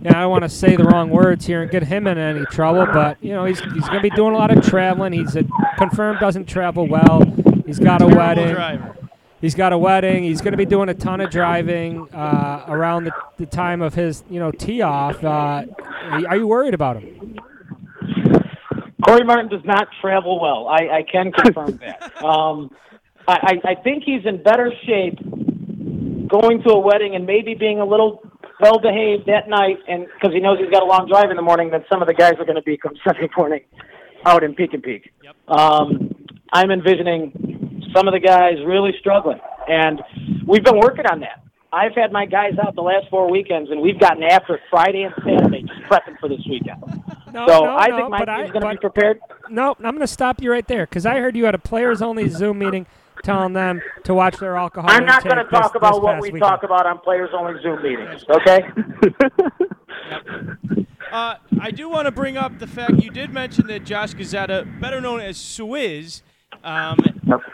And 0.05 0.09
I 0.09 0.21
don't 0.23 0.31
want 0.31 0.44
to 0.44 0.49
say 0.49 0.77
the 0.77 0.85
wrong 0.85 1.11
words 1.11 1.47
here 1.47 1.62
and 1.62 1.71
get 1.71 1.83
him 1.83 2.07
in 2.07 2.18
any 2.18 2.44
trouble, 2.47 2.87
but 2.87 3.23
you 3.23 3.33
know 3.33 3.44
he's 3.44 3.59
he's 3.59 3.85
going 3.88 3.97
to 3.97 4.01
be 4.01 4.11
doing 4.11 4.33
a 4.33 4.38
lot 4.38 4.57
of 4.57 4.64
traveling. 4.64 5.12
He's 5.12 5.35
a, 5.35 5.44
confirmed 5.77 6.21
doesn't 6.21 6.47
travel 6.47 6.87
well. 6.87 7.25
He's 7.66 7.81
got 7.81 8.01
a 8.01 8.07
Terrible 8.07 8.16
wedding. 8.16 8.55
driver. 8.55 9.08
He's 9.40 9.55
got 9.55 9.72
a 9.72 9.79
wedding. 9.79 10.24
He's 10.24 10.40
going 10.40 10.53
to 10.53 10.59
be 10.59 10.66
doing 10.66 10.88
a 10.88 10.94
ton 10.94 11.20
of 11.20 11.31
driving 11.31 12.12
uh, 12.12 12.64
around 12.68 13.05
the, 13.05 13.12
the 13.37 13.46
time 13.46 13.83
of 13.83 13.94
his, 13.94 14.24
you 14.29 14.40
know, 14.40 14.51
tee 14.51 14.83
off. 14.83 15.22
Uh, 15.22 15.64
are 16.29 16.37
you 16.37 16.46
worried 16.48 16.74
about 16.74 17.01
him? 17.01 17.37
Corey 19.05 19.24
Martin 19.24 19.48
does 19.48 19.64
not 19.64 19.88
travel 20.01 20.40
well. 20.40 20.66
I, 20.66 20.98
I 20.98 21.03
can 21.11 21.33
confirm 21.44 21.79
that. 21.79 22.22
Um, 22.22 22.70
I, 23.29 23.61
I 23.64 23.74
think 23.74 24.05
he's 24.05 24.24
in 24.24 24.42
better 24.42 24.72
shape 24.87 25.18
going 26.29 26.62
to 26.62 26.70
a 26.70 26.79
wedding 26.79 27.14
and 27.14 27.27
maybe 27.27 27.55
being 27.55 27.79
a 27.81 27.85
little 27.85 28.22
well 28.61 28.79
behaved 28.79 29.27
that 29.27 29.48
night, 29.48 29.79
and 29.87 30.07
because 30.14 30.35
he 30.35 30.40
knows 30.40 30.59
he's 30.59 30.70
got 30.70 30.83
a 30.83 30.87
long 30.87 31.09
drive 31.09 31.31
in 31.31 31.37
the 31.37 31.42
morning, 31.42 31.70
than 31.70 31.85
some 31.90 32.03
of 32.03 32.09
the 32.09 32.14
guys 32.14 32.35
are 32.38 32.44
going 32.44 32.57
to 32.57 32.62
be 32.62 32.77
come 32.77 32.94
Sunday 33.07 33.29
morning 33.37 33.61
out 34.27 34.42
in 34.42 34.55
Peek'n 34.55 34.83
Peak. 34.83 35.12
Yep. 35.22 35.37
Um, 35.48 36.14
I'm 36.53 36.70
envisioning 36.70 37.33
some 37.94 38.09
of 38.09 38.14
the 38.14 38.20
guys 38.20 38.55
really 38.66 38.92
struggling, 39.01 39.40
and 39.68 40.01
we've 40.46 40.64
been 40.64 40.79
working 40.79 41.07
on 41.07 41.20
that. 41.20 41.42
I've 41.72 41.94
had 41.94 42.12
my 42.12 42.24
guys 42.24 42.53
out 42.64 42.74
the 42.74 42.81
last 42.83 43.09
four 43.11 43.31
weekends, 43.31 43.70
and 43.70 43.81
we've 43.83 44.01
gotten 44.01 44.22
after 44.22 44.55
it 44.55 44.61
Friday 44.70 45.03
and 45.03 45.14
Saturday, 45.18 45.62
just 45.62 45.81
prepping 45.83 46.18
for 46.18 46.29
this 46.29 46.40
weekend. 46.48 46.83
No, 47.31 47.46
so 47.46 47.64
no, 47.64 47.77
I 47.77 47.88
no, 47.88 47.96
think 47.98 48.09
my 48.09 48.18
but 48.20 48.29
I- 48.31 48.37
team's 48.38 48.53
going 48.53 48.62
to 48.62 48.70
be 48.70 48.77
prepared. 48.79 49.20
No, 49.51 49.74
I'm 49.77 49.83
going 49.83 50.01
to 50.01 50.07
stop 50.07 50.40
you 50.40 50.51
right 50.51 50.66
there 50.66 50.87
because 50.87 51.05
I 51.05 51.18
heard 51.18 51.37
you 51.37 51.44
had 51.44 51.55
a 51.55 51.59
players 51.59 52.01
only 52.01 52.27
Zoom 52.31 52.59
meeting 52.59 52.87
telling 53.22 53.53
them 53.53 53.83
to 54.05 54.14
watch 54.14 54.38
their 54.38 54.57
alcohol. 54.57 54.88
I'm 54.90 55.05
not 55.05 55.24
going 55.24 55.37
to 55.37 55.44
talk 55.44 55.74
this 55.74 55.79
about 55.79 56.03
what 56.03 56.14
we 56.22 56.31
weekend. 56.31 56.40
talk 56.40 56.62
about 56.62 56.87
on 56.87 56.98
players 57.01 57.29
only 57.35 57.61
Zoom 57.62 57.83
meetings. 57.83 58.24
Okay. 58.31 58.62
Uh, 61.11 61.37
I 61.59 61.70
do 61.70 61.88
want 61.88 62.05
to 62.05 62.11
bring 62.11 62.37
up 62.37 62.59
the 62.59 62.66
fact 62.66 63.03
you 63.03 63.11
did 63.11 63.33
mention 63.33 63.66
that 63.68 63.85
Josh 63.85 64.12
Gazzetta, 64.12 64.79
better 64.79 65.01
known 65.01 65.20
as 65.20 65.38
Swizz, 65.38 66.20
um, 66.64 66.99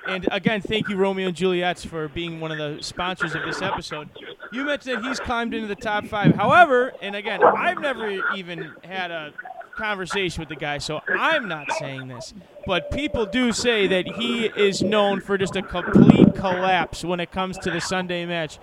and 0.09 0.29
again, 0.31 0.61
thank 0.61 0.89
you, 0.89 0.97
Romeo 0.97 1.29
and 1.29 1.37
Juliet's, 1.37 1.85
for 1.85 2.09
being 2.09 2.41
one 2.41 2.53
of 2.53 2.59
the 2.59 2.83
sponsors 2.83 3.35
of 3.35 3.43
this 3.45 3.63
episode. 3.63 4.09
You 4.53 4.65
mentioned 4.65 4.99
that 4.99 5.09
he's 5.09 5.21
climbed 5.21 5.55
into 5.55 5.67
the 5.67 5.75
top 5.75 6.07
five. 6.07 6.35
However, 6.35 6.93
and 7.03 7.15
again, 7.15 7.43
I've 7.43 7.81
never 7.81 8.11
even 8.35 8.73
had 8.83 9.11
a 9.11 9.33
conversation 9.75 10.41
with 10.41 10.49
the 10.49 10.57
guy, 10.57 10.79
so 10.79 11.01
I'm 11.09 11.49
not 11.49 11.71
saying 11.73 12.09
this. 12.09 12.33
But 12.67 12.91
people 12.91 13.27
do 13.27 13.53
say 13.53 13.87
that 13.89 14.07
he 14.07 14.47
is 14.47 14.83
known 14.83 15.21
for 15.21 15.37
just 15.37 15.57
a 15.57 15.63
complete 15.63 16.35
collapse 16.35 17.05
when 17.05 17.21
it 17.21 17.31
comes 17.31 17.59
to 17.59 17.71
the 17.71 17.81
Sunday 17.81 18.25
match. 18.27 18.59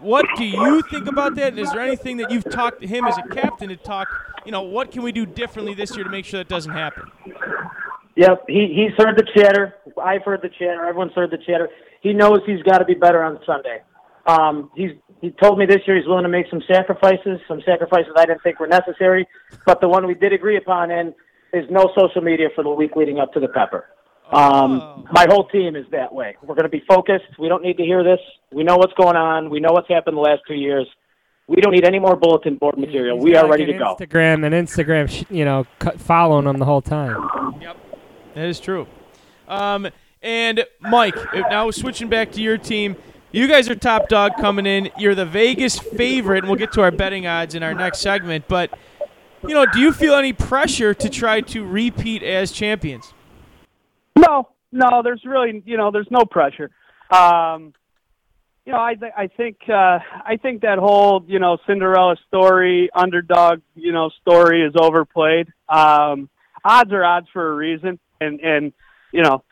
What 0.00 0.26
do 0.36 0.44
you 0.44 0.82
think 0.82 1.06
about 1.06 1.34
that? 1.36 1.48
And 1.48 1.58
is 1.58 1.72
there 1.72 1.80
anything 1.80 2.18
that 2.18 2.30
you've 2.30 2.48
talked 2.50 2.80
to 2.82 2.86
him 2.86 3.06
as 3.06 3.16
a 3.18 3.22
captain 3.34 3.68
to 3.70 3.76
talk? 3.76 4.08
You 4.44 4.52
know, 4.52 4.62
what 4.62 4.92
can 4.92 5.02
we 5.02 5.12
do 5.12 5.26
differently 5.26 5.74
this 5.74 5.96
year 5.96 6.04
to 6.04 6.10
make 6.10 6.24
sure 6.24 6.38
that 6.38 6.48
doesn't 6.48 6.72
happen? 6.72 7.10
Yep, 8.16 8.44
he 8.48 8.72
he's 8.74 8.92
heard 8.96 9.16
the 9.16 9.26
chatter. 9.34 9.74
I've 10.02 10.22
heard 10.22 10.42
the 10.42 10.48
chatter. 10.48 10.84
Everyone's 10.86 11.12
heard 11.14 11.30
the 11.30 11.38
chatter. 11.38 11.68
He 12.00 12.12
knows 12.12 12.40
he's 12.46 12.62
got 12.62 12.78
to 12.78 12.84
be 12.84 12.94
better 12.94 13.22
on 13.22 13.38
Sunday. 13.46 13.82
Um, 14.26 14.70
he's 14.74 14.90
he 15.20 15.30
told 15.30 15.58
me 15.58 15.64
this 15.66 15.80
year 15.86 15.96
he's 15.96 16.06
willing 16.06 16.24
to 16.24 16.28
make 16.28 16.46
some 16.50 16.62
sacrifices, 16.70 17.40
some 17.48 17.62
sacrifices 17.64 18.12
I 18.16 18.26
didn't 18.26 18.42
think 18.42 18.60
were 18.60 18.66
necessary. 18.66 19.26
But 19.64 19.80
the 19.80 19.88
one 19.88 20.06
we 20.06 20.14
did 20.14 20.32
agree 20.32 20.56
upon 20.58 20.90
in 20.90 21.14
is 21.52 21.64
no 21.70 21.90
social 21.98 22.20
media 22.20 22.48
for 22.54 22.62
the 22.62 22.70
week 22.70 22.96
leading 22.96 23.18
up 23.18 23.32
to 23.32 23.40
the 23.40 23.48
Pepper. 23.48 23.86
Um, 24.32 24.80
Oh. 24.82 25.04
my 25.12 25.24
whole 25.30 25.46
team 25.48 25.74
is 25.76 25.86
that 25.92 26.12
way. 26.12 26.36
We're 26.42 26.56
going 26.56 26.64
to 26.64 26.68
be 26.68 26.82
focused. 26.88 27.24
We 27.38 27.48
don't 27.48 27.62
need 27.62 27.76
to 27.78 27.84
hear 27.84 28.02
this. 28.04 28.18
We 28.52 28.62
know 28.64 28.76
what's 28.76 28.92
going 28.94 29.16
on. 29.16 29.48
We 29.48 29.60
know 29.60 29.70
what's 29.72 29.88
happened 29.88 30.16
the 30.16 30.20
last 30.20 30.42
two 30.48 30.54
years. 30.54 30.86
We 31.46 31.56
don't 31.60 31.72
need 31.72 31.84
any 31.84 32.00
more 32.00 32.16
bulletin 32.16 32.56
board 32.56 32.76
material. 32.76 33.16
He's 33.18 33.24
We 33.24 33.36
are 33.36 33.42
like 33.44 33.52
ready 33.52 33.62
an 33.64 33.72
to 33.74 33.78
go. 33.78 33.96
Instagram 33.98 34.44
and 34.44 34.52
Instagram, 34.52 35.24
you 35.30 35.44
know, 35.44 35.64
following 35.98 36.44
them 36.46 36.58
the 36.58 36.64
whole 36.64 36.82
time. 36.82 37.56
Yep, 37.60 37.76
that 38.34 38.46
is 38.48 38.58
true. 38.58 38.88
Um, 39.48 39.88
and 40.22 40.64
Mike, 40.80 41.16
now 41.34 41.70
switching 41.70 42.08
back 42.08 42.32
to 42.32 42.40
your 42.40 42.58
team, 42.58 42.96
you 43.32 43.46
guys 43.46 43.68
are 43.68 43.74
top 43.74 44.08
dog 44.08 44.32
coming 44.40 44.66
in. 44.66 44.90
You're 44.98 45.14
the 45.14 45.26
Vegas 45.26 45.78
favorite, 45.78 46.38
and 46.38 46.48
we'll 46.48 46.58
get 46.58 46.72
to 46.72 46.82
our 46.82 46.90
betting 46.90 47.26
odds 47.26 47.54
in 47.54 47.62
our 47.62 47.74
next 47.74 48.00
segment. 48.00 48.48
But 48.48 48.70
you 49.42 49.54
know, 49.54 49.66
do 49.66 49.80
you 49.80 49.92
feel 49.92 50.14
any 50.14 50.32
pressure 50.32 50.94
to 50.94 51.08
try 51.08 51.40
to 51.42 51.64
repeat 51.64 52.22
as 52.22 52.50
champions? 52.50 53.12
No, 54.16 54.48
no, 54.72 55.02
there's 55.02 55.22
really, 55.24 55.62
you 55.66 55.76
know, 55.76 55.90
there's 55.90 56.10
no 56.10 56.24
pressure. 56.24 56.70
Um, 57.10 57.74
you 58.64 58.72
know, 58.72 58.80
I 58.80 58.94
th- 58.94 59.12
I 59.16 59.28
think 59.28 59.58
uh, 59.68 60.00
I 60.24 60.38
think 60.42 60.62
that 60.62 60.78
whole 60.78 61.24
you 61.28 61.38
know 61.38 61.58
Cinderella 61.66 62.16
story, 62.26 62.90
underdog, 62.92 63.60
you 63.76 63.92
know, 63.92 64.10
story 64.20 64.62
is 64.62 64.72
overplayed. 64.76 65.52
Um, 65.68 66.28
odds 66.64 66.92
are 66.92 67.04
odds 67.04 67.28
for 67.32 67.52
a 67.52 67.54
reason, 67.54 68.00
and 68.20 68.40
and 68.40 68.72
you 69.16 69.22
know, 69.22 69.42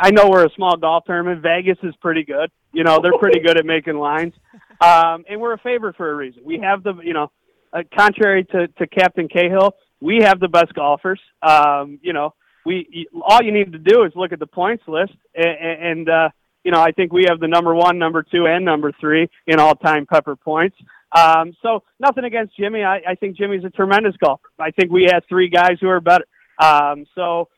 I 0.00 0.10
know 0.10 0.28
we're 0.28 0.44
a 0.44 0.50
small 0.56 0.76
golf 0.76 1.04
tournament. 1.06 1.40
Vegas 1.40 1.78
is 1.84 1.94
pretty 2.02 2.24
good. 2.24 2.50
You 2.72 2.82
know, 2.82 2.98
they're 3.00 3.16
pretty 3.18 3.40
good 3.40 3.56
at 3.56 3.64
making 3.64 3.96
lines, 3.96 4.34
um, 4.80 5.24
and 5.30 5.40
we're 5.40 5.54
a 5.54 5.58
favorite 5.58 5.96
for 5.96 6.10
a 6.10 6.14
reason. 6.14 6.42
We 6.44 6.58
have 6.58 6.82
the, 6.82 6.94
you 7.02 7.14
know, 7.14 7.30
uh, 7.72 7.82
contrary 7.96 8.44
to 8.44 8.66
to 8.66 8.86
Captain 8.88 9.28
Cahill, 9.28 9.74
we 10.00 10.20
have 10.22 10.40
the 10.40 10.48
best 10.48 10.74
golfers. 10.74 11.20
Um, 11.42 11.98
you 12.02 12.12
know, 12.12 12.34
we 12.66 13.06
all 13.22 13.42
you 13.42 13.52
need 13.52 13.72
to 13.72 13.78
do 13.78 14.02
is 14.04 14.12
look 14.16 14.32
at 14.32 14.40
the 14.40 14.46
points 14.46 14.82
list, 14.86 15.12
and, 15.34 15.86
and 15.90 16.08
uh, 16.08 16.28
you 16.64 16.72
know 16.72 16.80
I 16.80 16.90
think 16.92 17.12
we 17.12 17.26
have 17.28 17.40
the 17.40 17.48
number 17.48 17.74
one, 17.74 17.98
number 17.98 18.22
two, 18.22 18.46
and 18.46 18.64
number 18.64 18.92
three 19.00 19.28
in 19.46 19.60
all-time 19.60 20.06
Pepper 20.06 20.36
points. 20.36 20.76
Um, 21.16 21.54
so 21.62 21.84
nothing 21.98 22.24
against 22.24 22.56
Jimmy. 22.56 22.82
I, 22.82 23.00
I 23.08 23.14
think 23.14 23.36
Jimmy's 23.36 23.64
a 23.64 23.70
tremendous 23.70 24.14
golfer. 24.16 24.48
I 24.58 24.72
think 24.72 24.90
we 24.90 25.04
had 25.04 25.20
three 25.28 25.48
guys 25.48 25.78
who 25.80 25.88
are 25.88 26.00
better. 26.00 26.26
Um, 26.58 27.06
so 27.14 27.48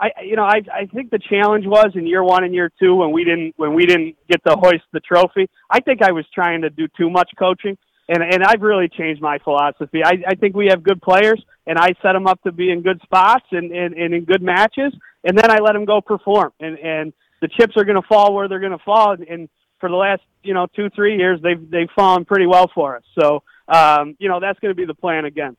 I, 0.00 0.22
you 0.22 0.34
know, 0.34 0.44
I, 0.44 0.62
I 0.72 0.86
think 0.86 1.10
the 1.10 1.18
challenge 1.18 1.66
was 1.66 1.92
in 1.94 2.06
year 2.06 2.24
one 2.24 2.42
and 2.42 2.54
year 2.54 2.72
two 2.80 2.94
when 2.96 3.12
we 3.12 3.22
didn't 3.22 3.52
when 3.56 3.74
we 3.74 3.84
didn't 3.84 4.16
get 4.30 4.42
to 4.46 4.56
hoist 4.56 4.84
the 4.92 5.00
trophy. 5.00 5.50
I 5.68 5.80
think 5.80 6.00
I 6.02 6.12
was 6.12 6.24
trying 6.34 6.62
to 6.62 6.70
do 6.70 6.88
too 6.96 7.10
much 7.10 7.30
coaching, 7.38 7.76
and 8.08 8.22
and 8.22 8.42
I've 8.42 8.62
really 8.62 8.88
changed 8.88 9.20
my 9.20 9.38
philosophy. 9.38 10.02
I, 10.02 10.14
I 10.26 10.34
think 10.36 10.56
we 10.56 10.68
have 10.70 10.82
good 10.82 11.02
players, 11.02 11.44
and 11.66 11.78
I 11.78 11.92
set 12.00 12.14
them 12.14 12.26
up 12.26 12.42
to 12.44 12.52
be 12.52 12.70
in 12.70 12.80
good 12.80 13.00
spots 13.02 13.44
and, 13.50 13.70
and, 13.72 13.94
and 13.94 14.14
in 14.14 14.24
good 14.24 14.40
matches, 14.40 14.94
and 15.22 15.36
then 15.36 15.50
I 15.50 15.58
let 15.58 15.74
them 15.74 15.84
go 15.84 16.00
perform. 16.00 16.52
And 16.60 16.78
and 16.78 17.12
the 17.42 17.48
chips 17.48 17.74
are 17.76 17.84
going 17.84 18.00
to 18.00 18.08
fall 18.08 18.32
where 18.32 18.48
they're 18.48 18.60
going 18.60 18.72
to 18.72 18.84
fall. 18.84 19.12
And 19.28 19.50
for 19.80 19.90
the 19.90 19.96
last 19.96 20.22
you 20.42 20.54
know 20.54 20.66
two 20.74 20.88
three 20.96 21.18
years, 21.18 21.40
they've 21.42 21.70
they've 21.70 21.90
fallen 21.94 22.24
pretty 22.24 22.46
well 22.46 22.70
for 22.74 22.96
us. 22.96 23.02
So 23.20 23.42
um, 23.68 24.16
you 24.18 24.30
know 24.30 24.40
that's 24.40 24.58
going 24.60 24.70
to 24.70 24.76
be 24.76 24.86
the 24.86 24.94
plan 24.94 25.26
again. 25.26 25.58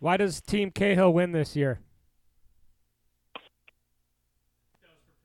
Why 0.00 0.16
does 0.16 0.40
Team 0.40 0.72
Cahill 0.72 1.12
win 1.12 1.30
this 1.30 1.54
year? 1.54 1.78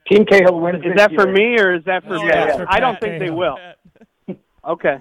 Team 0.10 0.26
Cahill 0.26 0.60
wins. 0.60 0.78
Is 0.78 0.84
this 0.84 0.98
that 0.98 1.12
for 1.14 1.26
year. 1.28 1.34
me 1.34 1.60
or 1.60 1.76
is 1.76 1.84
that 1.86 2.04
for 2.04 2.16
Oh, 2.16 2.22
you? 2.22 2.28
yeah, 2.28 2.58
for 2.58 2.66
I 2.70 2.80
don't 2.80 2.94
Pat 2.94 3.02
think 3.02 3.20
they 3.20 3.32
will. 3.32 3.58
Okay. 4.68 4.98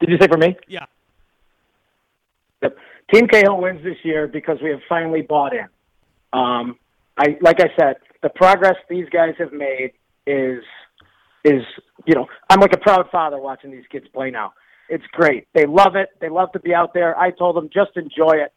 Did 0.00 0.08
you 0.10 0.16
say 0.20 0.26
for 0.26 0.36
me? 0.36 0.56
Yeah. 0.66 0.86
Yep. 2.62 2.76
Team 3.12 3.28
Cahill 3.28 3.58
wins 3.60 3.84
this 3.84 3.96
year 4.02 4.26
because 4.26 4.58
we 4.62 4.70
have 4.70 4.80
finally 4.88 5.22
bought 5.22 5.52
in. 5.52 5.66
Um, 6.32 6.76
I 7.16 7.36
like 7.40 7.60
I 7.60 7.68
said, 7.78 7.96
the 8.22 8.28
progress 8.30 8.74
these 8.88 9.06
guys 9.10 9.34
have 9.38 9.52
made 9.52 9.92
is 10.26 10.62
is 11.44 11.62
you 12.04 12.14
know 12.14 12.26
I'm 12.48 12.58
like 12.60 12.72
a 12.72 12.78
proud 12.78 13.06
father 13.12 13.38
watching 13.38 13.70
these 13.70 13.84
kids 13.90 14.06
play 14.12 14.30
now. 14.32 14.52
It's 14.88 15.04
great. 15.12 15.46
They 15.54 15.66
love 15.66 15.94
it. 15.94 16.08
They 16.20 16.28
love 16.28 16.50
to 16.52 16.58
be 16.60 16.74
out 16.74 16.92
there. 16.92 17.16
I 17.16 17.30
told 17.30 17.54
them 17.54 17.70
just 17.72 17.96
enjoy 17.96 18.38
it. 18.44 18.52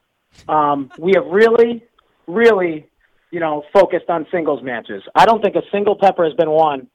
Um, 0.50 0.90
we 0.98 1.12
have 1.16 1.28
really, 1.28 1.84
really, 2.26 2.88
you 3.34 3.40
know, 3.40 3.64
focused 3.74 4.10
on 4.10 4.28
singles 4.32 4.62
matches. 4.64 5.02
I 5.16 5.26
don't 5.26 5.42
think 5.42 5.56
a 5.56 5.64
single 5.72 5.96
pepper 6.00 6.24
has 6.24 6.34
been 6.36 6.52
won, 6.52 6.88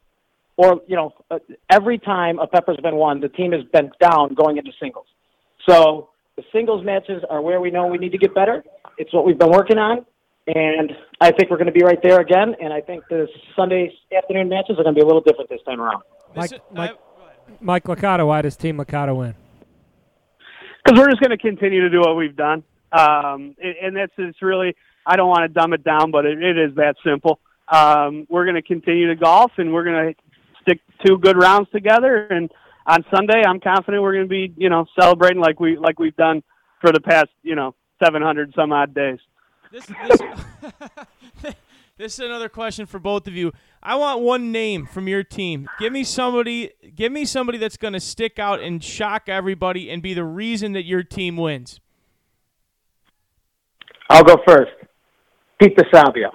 or 0.57 0.81
you 0.87 0.95
know, 0.95 1.13
uh, 1.33 1.41
every 1.69 1.99
time 1.99 2.39
a 2.39 2.47
pepper's 2.47 2.79
been 2.81 2.95
won, 2.95 3.21
the 3.21 3.29
team 3.29 3.51
has 3.53 3.63
been 3.73 3.91
down 4.01 4.35
going 4.35 4.57
into 4.57 4.71
singles. 4.81 5.07
So 5.69 6.11
the 6.37 6.45
singles 6.53 6.85
matches 6.85 7.25
are 7.29 7.43
where 7.43 7.61
we 7.61 7.73
know 7.73 7.89
we 7.89 7.99
need 7.99 8.13
to 8.13 8.19
get 8.19 8.35
better. 8.37 8.63
It's 8.99 9.13
what 9.13 9.27
we've 9.27 9.39
been 9.39 9.51
working 9.51 9.79
on, 9.79 10.07
and 10.47 10.93
I 11.21 11.33
think 11.33 11.51
we're 11.51 11.57
going 11.57 11.67
to 11.75 11.79
be 11.81 11.83
right 11.83 11.99
there 12.05 12.21
again. 12.21 12.55
And 12.63 12.73
I 12.73 12.83
think 12.83 13.03
the 13.11 13.27
Sunday 13.57 13.93
afternoon 14.17 14.49
matches 14.49 14.77
are 14.79 14.85
going 14.85 14.95
to 14.95 14.99
be 15.01 15.03
a 15.03 15.07
little 15.07 15.21
different 15.23 15.51
this 15.51 15.61
time 15.67 15.81
around. 15.81 16.03
Mike- 16.37 16.51
This- 16.51 16.61
Mike- 16.73 16.91
I- 16.93 17.53
Mike 17.61 17.85
Licata, 17.85 18.25
why 18.27 18.43
does 18.43 18.57
Team 18.57 18.77
Licata 18.79 19.17
win? 19.17 19.35
because 20.85 20.99
we're 21.01 21.11
just 21.11 21.21
going 21.21 21.31
to 21.31 21.37
continue 21.37 21.81
to 21.81 21.91
do 21.91 21.99
what 22.01 22.15
we've 22.17 22.37
done. 22.37 22.63
Um, 22.93 23.55
and, 23.63 23.75
and 23.83 23.97
that's 23.97 24.13
it's 24.17 24.41
really 24.41 24.75
I 25.07 25.17
don't 25.17 25.29
want 25.29 25.43
to 25.43 25.49
dumb 25.49 25.73
it 25.73 25.85
down, 25.85 26.11
but 26.11 26.27
it, 26.27 26.43
it 26.43 26.59
is 26.59 26.75
that 26.77 26.97
simple. 27.05 27.41
Um, 27.69 28.27
we're 28.29 28.45
going 28.45 28.57
to 28.57 28.63
continue 28.63 29.09
to 29.09 29.17
golf, 29.17 29.53
and 29.59 29.73
we're 29.73 29.85
going 29.85 30.15
to 30.15 30.23
stick 30.63 30.81
two 31.05 31.19
good 31.19 31.37
rounds 31.37 31.69
together. 31.71 32.27
And 32.31 32.51
on 32.87 33.05
Sunday, 33.15 33.43
I'm 33.47 33.61
confident 33.61 34.03
we're 34.03 34.15
going 34.15 34.25
to 34.25 34.29
be 34.29 34.53
you 34.57 34.71
know 34.71 34.87
celebrating 34.99 35.41
like 35.41 35.61
we 35.61 35.77
like 35.77 35.99
we've 35.99 36.17
done 36.17 36.43
for 36.81 36.93
the 36.93 37.01
past 37.01 37.29
you 37.43 37.55
know 37.55 37.75
700 38.03 38.53
some 38.55 38.73
odd 38.73 38.95
days. 38.95 39.19
This, 39.71 39.87
this, 39.87 40.21
this 41.99 42.15
is 42.15 42.21
another 42.21 42.49
question 42.49 42.87
for 42.87 42.99
both 42.99 43.27
of 43.27 43.35
you. 43.35 43.53
I 43.83 43.97
want 43.97 44.21
one 44.21 44.51
name 44.51 44.87
from 44.87 45.09
your 45.09 45.23
team. 45.23 45.69
Give 45.79 45.93
me 45.93 46.05
somebody. 46.05 46.71
Give 46.95 47.13
me 47.13 47.25
somebody 47.25 47.59
that's 47.59 47.77
going 47.77 47.93
to 47.93 48.01
stick 48.01 48.39
out 48.39 48.61
and 48.61 48.83
shock 48.83 49.29
everybody 49.29 49.91
and 49.91 50.03
be 50.03 50.15
the 50.15 50.25
reason 50.25 50.73
that 50.73 50.85
your 50.85 51.03
team 51.03 51.37
wins. 51.37 51.81
I'll 54.11 54.25
go 54.25 54.39
first. 54.47 54.73
Pete 55.59 55.77
DeSabio. 55.77 56.35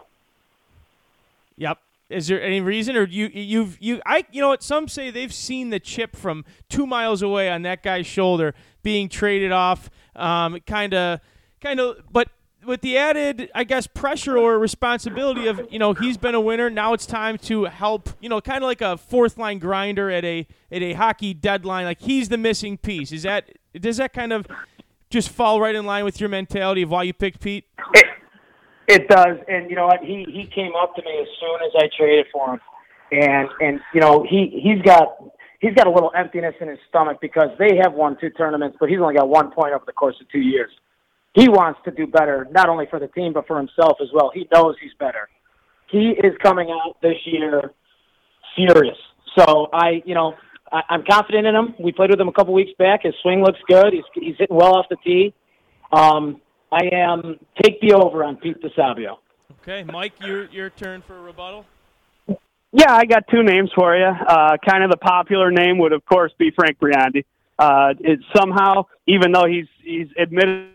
Yep. 1.57 1.77
Is 2.09 2.27
there 2.27 2.41
any 2.41 2.61
reason, 2.61 2.95
or 2.95 3.07
you 3.07 3.29
you've 3.33 3.77
you 3.81 4.01
I 4.05 4.25
you 4.31 4.41
know 4.41 4.49
what? 4.49 4.61
Some 4.61 4.87
say 4.87 5.09
they've 5.09 5.33
seen 5.33 5.69
the 5.69 5.79
chip 5.79 6.15
from 6.15 6.45
two 6.69 6.85
miles 6.85 7.21
away 7.21 7.49
on 7.49 7.63
that 7.63 7.81
guy's 7.81 8.05
shoulder 8.05 8.53
being 8.83 9.09
traded 9.09 9.51
off. 9.51 9.89
Um, 10.15 10.59
kind 10.67 10.93
of, 10.93 11.21
kind 11.59 11.79
of, 11.79 12.03
but 12.11 12.29
with 12.65 12.81
the 12.81 12.97
added, 12.97 13.49
I 13.55 13.63
guess, 13.63 13.87
pressure 13.87 14.37
or 14.37 14.59
responsibility 14.59 15.47
of 15.47 15.65
you 15.71 15.79
know 15.79 15.93
he's 15.93 16.17
been 16.17 16.35
a 16.35 16.41
winner. 16.41 16.69
Now 16.69 16.93
it's 16.93 17.05
time 17.05 17.37
to 17.39 17.65
help. 17.65 18.09
You 18.19 18.29
know, 18.29 18.41
kind 18.41 18.63
of 18.63 18.67
like 18.67 18.81
a 18.81 18.97
fourth 18.97 19.37
line 19.37 19.59
grinder 19.59 20.09
at 20.11 20.23
a 20.25 20.45
at 20.71 20.81
a 20.81 20.93
hockey 20.93 21.33
deadline. 21.33 21.85
Like 21.85 22.01
he's 22.01 22.29
the 22.29 22.37
missing 22.37 22.77
piece. 22.77 23.11
Is 23.11 23.23
that 23.23 23.49
does 23.73 23.97
that 23.97 24.13
kind 24.13 24.33
of 24.33 24.45
just 25.09 25.29
fall 25.29 25.61
right 25.61 25.75
in 25.75 25.85
line 25.85 26.03
with 26.03 26.19
your 26.19 26.29
mentality 26.29 26.81
of 26.81 26.89
why 26.89 27.03
you 27.03 27.13
picked 27.13 27.39
Pete? 27.39 27.65
It, 27.93 28.05
it 28.87 29.07
does, 29.07 29.37
and 29.47 29.69
you 29.69 29.75
know 29.75 29.87
what? 29.87 30.01
He 30.01 30.25
he 30.27 30.45
came 30.53 30.71
up 30.75 30.95
to 30.95 31.01
me 31.03 31.11
as 31.21 31.27
soon 31.39 31.59
as 31.65 31.71
I 31.77 31.89
traded 31.97 32.27
for 32.31 32.53
him, 32.53 32.59
and 33.11 33.49
and 33.59 33.79
you 33.93 34.01
know 34.01 34.25
he 34.27 34.61
he's 34.61 34.81
got 34.81 35.17
he's 35.59 35.73
got 35.73 35.87
a 35.87 35.91
little 35.91 36.11
emptiness 36.15 36.55
in 36.59 36.67
his 36.67 36.79
stomach 36.89 37.19
because 37.21 37.49
they 37.57 37.77
have 37.81 37.93
won 37.93 38.17
two 38.19 38.29
tournaments, 38.31 38.77
but 38.79 38.89
he's 38.89 38.99
only 38.99 39.15
got 39.15 39.29
one 39.29 39.51
point 39.51 39.73
over 39.73 39.83
the 39.85 39.93
course 39.93 40.15
of 40.21 40.29
two 40.29 40.41
years. 40.41 40.71
He 41.33 41.49
wants 41.49 41.79
to 41.85 41.91
do 41.91 42.05
better, 42.05 42.47
not 42.51 42.69
only 42.69 42.85
for 42.89 42.99
the 42.99 43.07
team 43.07 43.33
but 43.33 43.47
for 43.47 43.57
himself 43.57 43.97
as 44.01 44.09
well. 44.13 44.31
He 44.33 44.47
knows 44.53 44.75
he's 44.81 44.93
better. 44.99 45.29
He 45.89 46.09
is 46.09 46.33
coming 46.41 46.69
out 46.69 46.97
this 47.01 47.17
year 47.25 47.71
furious. 48.55 48.97
So 49.37 49.67
I, 49.73 50.03
you 50.05 50.13
know, 50.13 50.35
I, 50.71 50.81
I'm 50.89 51.03
confident 51.09 51.47
in 51.47 51.55
him. 51.55 51.75
We 51.79 51.91
played 51.91 52.09
with 52.09 52.19
him 52.19 52.27
a 52.27 52.33
couple 52.33 52.53
weeks 52.53 52.71
back. 52.77 53.03
His 53.03 53.13
swing 53.21 53.41
looks 53.41 53.59
good. 53.67 53.93
He's 53.93 54.03
he's 54.13 54.35
hitting 54.37 54.55
well 54.55 54.75
off 54.75 54.85
the 54.89 54.97
tee. 55.03 55.33
Um, 55.91 56.41
I 56.73 56.95
am 56.95 57.39
take 57.61 57.79
the 57.81 57.93
over 57.93 58.23
on 58.23 58.37
Pete 58.37 58.57
DeSabio. 58.61 59.17
Okay, 59.61 59.83
Mike, 59.83 60.13
your 60.25 60.45
your 60.45 60.69
turn 60.71 61.01
for 61.01 61.17
a 61.17 61.21
rebuttal. 61.21 61.65
Yeah, 62.75 62.91
I 62.91 63.05
got 63.05 63.27
two 63.29 63.43
names 63.43 63.69
for 63.75 63.95
you. 63.95 64.05
Uh, 64.05 64.57
kind 64.67 64.83
of 64.83 64.89
the 64.89 64.97
popular 64.97 65.51
name 65.51 65.77
would, 65.77 65.93
of 65.93 66.03
course, 66.05 66.33
be 66.39 66.51
Frank 66.51 66.79
Briandi. 66.79 67.23
Uh, 67.59 67.93
it 67.99 68.19
somehow, 68.35 68.85
even 69.07 69.31
though 69.31 69.45
he's 69.45 69.67
he's 69.83 70.07
admitted 70.17 70.69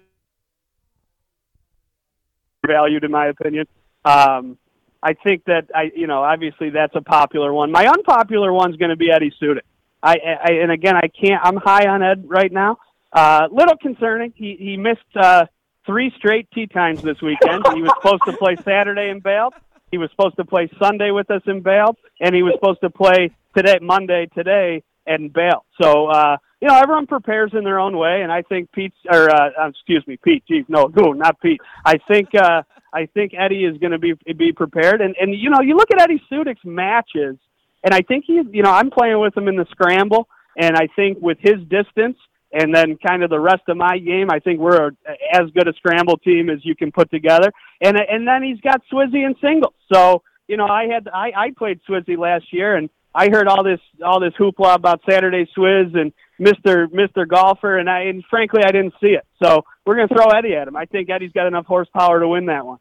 valued 2.64 3.02
in 3.02 3.10
my 3.10 3.26
opinion, 3.26 3.66
um, 4.04 4.56
I 5.02 5.14
think 5.14 5.44
that 5.46 5.66
I, 5.74 5.90
you 5.94 6.06
know, 6.06 6.22
obviously 6.22 6.70
that's 6.70 6.94
a 6.94 7.00
popular 7.00 7.52
one. 7.52 7.72
My 7.72 7.86
unpopular 7.86 8.52
one's 8.52 8.76
going 8.76 8.90
to 8.90 8.96
be 8.96 9.10
Eddie 9.10 9.32
Sudik. 9.42 9.62
I, 10.02 10.16
I 10.16 10.52
and 10.62 10.70
again, 10.70 10.94
I 10.96 11.08
can't. 11.08 11.40
I'm 11.44 11.56
high 11.56 11.88
on 11.88 12.02
Ed 12.02 12.24
right 12.28 12.52
now. 12.52 12.78
Uh, 13.12 13.48
little 13.50 13.76
concerning. 13.76 14.32
He 14.36 14.56
he 14.58 14.76
missed 14.76 15.00
uh, 15.16 15.46
three 15.88 16.12
straight 16.18 16.46
tee 16.52 16.66
times 16.66 17.00
this 17.00 17.20
weekend. 17.22 17.64
he 17.74 17.80
was 17.80 17.90
supposed 17.96 18.22
to 18.26 18.36
play 18.36 18.56
Saturday 18.62 19.08
in 19.08 19.20
bailed. 19.20 19.54
He 19.90 19.96
was 19.96 20.10
supposed 20.10 20.36
to 20.36 20.44
play 20.44 20.70
Sunday 20.78 21.10
with 21.10 21.30
us 21.30 21.40
in 21.46 21.62
Vail, 21.62 21.96
and 22.20 22.34
he 22.34 22.42
was 22.42 22.52
supposed 22.54 22.82
to 22.82 22.90
play 22.90 23.30
today, 23.56 23.78
Monday, 23.80 24.28
today, 24.34 24.82
and 25.06 25.32
Vail. 25.32 25.64
So, 25.80 26.08
uh, 26.08 26.36
you 26.60 26.68
know, 26.68 26.76
everyone 26.76 27.06
prepares 27.06 27.52
in 27.54 27.64
their 27.64 27.80
own 27.80 27.96
way, 27.96 28.20
and 28.20 28.30
I 28.30 28.42
think 28.42 28.70
Pete's, 28.72 28.96
or 29.10 29.30
uh, 29.30 29.50
uh 29.58 29.68
excuse 29.68 30.06
me, 30.06 30.18
Pete. 30.22 30.44
Geez, 30.46 30.66
no, 30.68 30.92
no, 30.94 31.12
not 31.12 31.40
Pete. 31.40 31.62
I 31.86 31.96
think 32.06 32.34
uh, 32.34 32.62
I 32.92 33.06
think 33.06 33.32
Eddie 33.32 33.64
is 33.64 33.78
going 33.78 33.92
to 33.92 33.98
be 33.98 34.12
be 34.34 34.52
prepared, 34.52 35.00
and 35.00 35.16
and 35.18 35.34
you 35.34 35.48
know, 35.48 35.62
you 35.62 35.74
look 35.74 35.90
at 35.90 36.02
Eddie 36.02 36.22
Sudik's 36.30 36.64
matches, 36.64 37.36
and 37.82 37.94
I 37.94 38.02
think 38.02 38.24
he's, 38.26 38.44
you 38.50 38.62
know, 38.62 38.72
I'm 38.72 38.90
playing 38.90 39.18
with 39.20 39.34
him 39.34 39.48
in 39.48 39.56
the 39.56 39.66
scramble, 39.70 40.28
and 40.58 40.76
I 40.76 40.88
think 40.96 41.18
with 41.22 41.38
his 41.40 41.60
distance 41.70 42.18
and 42.52 42.74
then 42.74 42.96
kind 42.96 43.22
of 43.22 43.30
the 43.30 43.40
rest 43.40 43.62
of 43.68 43.76
my 43.76 43.98
game, 43.98 44.30
I 44.30 44.38
think 44.38 44.60
we're 44.60 44.90
as 45.32 45.50
good 45.54 45.68
a 45.68 45.72
scramble 45.74 46.16
team 46.18 46.48
as 46.50 46.64
you 46.64 46.74
can 46.74 46.90
put 46.92 47.10
together. 47.10 47.52
And 47.80 47.96
and 47.98 48.26
then 48.26 48.42
he's 48.42 48.60
got 48.60 48.82
Swizzy 48.90 49.24
and 49.24 49.36
singles. 49.40 49.74
So 49.92 50.22
you 50.46 50.56
know, 50.56 50.66
I 50.66 50.86
had 50.86 51.08
I, 51.08 51.32
I 51.36 51.50
played 51.56 51.80
Swizzy 51.88 52.16
last 52.16 52.52
year, 52.52 52.76
and 52.76 52.88
I 53.14 53.28
heard 53.28 53.48
all 53.48 53.62
this 53.62 53.80
all 54.04 54.20
this 54.20 54.32
hoopla 54.38 54.74
about 54.74 55.00
Saturday 55.08 55.46
Swizz 55.56 55.98
and 55.98 56.12
Mister 56.38 56.88
Mister 56.92 57.26
Golfer, 57.26 57.78
and 57.78 57.90
I 57.90 58.02
and 58.02 58.24
frankly 58.30 58.62
I 58.64 58.72
didn't 58.72 58.94
see 59.00 59.10
it. 59.10 59.26
So 59.42 59.64
we're 59.84 59.96
gonna 59.96 60.08
throw 60.08 60.28
Eddie 60.28 60.54
at 60.54 60.68
him. 60.68 60.76
I 60.76 60.86
think 60.86 61.10
Eddie's 61.10 61.32
got 61.32 61.46
enough 61.46 61.66
horsepower 61.66 62.20
to 62.20 62.28
win 62.28 62.46
that 62.46 62.64
one. 62.64 62.78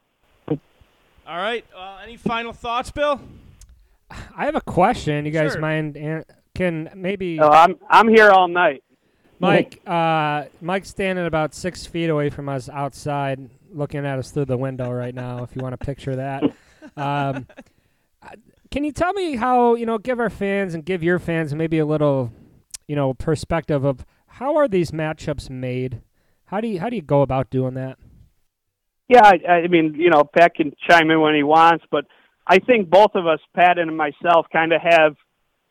All 0.50 0.58
right. 1.38 1.66
Uh, 1.76 2.00
any 2.02 2.16
final 2.16 2.54
thoughts, 2.54 2.90
Bill? 2.90 3.20
I 4.10 4.46
have 4.46 4.56
a 4.56 4.62
question. 4.62 5.26
You 5.26 5.32
guys 5.32 5.52
Sure. 5.54 5.62
mind? 5.62 5.98
Can 6.56 6.90
maybe 6.96 7.38
So 7.38 7.50
I'm 7.50 7.76
I'm 7.90 8.08
here 8.08 8.30
all 8.30 8.48
night. 8.48 8.84
Mike? 9.40 9.82
Uh, 9.86 10.46
Mike's 10.62 10.90
standing 10.90 11.26
about 11.26 11.54
six 11.54 11.86
feet 11.86 12.10
away 12.10 12.30
from 12.30 12.50
us 12.50 12.70
outside, 12.70 13.50
looking 13.72 14.06
at 14.06 14.20
us 14.20 14.32
through 14.32 14.46
the 14.46 14.58
window 14.58 14.92
right 14.92 15.14
now. 15.14 15.44
If 15.44 15.56
you 15.56 15.62
want 15.62 15.80
to 15.80 15.86
picture 15.86 16.16
that. 16.16 16.44
Um, 16.96 17.46
can 18.72 18.84
you 18.84 18.92
tell 18.92 19.14
me 19.14 19.36
how 19.36 19.76
you 19.76 19.86
know 19.86 19.98
give 19.98 20.20
our 20.20 20.30
fans 20.30 20.74
and 20.74 20.84
give 20.84 21.04
your 21.04 21.20
fans 21.20 21.54
maybe 21.54 21.80
a 21.80 21.86
little 21.86 22.32
you 22.88 22.96
know 22.96 23.14
perspective 23.14 23.84
of 23.84 24.06
how 24.26 24.56
are 24.56 24.68
these 24.68 24.92
matchups 24.92 25.50
made? 25.50 26.02
How 26.46 26.62
do 26.62 26.68
you 26.68 26.80
how 26.80 26.90
do 26.90 26.96
you 26.96 27.02
go 27.02 27.22
about 27.22 27.50
doing 27.50 27.74
that? 27.74 27.98
Yeah, 29.10 29.22
I, 29.24 29.52
I 29.52 29.68
mean, 29.68 29.96
you 29.98 30.10
know, 30.10 30.24
Pat 30.24 30.56
can 30.56 30.74
chime 30.90 31.10
in 31.12 31.22
when 31.22 31.34
he 31.34 31.44
wants, 31.44 31.86
but 31.90 32.06
I 32.46 32.60
think 32.60 32.90
both 32.90 33.12
of 33.16 33.26
us, 33.26 33.40
Pat 33.56 33.78
and 33.78 33.96
myself, 33.96 34.48
kind 34.52 34.74
of 34.74 34.82
have 34.82 35.16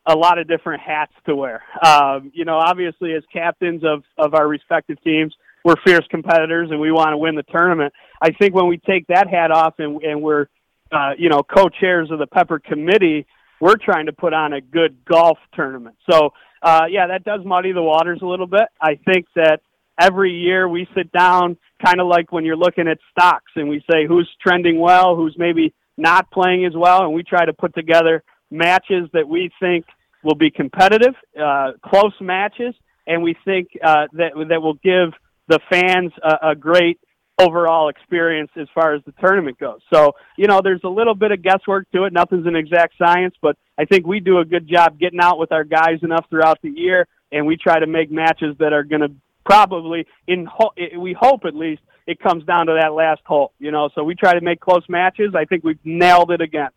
a 0.07 0.15
lot 0.15 0.39
of 0.39 0.47
different 0.49 0.83
hats 0.83 1.13
to 1.27 1.35
wear. 1.35 1.63
Um, 1.85 2.31
you 2.35 2.45
know, 2.45 2.57
obviously, 2.57 3.13
as 3.15 3.23
captains 3.33 3.83
of 3.85 4.05
of 4.17 4.35
our 4.35 4.47
respective 4.47 5.03
teams, 5.03 5.35
we're 5.65 5.75
fierce 5.85 6.07
competitors 6.11 6.69
and 6.71 6.81
we 6.81 6.93
want 6.93 7.11
to 7.11 7.19
win 7.19 7.35
the 7.35 7.43
tournament. 7.43 7.93
I 8.23 8.31
think 8.31 8.55
when 8.55 8.69
we 8.69 8.79
take 8.79 9.09
that 9.09 9.29
hat 9.29 9.51
off 9.51 9.75
and 9.79 10.01
and 10.03 10.23
we're, 10.23 10.47
uh, 10.93 11.13
you 11.19 11.29
know, 11.29 11.43
co-chairs 11.43 12.11
of 12.11 12.19
the 12.19 12.27
Pepper 12.27 12.61
Committee, 12.61 13.27
we're 13.61 13.77
trying 13.77 14.07
to 14.07 14.13
put 14.13 14.33
on 14.33 14.53
a 14.53 14.61
good 14.61 15.05
golf 15.05 15.39
tournament. 15.55 15.97
So, 16.11 16.31
uh, 16.63 16.85
yeah, 16.89 17.09
that 17.09 17.25
does 17.25 17.41
muddy 17.45 17.73
the 17.73 17.83
waters 17.83 18.21
a 18.23 18.27
little 18.27 18.47
bit. 18.47 18.69
I 18.81 18.99
think 19.05 19.27
that 19.35 19.61
every 20.01 20.33
year 20.33 20.69
we 20.69 20.87
sit 20.95 21.11
down, 21.11 21.57
kind 21.85 22.01
of 22.01 22.07
like 22.07 22.31
when 22.31 22.45
you're 22.45 22.57
looking 22.57 22.87
at 22.87 22.99
stocks, 23.11 23.51
and 23.57 23.69
we 23.69 23.83
say 23.91 24.07
who's 24.07 24.31
trending 24.41 24.79
well, 24.79 25.17
who's 25.17 25.35
maybe 25.37 25.75
not 25.97 26.31
playing 26.31 26.65
as 26.65 26.75
well, 26.77 27.03
and 27.03 27.13
we 27.13 27.23
try 27.23 27.45
to 27.45 27.53
put 27.53 27.75
together 27.75 28.23
matches 28.51 29.09
that 29.13 29.29
we 29.29 29.51
think 29.59 29.87
will 30.27 30.35
be 30.35 30.51
competitive, 30.51 31.15
uh, 31.41 31.73
close 31.83 32.13
matches, 32.21 32.75
and 33.07 33.23
we 33.23 33.37
think 33.45 33.69
uh, 33.83 34.07
that 34.13 34.33
that 34.49 34.61
will 34.61 34.75
give 34.75 35.15
the 35.49 35.61
fans 35.71 36.13
a, 36.23 36.51
a 36.51 36.55
great 36.55 36.99
overall 37.39 37.89
experience 37.89 38.51
as 38.57 38.67
far 38.75 38.95
as 38.95 39.03
the 39.05 39.13
tournament 39.21 39.59
goes. 39.59 39.81
So, 39.93 40.13
you 40.37 40.47
know, 40.47 40.61
there's 40.63 40.81
a 40.85 40.89
little 40.89 41.15
bit 41.15 41.33
of 41.33 41.43
guesswork 41.43 41.91
to 41.93 42.05
it. 42.05 42.13
Nothing's 42.13 42.47
an 42.47 42.57
exact 42.57 42.95
science, 42.99 43.35
but 43.41 43.57
I 43.79 43.85
think 43.85 44.07
we 44.07 44.21
do 44.21 44.39
a 44.39 44.45
good 44.45 44.67
job 44.69 44.99
getting 44.99 45.21
out 45.21 45.39
with 45.39 45.53
our 45.53 45.65
guys 45.65 45.99
enough 46.03 46.27
throughout 46.31 46.59
the 46.63 46.71
year, 46.71 47.07
and 47.31 47.47
we 47.47 47.57
try 47.57 47.79
to 47.79 47.87
make 47.87 48.11
matches 48.11 48.57
that 48.59 48.73
are 48.73 48.83
going 48.83 49.03
to 49.03 49.13
probably 49.45 50.07
in 50.27 50.47
ho- 50.47 50.73
we 50.99 51.15
hope 51.19 51.45
at 51.45 51.55
least 51.55 51.83
it 52.07 52.19
comes 52.19 52.45
down 52.45 52.67
to 52.67 52.79
that 52.81 52.93
last 52.95 53.21
hole. 53.25 53.53
You 53.59 53.71
know, 53.71 53.91
so 53.95 54.03
we 54.03 54.15
try 54.15 54.35
to 54.35 54.41
make 54.41 54.61
close 54.61 54.85
matches. 54.89 55.35
I 55.37 55.45
think 55.45 55.63
we've 55.63 55.79
nailed 55.85 56.31
it 56.31 56.41
again. 56.41 56.71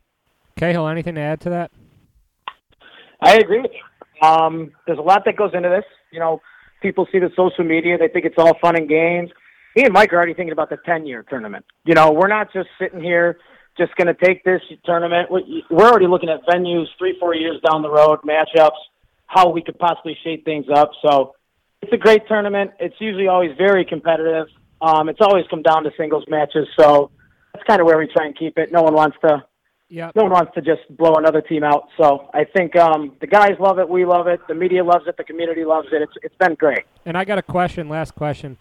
Cahill, 0.57 0.87
anything 0.87 1.15
to 1.15 1.21
add 1.21 1.39
to 1.41 1.49
that? 1.51 1.71
I 3.21 3.37
agree 3.37 3.61
with 3.61 3.71
you. 3.73 4.27
Um, 4.27 4.71
there's 4.85 4.99
a 4.99 5.01
lot 5.03 5.23
that 5.25 5.35
goes 5.37 5.51
into 5.53 5.69
this. 5.69 5.85
You 6.11 6.19
know, 6.19 6.41
people 6.81 7.07
see 7.11 7.19
the 7.19 7.29
social 7.35 7.63
media, 7.63 7.97
they 7.97 8.07
think 8.07 8.25
it's 8.25 8.35
all 8.37 8.57
fun 8.59 8.75
and 8.75 8.87
games. 8.89 9.29
Me 9.75 9.83
and 9.83 9.93
Mike 9.93 10.11
are 10.13 10.17
already 10.17 10.33
thinking 10.33 10.51
about 10.51 10.69
the 10.69 10.77
10 10.85 11.05
year 11.05 11.23
tournament. 11.29 11.65
You 11.85 11.93
know, 11.93 12.11
we're 12.11 12.27
not 12.27 12.51
just 12.51 12.69
sitting 12.79 13.01
here 13.01 13.37
just 13.77 13.95
going 13.95 14.07
to 14.07 14.13
take 14.25 14.43
this 14.43 14.61
tournament. 14.83 15.31
We- 15.31 15.63
We're 15.69 15.87
already 15.87 16.07
looking 16.07 16.29
at 16.29 16.41
venues 16.45 16.87
three, 16.97 17.17
four 17.19 17.35
years 17.35 17.61
down 17.69 17.81
the 17.81 17.89
road, 17.89 18.19
matchups, 18.27 18.71
how 19.27 19.49
we 19.49 19.61
could 19.61 19.77
possibly 19.79 20.17
shape 20.23 20.43
things 20.43 20.65
up. 20.73 20.91
So 21.01 21.35
it's 21.81 21.93
a 21.93 21.97
great 21.97 22.27
tournament. 22.27 22.71
It's 22.79 22.95
usually 22.99 23.27
always 23.27 23.51
very 23.57 23.85
competitive. 23.85 24.47
Um, 24.81 25.07
it's 25.07 25.21
always 25.21 25.45
come 25.49 25.61
down 25.61 25.83
to 25.83 25.91
singles 25.97 26.23
matches. 26.27 26.67
So 26.77 27.11
that's 27.53 27.63
kind 27.67 27.79
of 27.79 27.85
where 27.87 27.97
we 27.97 28.07
try 28.07 28.25
and 28.25 28.37
keep 28.37 28.57
it. 28.57 28.71
No 28.71 28.81
one 28.81 28.93
wants 28.95 29.17
to 29.21 29.43
Yeah. 29.89 30.11
no 30.15 30.23
one 30.23 30.31
wants 30.31 30.53
to 30.53 30.61
just 30.61 30.81
blow 30.95 31.15
another 31.15 31.41
team 31.41 31.63
out. 31.63 31.89
So 31.97 32.29
I 32.33 32.43
think 32.45 32.75
um, 32.75 33.13
the 33.21 33.27
guys 33.27 33.53
love 33.59 33.79
it, 33.79 33.89
we 33.89 34.05
love 34.05 34.27
it, 34.27 34.39
the 34.47 34.53
media 34.53 34.83
loves 34.83 35.07
it, 35.07 35.17
the 35.17 35.23
community 35.23 35.65
loves 35.65 35.87
it. 35.91 36.01
It's 36.01 36.13
it's 36.21 36.35
been 36.35 36.55
great. 36.55 36.85
And 37.05 37.17
I 37.17 37.25
got 37.25 37.39
a 37.39 37.41
question, 37.41 37.89
last 37.89 38.13
question. 38.13 38.57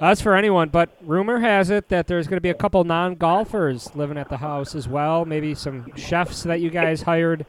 That's 0.00 0.20
for 0.20 0.34
anyone, 0.34 0.68
but 0.68 0.90
rumor 1.02 1.40
has 1.40 1.70
it 1.70 1.88
that 1.88 2.06
there's 2.06 2.26
going 2.26 2.36
to 2.36 2.42
be 2.42 2.50
a 2.50 2.54
couple 2.54 2.84
non-golfers 2.84 3.94
living 3.94 4.18
at 4.18 4.28
the 4.28 4.36
house 4.38 4.74
as 4.74 4.86
well. 4.86 5.24
Maybe 5.24 5.54
some 5.54 5.90
chefs 5.96 6.42
that 6.42 6.60
you 6.60 6.68
guys 6.68 7.02
hired 7.02 7.46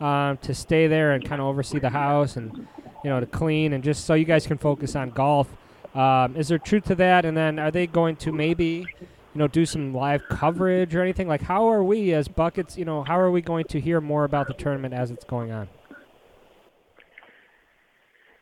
um, 0.00 0.38
to 0.38 0.54
stay 0.54 0.86
there 0.86 1.12
and 1.12 1.24
kind 1.24 1.40
of 1.40 1.46
oversee 1.46 1.78
the 1.78 1.90
house 1.90 2.36
and 2.36 2.66
you 3.04 3.10
know 3.10 3.20
to 3.20 3.26
clean 3.26 3.72
and 3.72 3.84
just 3.84 4.04
so 4.04 4.14
you 4.14 4.24
guys 4.24 4.46
can 4.46 4.58
focus 4.58 4.96
on 4.96 5.10
golf. 5.10 5.48
Um, 5.94 6.36
is 6.36 6.48
there 6.48 6.58
truth 6.58 6.84
to 6.84 6.94
that? 6.96 7.24
And 7.24 7.36
then 7.36 7.58
are 7.58 7.70
they 7.70 7.86
going 7.86 8.16
to 8.16 8.32
maybe 8.32 8.86
you 9.34 9.38
know 9.38 9.48
do 9.48 9.64
some 9.64 9.94
live 9.94 10.22
coverage 10.28 10.94
or 10.94 11.02
anything? 11.02 11.28
Like 11.28 11.42
how 11.42 11.68
are 11.70 11.82
we 11.82 12.12
as 12.12 12.28
buckets? 12.28 12.76
You 12.76 12.84
know 12.84 13.02
how 13.02 13.18
are 13.18 13.30
we 13.30 13.40
going 13.40 13.64
to 13.66 13.80
hear 13.80 14.00
more 14.00 14.24
about 14.24 14.48
the 14.48 14.54
tournament 14.54 14.94
as 14.94 15.10
it's 15.10 15.24
going 15.24 15.50
on? 15.50 15.68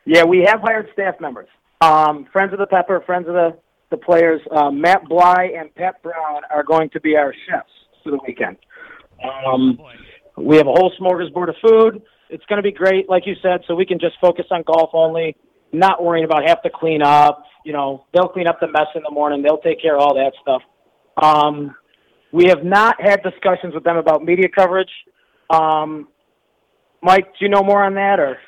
Yeah, 0.05 0.25
we 0.25 0.47
have 0.47 0.61
hired 0.63 0.89
staff 0.95 1.17
members, 1.21 1.49
um, 1.81 2.27
friends 2.33 2.53
of 2.53 2.59
the 2.59 2.67
Pepper, 2.67 3.03
friends 3.05 3.29
of 3.29 3.35
the 3.35 3.59
the 3.91 3.97
players. 3.97 4.41
Um, 4.51 4.81
Matt 4.81 5.09
Bly 5.09 5.51
and 5.59 5.75
Pat 5.75 6.03
Brown 6.03 6.43
are 6.51 6.63
going 6.63 6.91
to 6.91 7.01
be 7.01 7.17
our 7.17 7.35
chefs 7.49 7.71
for 8.05 8.11
the 8.11 8.21
weekend. 8.27 8.57
Um, 9.23 9.79
we 10.37 10.57
have 10.57 10.67
a 10.67 10.73
whole 10.73 10.93
smorgasbord 11.01 11.49
of 11.49 11.57
food. 11.63 12.03
It's 12.31 12.45
going 12.47 12.59
to 12.59 12.63
be 12.63 12.73
great, 12.73 13.09
like 13.09 13.27
you 13.27 13.35
said, 13.43 13.63
so 13.67 13.75
we 13.75 13.87
can 13.87 13.99
just 13.99 14.15
focus 14.21 14.45
on 14.51 14.63
golf 14.67 14.91
only, 14.93 15.37
not 15.73 16.03
worrying 16.03 16.25
about 16.25 16.47
have 16.47 16.63
to 16.63 16.71
clean 16.71 17.03
up. 17.03 17.45
You 17.65 17.73
know, 17.73 18.05
they'll 18.13 18.29
clean 18.29 18.47
up 18.47 18.61
the 18.61 18.69
mess 18.69 18.87
in 18.95 19.03
the 19.03 19.11
morning. 19.11 19.43
They'll 19.43 19.59
take 19.59 19.81
care 19.81 19.97
of 19.97 20.03
all 20.03 20.15
that 20.15 20.33
stuff. 20.43 20.63
Um, 21.21 21.75
we 22.33 22.47
have 22.47 22.65
not 22.65 23.01
had 23.01 23.23
discussions 23.23 23.75
with 23.75 23.85
them 23.85 23.97
about 23.97 24.23
media 24.23 24.49
coverage. 24.49 24.91
Um, 25.51 26.09
Mike, 27.03 27.27
do 27.39 27.45
you 27.45 27.49
know 27.49 27.63
more 27.63 27.83
on 27.83 27.95
that, 27.95 28.21
or? 28.21 28.39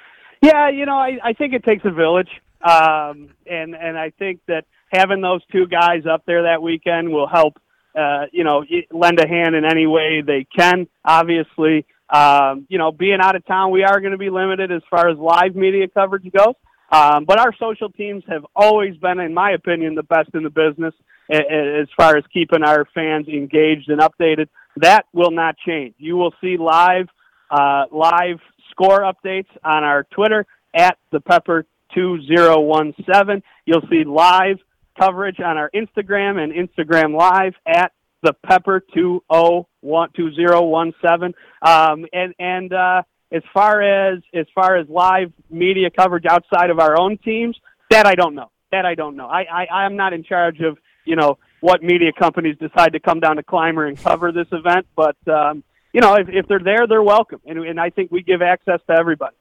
Yeah, 0.42 0.70
you 0.70 0.86
know, 0.86 0.96
I, 0.96 1.18
I 1.22 1.32
think 1.32 1.54
it 1.54 1.64
takes 1.64 1.84
a 1.84 1.90
village, 1.90 2.28
um, 2.62 3.30
and 3.46 3.74
and 3.74 3.98
I 3.98 4.10
think 4.18 4.40
that 4.48 4.64
having 4.92 5.20
those 5.20 5.40
two 5.52 5.66
guys 5.66 6.02
up 6.10 6.24
there 6.26 6.44
that 6.44 6.62
weekend 6.62 7.10
will 7.10 7.28
help. 7.28 7.58
Uh, 7.92 8.26
you 8.30 8.44
know, 8.44 8.64
lend 8.92 9.18
a 9.18 9.26
hand 9.26 9.56
in 9.56 9.64
any 9.64 9.84
way 9.84 10.22
they 10.24 10.46
can. 10.56 10.86
Obviously, 11.04 11.84
um, 12.08 12.64
you 12.68 12.78
know, 12.78 12.92
being 12.92 13.18
out 13.20 13.34
of 13.34 13.44
town, 13.46 13.72
we 13.72 13.82
are 13.82 14.00
going 14.00 14.12
to 14.12 14.18
be 14.18 14.30
limited 14.30 14.70
as 14.70 14.80
far 14.88 15.08
as 15.08 15.18
live 15.18 15.56
media 15.56 15.88
coverage 15.88 16.30
goes. 16.32 16.54
Um, 16.92 17.24
but 17.24 17.40
our 17.40 17.52
social 17.58 17.88
teams 17.88 18.22
have 18.28 18.46
always 18.54 18.96
been, 18.96 19.18
in 19.18 19.34
my 19.34 19.50
opinion, 19.52 19.96
the 19.96 20.04
best 20.04 20.30
in 20.34 20.44
the 20.44 20.50
business 20.50 20.94
as 21.30 21.88
far 21.96 22.16
as 22.16 22.24
keeping 22.32 22.62
our 22.62 22.86
fans 22.94 23.28
engaged 23.28 23.88
and 23.88 24.00
updated. 24.00 24.48
That 24.76 25.06
will 25.12 25.30
not 25.30 25.56
change. 25.58 25.94
You 25.98 26.16
will 26.16 26.34
see 26.40 26.56
live 26.56 27.08
uh, 27.50 27.84
live 27.90 28.38
score 28.70 29.00
updates 29.00 29.48
on 29.64 29.82
our 29.84 30.04
Twitter 30.04 30.46
at 30.74 30.96
the 31.10 31.20
Pepper 31.20 31.66
2017. 31.94 33.42
You'll 33.66 33.86
see 33.90 34.04
live 34.04 34.58
coverage 34.98 35.40
on 35.40 35.58
our 35.58 35.70
Instagram 35.74 36.38
and 36.38 36.52
Instagram 36.52 37.14
Live 37.16 37.54
at 37.66 37.92
the 38.22 38.32
Pepper 38.46 38.84
2017. 38.94 41.34
Um, 41.62 42.06
and 42.12 42.34
and 42.38 42.72
uh, 42.72 43.02
as 43.32 43.42
far 43.52 43.82
as 43.82 44.20
as 44.34 44.46
far 44.54 44.76
as 44.76 44.88
live 44.88 45.32
media 45.50 45.90
coverage 45.90 46.26
outside 46.26 46.70
of 46.70 46.78
our 46.78 46.96
own 46.98 47.18
teams, 47.18 47.58
that 47.90 48.06
I 48.06 48.14
don't 48.14 48.34
know. 48.34 48.50
That 48.72 48.86
I 48.86 48.94
don't 48.94 49.16
know. 49.16 49.26
I, 49.26 49.42
I 49.42 49.66
I'm 49.82 49.96
not 49.96 50.12
in 50.12 50.22
charge 50.22 50.60
of 50.60 50.78
you 51.04 51.16
know 51.16 51.38
what 51.60 51.82
media 51.82 52.12
companies 52.12 52.56
decide 52.58 52.92
to 52.94 53.00
come 53.00 53.20
down 53.20 53.36
to 53.36 53.42
Clymer 53.42 53.86
and 53.86 53.98
cover 53.98 54.32
this 54.32 54.48
event, 54.52 54.86
but 54.96 55.16
um, 55.28 55.62
you 55.92 56.00
know 56.00 56.14
if, 56.14 56.28
if 56.28 56.46
they're 56.48 56.58
there, 56.58 56.86
they're 56.86 57.02
welcome, 57.02 57.40
and 57.46 57.58
and 57.58 57.80
I 57.80 57.90
think 57.90 58.10
we 58.10 58.22
give 58.22 58.42
access 58.42 58.80
to 58.88 58.96
everybody. 58.98 59.36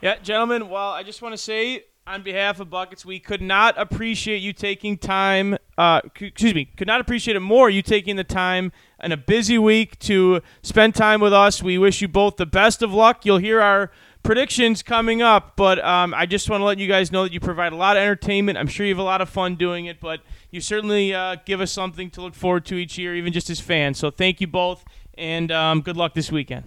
Yeah, 0.00 0.16
gentlemen. 0.22 0.68
Well, 0.68 0.90
I 0.90 1.02
just 1.02 1.22
want 1.22 1.32
to 1.32 1.38
say 1.38 1.84
on 2.06 2.22
behalf 2.22 2.60
of 2.60 2.70
Buckets, 2.70 3.04
we 3.04 3.18
could 3.18 3.42
not 3.42 3.74
appreciate 3.76 4.36
you 4.36 4.52
taking 4.52 4.96
time. 4.96 5.56
Uh, 5.76 6.00
c- 6.16 6.26
excuse 6.26 6.54
me, 6.54 6.66
could 6.76 6.86
not 6.86 7.00
appreciate 7.00 7.36
it 7.36 7.40
more. 7.40 7.68
You 7.68 7.82
taking 7.82 8.14
the 8.16 8.24
time 8.24 8.70
in 9.02 9.10
a 9.10 9.16
busy 9.16 9.58
week 9.58 9.98
to 10.00 10.40
spend 10.62 10.94
time 10.94 11.20
with 11.20 11.32
us. 11.32 11.62
We 11.62 11.78
wish 11.78 12.00
you 12.00 12.08
both 12.08 12.36
the 12.36 12.46
best 12.46 12.82
of 12.82 12.92
luck. 12.92 13.26
You'll 13.26 13.38
hear 13.38 13.60
our 13.60 13.90
predictions 14.26 14.82
coming 14.82 15.22
up, 15.22 15.52
but 15.56 15.82
um, 15.84 16.12
I 16.12 16.26
just 16.26 16.50
want 16.50 16.60
to 16.60 16.64
let 16.64 16.78
you 16.78 16.88
guys 16.88 17.12
know 17.12 17.22
that 17.22 17.32
you 17.32 17.40
provide 17.40 17.72
a 17.72 17.76
lot 17.76 17.96
of 17.96 18.02
entertainment. 18.02 18.58
I'm 18.58 18.66
sure 18.66 18.84
you 18.84 18.92
have 18.92 18.98
a 18.98 19.04
lot 19.04 19.20
of 19.20 19.28
fun 19.28 19.54
doing 19.54 19.86
it, 19.86 20.00
but 20.00 20.20
you 20.50 20.60
certainly 20.60 21.14
uh, 21.14 21.36
give 21.46 21.60
us 21.60 21.70
something 21.70 22.10
to 22.10 22.20
look 22.20 22.34
forward 22.34 22.66
to 22.66 22.74
each 22.74 22.98
year, 22.98 23.14
even 23.14 23.32
just 23.32 23.48
as 23.48 23.60
fans. 23.60 23.98
So 23.98 24.10
thank 24.10 24.40
you 24.40 24.48
both, 24.48 24.84
and 25.14 25.52
um, 25.52 25.80
good 25.80 25.96
luck 25.96 26.12
this 26.12 26.32
weekend. 26.32 26.64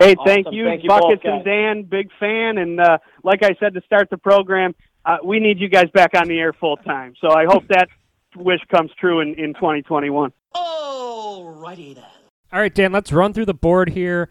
Hey, 0.00 0.16
Awesome. 0.16 0.24
thank 0.26 0.46
you, 0.50 0.64
Thank 0.64 0.82
you 0.82 0.88
both, 0.88 1.02
Buckets 1.02 1.22
and 1.24 1.44
Dan, 1.44 1.84
big 1.84 2.10
fan. 2.18 2.58
And 2.58 2.80
uh, 2.80 2.98
like 3.22 3.44
I 3.44 3.54
said 3.60 3.74
to 3.74 3.80
start 3.82 4.10
the 4.10 4.18
program, 4.18 4.74
uh, 5.04 5.18
we 5.24 5.38
need 5.38 5.60
you 5.60 5.68
guys 5.68 5.86
back 5.94 6.10
on 6.16 6.26
the 6.26 6.38
air 6.38 6.52
full 6.52 6.76
time. 6.78 7.14
So 7.20 7.30
I 7.30 7.44
hope 7.44 7.68
that 7.68 7.88
wish 8.34 8.60
comes 8.74 8.90
true 8.98 9.20
in, 9.20 9.34
in 9.34 9.54
2021. 9.54 10.32
Alrighty 10.56 11.94
then. 11.94 12.04
All 12.52 12.60
right, 12.60 12.74
Dan, 12.74 12.90
let's 12.90 13.12
run 13.12 13.32
through 13.32 13.46
the 13.46 13.54
board 13.54 13.90
here. 13.90 14.28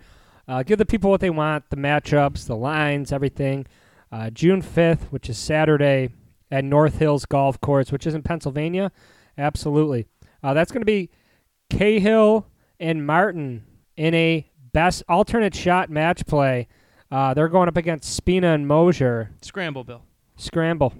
Uh, 0.52 0.64
give 0.64 0.78
the 0.78 0.86
people 0.86 1.10
what 1.10 1.22
they 1.22 1.30
want 1.30 1.70
the 1.70 1.78
matchups, 1.78 2.46
the 2.46 2.56
lines, 2.58 3.14
everything. 3.14 3.66
Uh, 4.12 4.30
June 4.30 4.62
5th, 4.62 5.04
which 5.04 5.30
is 5.30 5.38
Saturday, 5.38 6.10
at 6.52 6.66
North 6.66 7.00
Hills 7.00 7.26
Golf 7.26 7.62
Course, 7.62 7.90
which 7.90 8.06
is 8.06 8.14
in 8.14 8.22
Pennsylvania. 8.22 8.92
Absolutely. 9.38 10.08
Uh, 10.44 10.54
that's 10.54 10.70
going 10.74 10.82
to 10.82 10.86
be 10.86 11.10
Cahill 11.70 12.48
and 12.82 13.08
Martin 13.08 13.64
in 13.96 14.14
a 14.14 14.46
best 14.74 15.04
alternate 15.08 15.56
shot 15.56 15.90
match 15.90 16.26
play. 16.26 16.68
Uh, 17.10 17.34
they're 17.34 17.48
going 17.48 17.70
up 17.70 17.78
against 17.78 18.14
Spina 18.14 18.54
and 18.54 18.68
Mosier. 18.68 19.32
Scramble, 19.42 19.86
Bill. 19.86 20.04
Scramble. 20.36 20.94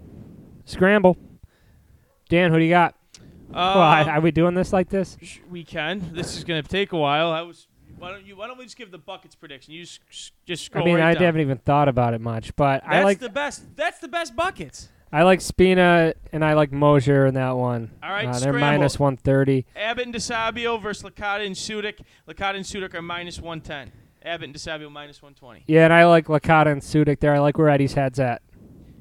Scramble. 0.64 1.18
Dan, 2.30 2.52
who 2.52 2.58
do 2.60 2.64
you 2.64 2.70
got? 2.70 2.96
Uh, 3.54 3.74
Well, 3.76 4.10
are 4.10 4.22
we 4.22 4.32
doing 4.32 4.54
this 4.54 4.72
like 4.72 4.88
this? 4.88 5.18
we 5.50 5.66
can. 5.66 6.14
This 6.14 6.38
is 6.38 6.46
going 6.46 6.64
to 6.64 6.70
take 6.70 6.94
a 6.94 6.98
while. 6.98 7.32
I 7.32 7.42
was. 7.42 7.68
Why 8.02 8.10
don't 8.10 8.26
you? 8.26 8.36
Why 8.36 8.48
don't 8.48 8.58
we 8.58 8.64
just 8.64 8.78
give 8.78 8.90
the 8.90 8.98
buckets 8.98 9.36
prediction? 9.36 9.74
You 9.74 9.84
just, 9.84 10.34
just 10.48 10.76
I 10.76 10.84
mean, 10.84 10.96
right 10.96 11.12
I 11.12 11.14
down. 11.14 11.24
haven't 11.24 11.42
even 11.42 11.60
thought 11.60 11.88
about 11.88 12.16
it 12.16 12.22
much, 12.22 12.56
but 12.56 12.82
That's 12.82 12.96
I 12.96 13.04
like 13.04 13.20
the 13.20 13.30
best. 13.30 13.76
That's 13.76 14.00
the 14.00 14.08
best 14.08 14.36
buckets. 14.36 14.90
I 15.14 15.22
like 15.22 15.40
Spina 15.40 16.16
and 16.32 16.44
I 16.44 16.54
like 16.54 16.72
Mosier 16.72 17.28
in 17.28 17.36
that 17.36 17.58
one. 17.58 17.92
All 18.02 18.10
right, 18.10 18.28
uh, 18.28 18.40
they're 18.40 18.54
minus 18.54 18.98
130. 18.98 19.68
Abbott 19.76 20.06
and 20.06 20.16
DeSabio 20.16 20.82
versus 20.82 21.04
Licata 21.04 21.46
and 21.46 21.54
Sudik. 21.56 22.00
Licata 22.28 22.56
and 22.56 22.66
Sudik 22.66 22.96
are 22.96 23.02
minus 23.04 23.40
110. 23.40 23.92
Abbott 24.24 24.46
and 24.46 24.56
DeSabio 24.56 24.92
minus 24.92 25.22
120. 25.22 25.66
Yeah, 25.68 25.84
and 25.84 25.94
I 25.94 26.06
like 26.06 26.26
Licata 26.26 26.72
and 26.72 26.82
Sudik 26.82 27.20
there. 27.20 27.36
I 27.36 27.40
like 27.40 27.58
where 27.60 27.70
Eddie's 27.70 27.94
head's 27.94 28.20
at. 28.20 28.42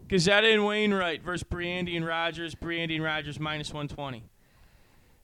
Guzetta 0.09 0.53
and 0.53 0.67
Wainwright 0.67 1.23
versus 1.23 1.47
Briandy 1.49 1.97
and 1.97 2.05
Rogers. 2.05 2.55
Briandy 2.55 2.97
and 2.97 3.05
Rogers 3.05 3.41
minus 3.41 3.69
120. 3.69 4.25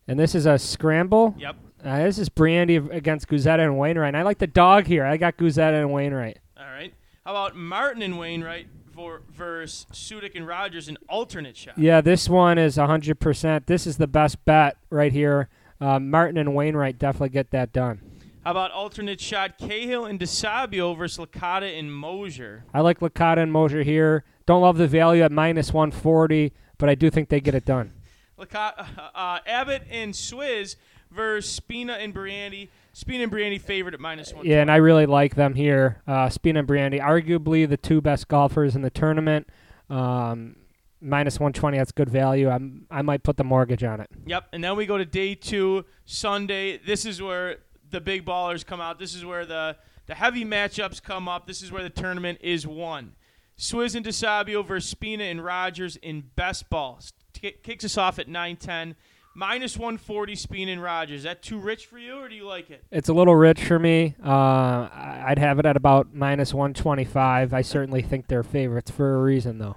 And 0.08 0.18
this 0.18 0.34
is 0.34 0.46
a 0.46 0.58
scramble. 0.58 1.34
Yep. 1.36 1.56
Uh, 1.84 2.04
this 2.04 2.18
is 2.18 2.28
Brandy 2.28 2.76
against 2.76 3.28
Guzetta 3.28 3.60
and 3.60 3.78
Wainwright. 3.78 4.08
And 4.08 4.16
I 4.16 4.22
like 4.22 4.38
the 4.38 4.46
dog 4.46 4.86
here. 4.86 5.04
I 5.04 5.16
got 5.16 5.36
Guzetta 5.36 5.80
and 5.80 5.92
Wainwright. 5.92 6.38
All 6.58 6.66
right. 6.66 6.94
How 7.24 7.32
about 7.32 7.56
Martin 7.56 8.02
and 8.02 8.18
Wainwright 8.18 8.68
for, 8.94 9.22
versus 9.30 9.86
Sudik 9.92 10.34
and 10.34 10.46
Rogers 10.46 10.88
an 10.88 10.96
alternate 11.08 11.56
shot? 11.56 11.78
Yeah, 11.78 12.00
this 12.00 12.28
one 12.28 12.58
is 12.58 12.76
100%. 12.76 13.66
This 13.66 13.86
is 13.86 13.98
the 13.98 14.06
best 14.06 14.44
bet 14.44 14.76
right 14.90 15.12
here. 15.12 15.48
Uh, 15.80 16.00
Martin 16.00 16.38
and 16.38 16.54
Wainwright 16.54 16.98
definitely 16.98 17.28
get 17.28 17.50
that 17.50 17.72
done. 17.72 18.00
How 18.44 18.52
about 18.52 18.70
alternate 18.70 19.20
shot 19.20 19.58
Cahill 19.58 20.04
and 20.06 20.20
DeSabio 20.20 20.96
versus 20.96 21.18
Licata 21.18 21.78
and 21.78 21.92
Mosier? 21.92 22.64
I 22.72 22.80
like 22.80 23.00
Licata 23.00 23.38
and 23.38 23.52
Mosier 23.52 23.82
here. 23.82 24.24
Don't 24.46 24.62
love 24.62 24.78
the 24.78 24.86
value 24.86 25.22
at 25.24 25.32
minus 25.32 25.72
140, 25.72 26.52
but 26.78 26.88
I 26.88 26.94
do 26.94 27.10
think 27.10 27.28
they 27.28 27.40
get 27.40 27.56
it 27.56 27.64
done. 27.64 27.92
Licata, 28.38 28.86
uh, 29.14 29.40
Abbott 29.46 29.82
and 29.90 30.14
Swizz 30.14 30.76
versus 31.16 31.50
Spina 31.50 31.94
and 31.94 32.14
Briandy. 32.14 32.68
Spina 32.92 33.24
and 33.24 33.32
Briandy 33.32 33.60
favored 33.60 33.94
at 33.94 34.00
minus 34.00 34.32
one. 34.32 34.46
Yeah, 34.46 34.60
and 34.60 34.70
I 34.70 34.76
really 34.76 35.06
like 35.06 35.34
them 35.34 35.54
here. 35.54 36.02
Uh, 36.06 36.28
Spina 36.28 36.60
and 36.60 36.68
Brandy, 36.68 36.98
arguably 36.98 37.68
the 37.68 37.76
two 37.76 38.00
best 38.00 38.28
golfers 38.28 38.76
in 38.76 38.82
the 38.82 38.90
tournament. 38.90 39.48
Um, 39.90 40.56
minus 41.00 41.38
120, 41.38 41.78
that's 41.78 41.92
good 41.92 42.08
value. 42.08 42.48
I'm, 42.48 42.86
I 42.90 43.02
might 43.02 43.22
put 43.22 43.36
the 43.36 43.44
mortgage 43.44 43.84
on 43.84 44.00
it. 44.00 44.08
Yep, 44.26 44.48
and 44.52 44.62
then 44.62 44.76
we 44.76 44.86
go 44.86 44.98
to 44.98 45.04
day 45.04 45.34
two, 45.34 45.84
Sunday. 46.04 46.78
This 46.78 47.04
is 47.04 47.20
where 47.20 47.58
the 47.90 48.00
big 48.00 48.24
ballers 48.24 48.64
come 48.64 48.80
out. 48.80 48.98
This 48.98 49.14
is 49.14 49.24
where 49.24 49.44
the 49.44 49.76
the 50.06 50.14
heavy 50.14 50.44
matchups 50.44 51.02
come 51.02 51.28
up. 51.28 51.46
This 51.46 51.62
is 51.62 51.72
where 51.72 51.82
the 51.82 51.90
tournament 51.90 52.38
is 52.40 52.66
won. 52.66 53.14
Swizz 53.58 53.94
and 53.94 54.06
DeSabio 54.06 54.64
versus 54.64 54.88
Spina 54.88 55.24
and 55.24 55.44
Rogers 55.44 55.96
in 55.96 56.30
best 56.36 56.70
balls. 56.70 57.12
Kicks 57.32 57.84
us 57.84 57.98
off 57.98 58.18
at 58.18 58.28
9-10. 58.28 58.94
Minus 59.38 59.76
140 59.76 60.34
Spina 60.34 60.72
and 60.72 60.82
Rogers. 60.82 61.18
Is 61.18 61.22
that 61.24 61.42
too 61.42 61.58
rich 61.58 61.84
for 61.84 61.98
you, 61.98 62.20
or 62.20 62.26
do 62.26 62.34
you 62.34 62.46
like 62.46 62.70
it? 62.70 62.82
It's 62.90 63.10
a 63.10 63.12
little 63.12 63.36
rich 63.36 63.62
for 63.62 63.78
me. 63.78 64.14
Uh, 64.24 64.88
I'd 64.90 65.38
have 65.38 65.58
it 65.58 65.66
at 65.66 65.76
about 65.76 66.14
minus 66.14 66.54
125. 66.54 67.52
I 67.52 67.60
certainly 67.60 68.00
think 68.00 68.28
they're 68.28 68.42
favorites 68.42 68.90
for 68.90 69.16
a 69.16 69.22
reason, 69.22 69.58
though. 69.58 69.76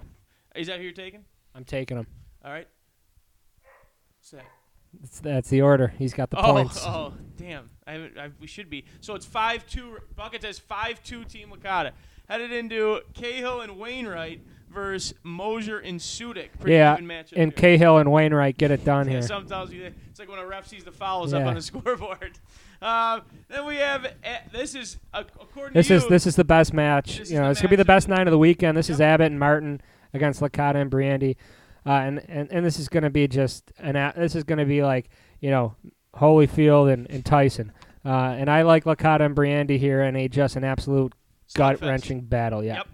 Is 0.54 0.68
that 0.68 0.78
who 0.78 0.84
you're 0.84 0.92
taking? 0.92 1.26
I'm 1.54 1.64
taking 1.64 1.98
them. 1.98 2.06
All 2.42 2.50
right. 2.50 2.66
What's 4.18 4.30
that? 4.30 4.46
That's, 5.22 5.50
the 5.50 5.60
order. 5.60 5.92
He's 5.98 6.14
got 6.14 6.30
the 6.30 6.38
oh, 6.38 6.52
points. 6.52 6.82
oh, 6.86 7.12
damn! 7.36 7.68
I, 7.86 8.10
I, 8.18 8.30
we 8.40 8.46
should 8.46 8.70
be. 8.70 8.86
So 9.02 9.14
it's 9.14 9.26
five 9.26 9.66
two. 9.66 9.98
Buckets 10.16 10.44
has 10.44 10.58
five 10.58 11.02
two. 11.04 11.24
Team 11.24 11.52
Licata 11.54 11.92
headed 12.28 12.50
into 12.50 13.02
Cahill 13.12 13.60
and 13.60 13.78
Wainwright 13.78 14.40
versus 14.72 15.14
Mosier 15.22 15.78
and 15.78 15.98
Sudik. 16.00 16.48
Yeah, 16.64 16.94
even 16.94 17.06
matchup 17.06 17.32
and 17.36 17.52
here. 17.52 17.76
Cahill 17.78 17.98
and 17.98 18.10
Wainwright 18.12 18.56
get 18.58 18.70
it 18.70 18.84
done 18.84 19.06
Yeah, 19.06 19.12
here. 19.14 19.22
sometimes 19.22 19.72
you, 19.72 19.92
it's 20.08 20.18
like 20.20 20.28
when 20.28 20.38
a 20.38 20.46
ref 20.46 20.66
sees 20.68 20.84
the 20.84 20.92
fouls 20.92 21.32
up 21.34 21.44
on 21.46 21.54
the 21.54 21.62
scoreboard. 21.62 22.38
Um, 22.82 23.22
then 23.48 23.66
we 23.66 23.76
have 23.76 24.06
eh, 24.24 24.38
this 24.52 24.74
is 24.74 24.96
uh, 25.12 25.24
according 25.40 25.74
This 25.74 25.88
to 25.88 25.94
is 25.94 26.02
you, 26.04 26.08
this 26.08 26.26
is 26.26 26.36
the 26.36 26.44
best 26.44 26.72
match. 26.72 27.18
This 27.18 27.30
you 27.30 27.38
know, 27.38 27.50
it's 27.50 27.60
gonna 27.60 27.68
be 27.70 27.76
the 27.76 27.84
best 27.84 28.08
nine 28.08 28.26
of 28.26 28.30
the 28.32 28.38
weekend. 28.38 28.76
This 28.76 28.88
is 28.88 29.00
Abbott 29.00 29.26
and 29.26 29.38
Martin 29.38 29.80
against 30.14 30.40
Licata 30.40 30.76
and 30.76 30.90
Brandy, 30.90 31.36
uh, 31.84 31.90
and, 31.90 32.22
and 32.28 32.50
and 32.50 32.64
this 32.64 32.78
is 32.78 32.88
gonna 32.88 33.10
be 33.10 33.28
just 33.28 33.70
an 33.78 33.94
this 34.16 34.34
is 34.34 34.44
gonna 34.44 34.64
be 34.64 34.82
like 34.82 35.10
you 35.40 35.50
know 35.50 35.74
Holyfield 36.14 36.92
and, 36.92 37.08
and 37.10 37.24
Tyson, 37.24 37.72
uh, 38.04 38.08
and 38.38 38.48
I 38.50 38.62
like 38.62 38.84
Licata 38.84 39.20
and 39.26 39.34
Brandy 39.34 39.76
here 39.78 40.02
in 40.02 40.16
a 40.16 40.28
just 40.28 40.56
an 40.56 40.64
absolute 40.64 41.12
gut 41.54 41.80
wrenching 41.82 42.22
battle. 42.22 42.64
Yeah. 42.64 42.76
Yep. 42.76 42.88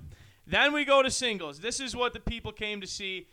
Then 0.46 0.72
we 0.72 0.84
go 0.84 1.02
to 1.02 1.10
singles. 1.10 1.60
This 1.60 1.80
is 1.80 1.96
what 1.96 2.12
the 2.12 2.20
people 2.20 2.52
came 2.52 2.80
to 2.80 2.86
see. 2.86 3.26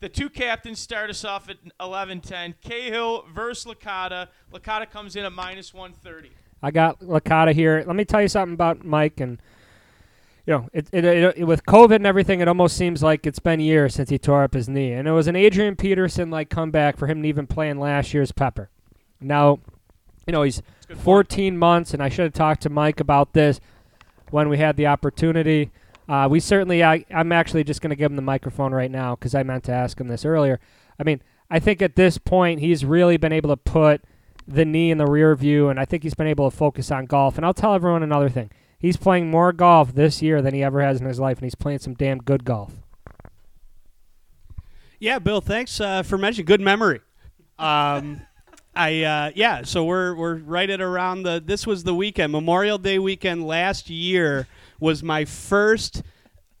The 0.00 0.08
two 0.08 0.28
captains 0.28 0.78
start 0.78 1.10
us 1.10 1.24
off 1.24 1.48
at 1.48 1.56
11-10. 1.80 2.54
Cahill 2.60 3.24
versus 3.34 3.72
Licata. 3.72 4.28
Licata 4.52 4.90
comes 4.90 5.16
in 5.16 5.24
at 5.24 5.32
minus 5.32 5.72
130. 5.72 6.30
I 6.62 6.70
got 6.70 7.00
Licata 7.00 7.52
here. 7.52 7.84
Let 7.86 7.96
me 7.96 8.04
tell 8.04 8.20
you 8.20 8.28
something 8.28 8.54
about 8.54 8.84
Mike 8.84 9.20
and. 9.20 9.40
You 10.46 10.52
know, 10.52 10.68
it, 10.72 10.88
it, 10.92 11.04
it, 11.04 11.44
with 11.44 11.66
COVID 11.66 11.96
and 11.96 12.06
everything, 12.06 12.38
it 12.38 12.46
almost 12.46 12.76
seems 12.76 13.02
like 13.02 13.26
it's 13.26 13.40
been 13.40 13.58
years 13.58 13.96
since 13.96 14.10
he 14.10 14.16
tore 14.16 14.44
up 14.44 14.54
his 14.54 14.68
knee, 14.68 14.92
and 14.92 15.08
it 15.08 15.10
was 15.10 15.26
an 15.26 15.34
Adrian 15.34 15.74
Peterson 15.74 16.30
like 16.30 16.50
comeback 16.50 16.96
for 16.96 17.08
him 17.08 17.20
to 17.22 17.28
even 17.28 17.48
play 17.48 17.68
in 17.68 17.80
last 17.80 18.14
year's 18.14 18.30
Pepper. 18.30 18.70
Now, 19.20 19.58
you 20.24 20.32
know 20.32 20.42
he's 20.44 20.58
It's 20.58 20.84
a 20.84 20.88
good 20.90 20.96
point. 20.98 21.04
14 21.04 21.58
months, 21.58 21.94
and 21.94 22.00
I 22.00 22.08
should 22.08 22.26
have 22.26 22.32
talked 22.32 22.62
to 22.62 22.70
Mike 22.70 23.00
about 23.00 23.32
this 23.32 23.60
when 24.30 24.48
we 24.48 24.58
had 24.58 24.76
the 24.76 24.86
opportunity. 24.86 25.72
Uh, 26.08 26.28
we 26.30 26.40
certainly, 26.40 26.84
I, 26.84 27.04
I'm 27.10 27.32
actually 27.32 27.64
just 27.64 27.80
going 27.80 27.90
to 27.90 27.96
give 27.96 28.10
him 28.10 28.16
the 28.16 28.22
microphone 28.22 28.72
right 28.72 28.90
now 28.90 29.16
because 29.16 29.34
I 29.34 29.42
meant 29.42 29.64
to 29.64 29.72
ask 29.72 30.00
him 30.00 30.08
this 30.08 30.24
earlier. 30.24 30.60
I 30.98 31.02
mean, 31.02 31.20
I 31.50 31.58
think 31.58 31.82
at 31.82 31.96
this 31.96 32.18
point 32.18 32.60
he's 32.60 32.84
really 32.84 33.16
been 33.16 33.32
able 33.32 33.50
to 33.50 33.56
put 33.56 34.02
the 34.46 34.64
knee 34.64 34.90
in 34.90 34.98
the 34.98 35.06
rear 35.06 35.34
view, 35.34 35.68
and 35.68 35.78
I 35.78 35.84
think 35.84 36.02
he's 36.02 36.14
been 36.14 36.26
able 36.26 36.50
to 36.50 36.56
focus 36.56 36.90
on 36.90 37.06
golf. 37.06 37.36
And 37.36 37.44
I'll 37.44 37.54
tell 37.54 37.74
everyone 37.74 38.02
another 38.02 38.28
thing: 38.28 38.50
he's 38.78 38.96
playing 38.96 39.30
more 39.30 39.52
golf 39.52 39.94
this 39.94 40.22
year 40.22 40.40
than 40.42 40.54
he 40.54 40.62
ever 40.62 40.80
has 40.80 41.00
in 41.00 41.06
his 41.06 41.20
life, 41.20 41.38
and 41.38 41.44
he's 41.44 41.54
playing 41.54 41.80
some 41.80 41.94
damn 41.94 42.18
good 42.18 42.44
golf. 42.44 42.72
Yeah, 44.98 45.18
Bill. 45.18 45.40
Thanks 45.40 45.80
uh, 45.80 46.02
for 46.02 46.16
mentioning. 46.16 46.46
Good 46.46 46.60
memory. 46.60 47.00
Um, 47.58 48.25
I 48.76 49.02
uh, 49.02 49.30
yeah. 49.34 49.62
So 49.62 49.84
we're 49.84 50.14
we're 50.14 50.36
right 50.36 50.68
at 50.68 50.80
around 50.80 51.22
the. 51.22 51.42
This 51.44 51.66
was 51.66 51.84
the 51.84 51.94
weekend, 51.94 52.30
Memorial 52.30 52.76
Day 52.78 52.98
weekend 52.98 53.46
last 53.46 53.88
year 53.88 54.46
was 54.78 55.02
my 55.02 55.24
first 55.24 56.02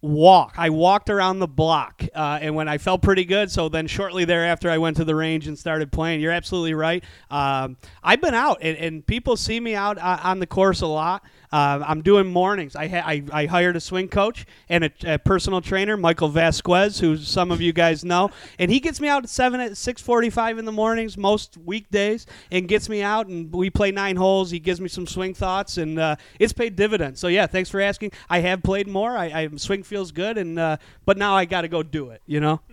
walk. 0.02 0.54
I 0.56 0.70
walked 0.70 1.10
around 1.10 1.38
the 1.38 1.48
block, 1.48 2.04
uh, 2.14 2.38
and 2.40 2.54
when 2.54 2.68
I 2.68 2.78
felt 2.78 3.02
pretty 3.02 3.24
good, 3.24 3.50
so 3.50 3.68
then 3.68 3.86
shortly 3.86 4.24
thereafter, 4.24 4.70
I 4.70 4.78
went 4.78 4.96
to 4.98 5.04
the 5.04 5.14
range 5.14 5.48
and 5.48 5.58
started 5.58 5.90
playing. 5.90 6.20
You're 6.20 6.32
absolutely 6.32 6.74
right. 6.74 7.02
Um, 7.30 7.76
I've 8.02 8.20
been 8.20 8.34
out, 8.34 8.58
and, 8.60 8.76
and 8.76 9.06
people 9.06 9.36
see 9.36 9.58
me 9.58 9.74
out 9.74 9.98
uh, 9.98 10.20
on 10.22 10.38
the 10.38 10.46
course 10.46 10.80
a 10.80 10.86
lot. 10.86 11.24
Uh, 11.52 11.82
I'm 11.86 12.02
doing 12.02 12.26
mornings. 12.26 12.74
I, 12.74 12.88
ha- 12.88 13.04
I 13.06 13.22
I 13.32 13.46
hired 13.46 13.76
a 13.76 13.80
swing 13.80 14.08
coach 14.08 14.46
and 14.68 14.84
a, 14.84 14.90
a 15.06 15.18
personal 15.18 15.60
trainer, 15.60 15.96
Michael 15.96 16.28
Vasquez, 16.28 16.98
who 16.98 17.16
some 17.16 17.52
of 17.52 17.60
you 17.60 17.72
guys 17.72 18.04
know, 18.04 18.30
and 18.58 18.68
he 18.68 18.80
gets 18.80 19.00
me 19.00 19.06
out 19.06 19.22
at 19.22 19.30
seven 19.30 19.60
at 19.60 19.76
six 19.76 20.02
forty-five 20.02 20.58
in 20.58 20.64
the 20.64 20.72
mornings 20.72 21.16
most 21.16 21.56
weekdays, 21.56 22.26
and 22.50 22.66
gets 22.66 22.88
me 22.88 23.00
out 23.00 23.28
and 23.28 23.54
we 23.54 23.70
play 23.70 23.92
nine 23.92 24.16
holes. 24.16 24.50
He 24.50 24.58
gives 24.58 24.80
me 24.80 24.88
some 24.88 25.06
swing 25.06 25.34
thoughts, 25.34 25.78
and 25.78 26.00
uh, 26.00 26.16
it's 26.40 26.52
paid 26.52 26.74
dividends. 26.74 27.20
So 27.20 27.28
yeah, 27.28 27.46
thanks 27.46 27.70
for 27.70 27.80
asking. 27.80 28.10
I 28.28 28.40
have 28.40 28.64
played 28.64 28.88
more. 28.88 29.16
I, 29.16 29.26
I 29.26 29.48
swing 29.56 29.84
feels 29.86 30.12
good, 30.12 30.36
and 30.36 30.58
uh, 30.58 30.76
but 31.04 31.16
now 31.16 31.34
I 31.36 31.44
got 31.44 31.62
to 31.62 31.68
go 31.68 31.82
do 31.82 32.10
it. 32.10 32.22
You 32.26 32.40
know. 32.40 32.60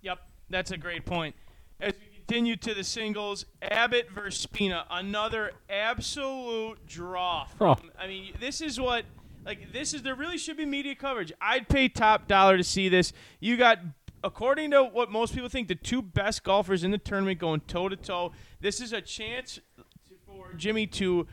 Yep, 0.00 0.20
that's 0.48 0.70
a 0.70 0.76
great 0.76 1.04
point. 1.04 1.34
As 1.80 1.92
we 1.94 2.16
continue 2.16 2.54
to 2.54 2.72
the 2.72 2.84
singles, 2.84 3.46
Abbott 3.60 4.08
versus 4.14 4.40
Spina, 4.40 4.86
another 4.88 5.50
absolute 5.68 6.86
draw. 6.86 7.48
Oh. 7.60 7.76
I 7.98 8.06
mean, 8.06 8.32
this 8.38 8.60
is 8.60 8.78
what 8.80 9.04
like 9.44 9.72
this 9.72 9.94
is 9.94 10.02
there 10.02 10.14
really 10.14 10.38
should 10.38 10.56
be 10.56 10.64
media 10.64 10.94
coverage. 10.94 11.32
I'd 11.40 11.68
pay 11.68 11.88
top 11.88 12.28
dollar 12.28 12.56
to 12.56 12.62
see 12.64 12.88
this. 12.88 13.12
You 13.40 13.56
got 13.56 13.80
according 14.22 14.70
to 14.70 14.84
what 14.84 15.10
most 15.10 15.34
people 15.34 15.48
think 15.48 15.66
the 15.66 15.74
two 15.74 16.00
best 16.00 16.44
golfers 16.44 16.84
in 16.84 16.92
the 16.92 16.98
tournament 16.98 17.40
going 17.40 17.60
toe 17.62 17.88
to 17.88 17.96
toe. 17.96 18.32
This 18.60 18.80
is 18.80 18.92
a 18.92 19.00
chance 19.00 19.54
to- 19.76 19.84
for 20.26 20.52
Jimmy 20.54 20.86
to 20.86 21.26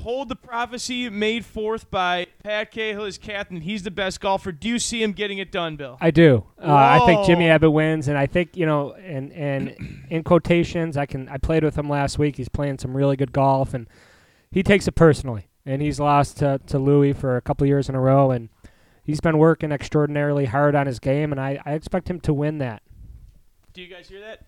hold 0.00 0.28
the 0.28 0.36
prophecy 0.36 1.08
made 1.08 1.44
forth 1.44 1.90
by 1.90 2.26
Pat 2.42 2.70
Cahill 2.70 3.04
as 3.04 3.18
captain. 3.18 3.60
He's 3.60 3.82
the 3.82 3.90
best 3.90 4.20
golfer. 4.20 4.52
Do 4.52 4.68
you 4.68 4.78
see 4.78 5.02
him 5.02 5.12
getting 5.12 5.38
it 5.38 5.52
done, 5.52 5.76
Bill? 5.76 5.96
I 6.00 6.10
do. 6.10 6.44
Uh, 6.58 6.72
I 6.72 7.06
think 7.06 7.26
Jimmy 7.26 7.48
Abbott 7.48 7.72
wins, 7.72 8.08
and 8.08 8.18
I 8.18 8.26
think 8.26 8.56
you 8.56 8.66
know, 8.66 8.92
and 8.94 9.32
and 9.32 10.04
in 10.10 10.24
quotations, 10.24 10.96
I 10.96 11.06
can. 11.06 11.28
I 11.28 11.38
played 11.38 11.64
with 11.64 11.76
him 11.76 11.88
last 11.88 12.18
week. 12.18 12.36
He's 12.36 12.48
playing 12.48 12.78
some 12.78 12.96
really 12.96 13.16
good 13.16 13.32
golf, 13.32 13.74
and 13.74 13.88
he 14.50 14.62
takes 14.62 14.88
it 14.88 14.92
personally. 14.92 15.46
And 15.66 15.82
he's 15.82 16.00
lost 16.00 16.38
to 16.38 16.60
to 16.66 16.78
Louis 16.78 17.12
for 17.12 17.36
a 17.36 17.42
couple 17.42 17.66
years 17.66 17.88
in 17.88 17.94
a 17.94 18.00
row, 18.00 18.30
and 18.30 18.48
he's 19.04 19.20
been 19.20 19.38
working 19.38 19.72
extraordinarily 19.72 20.46
hard 20.46 20.74
on 20.74 20.86
his 20.86 20.98
game, 20.98 21.32
and 21.32 21.40
I, 21.40 21.60
I 21.64 21.72
expect 21.72 22.08
him 22.08 22.20
to 22.20 22.32
win 22.32 22.58
that. 22.58 22.82
Do 23.72 23.82
you 23.82 23.88
guys 23.88 24.08
hear 24.08 24.20
that? 24.20 24.46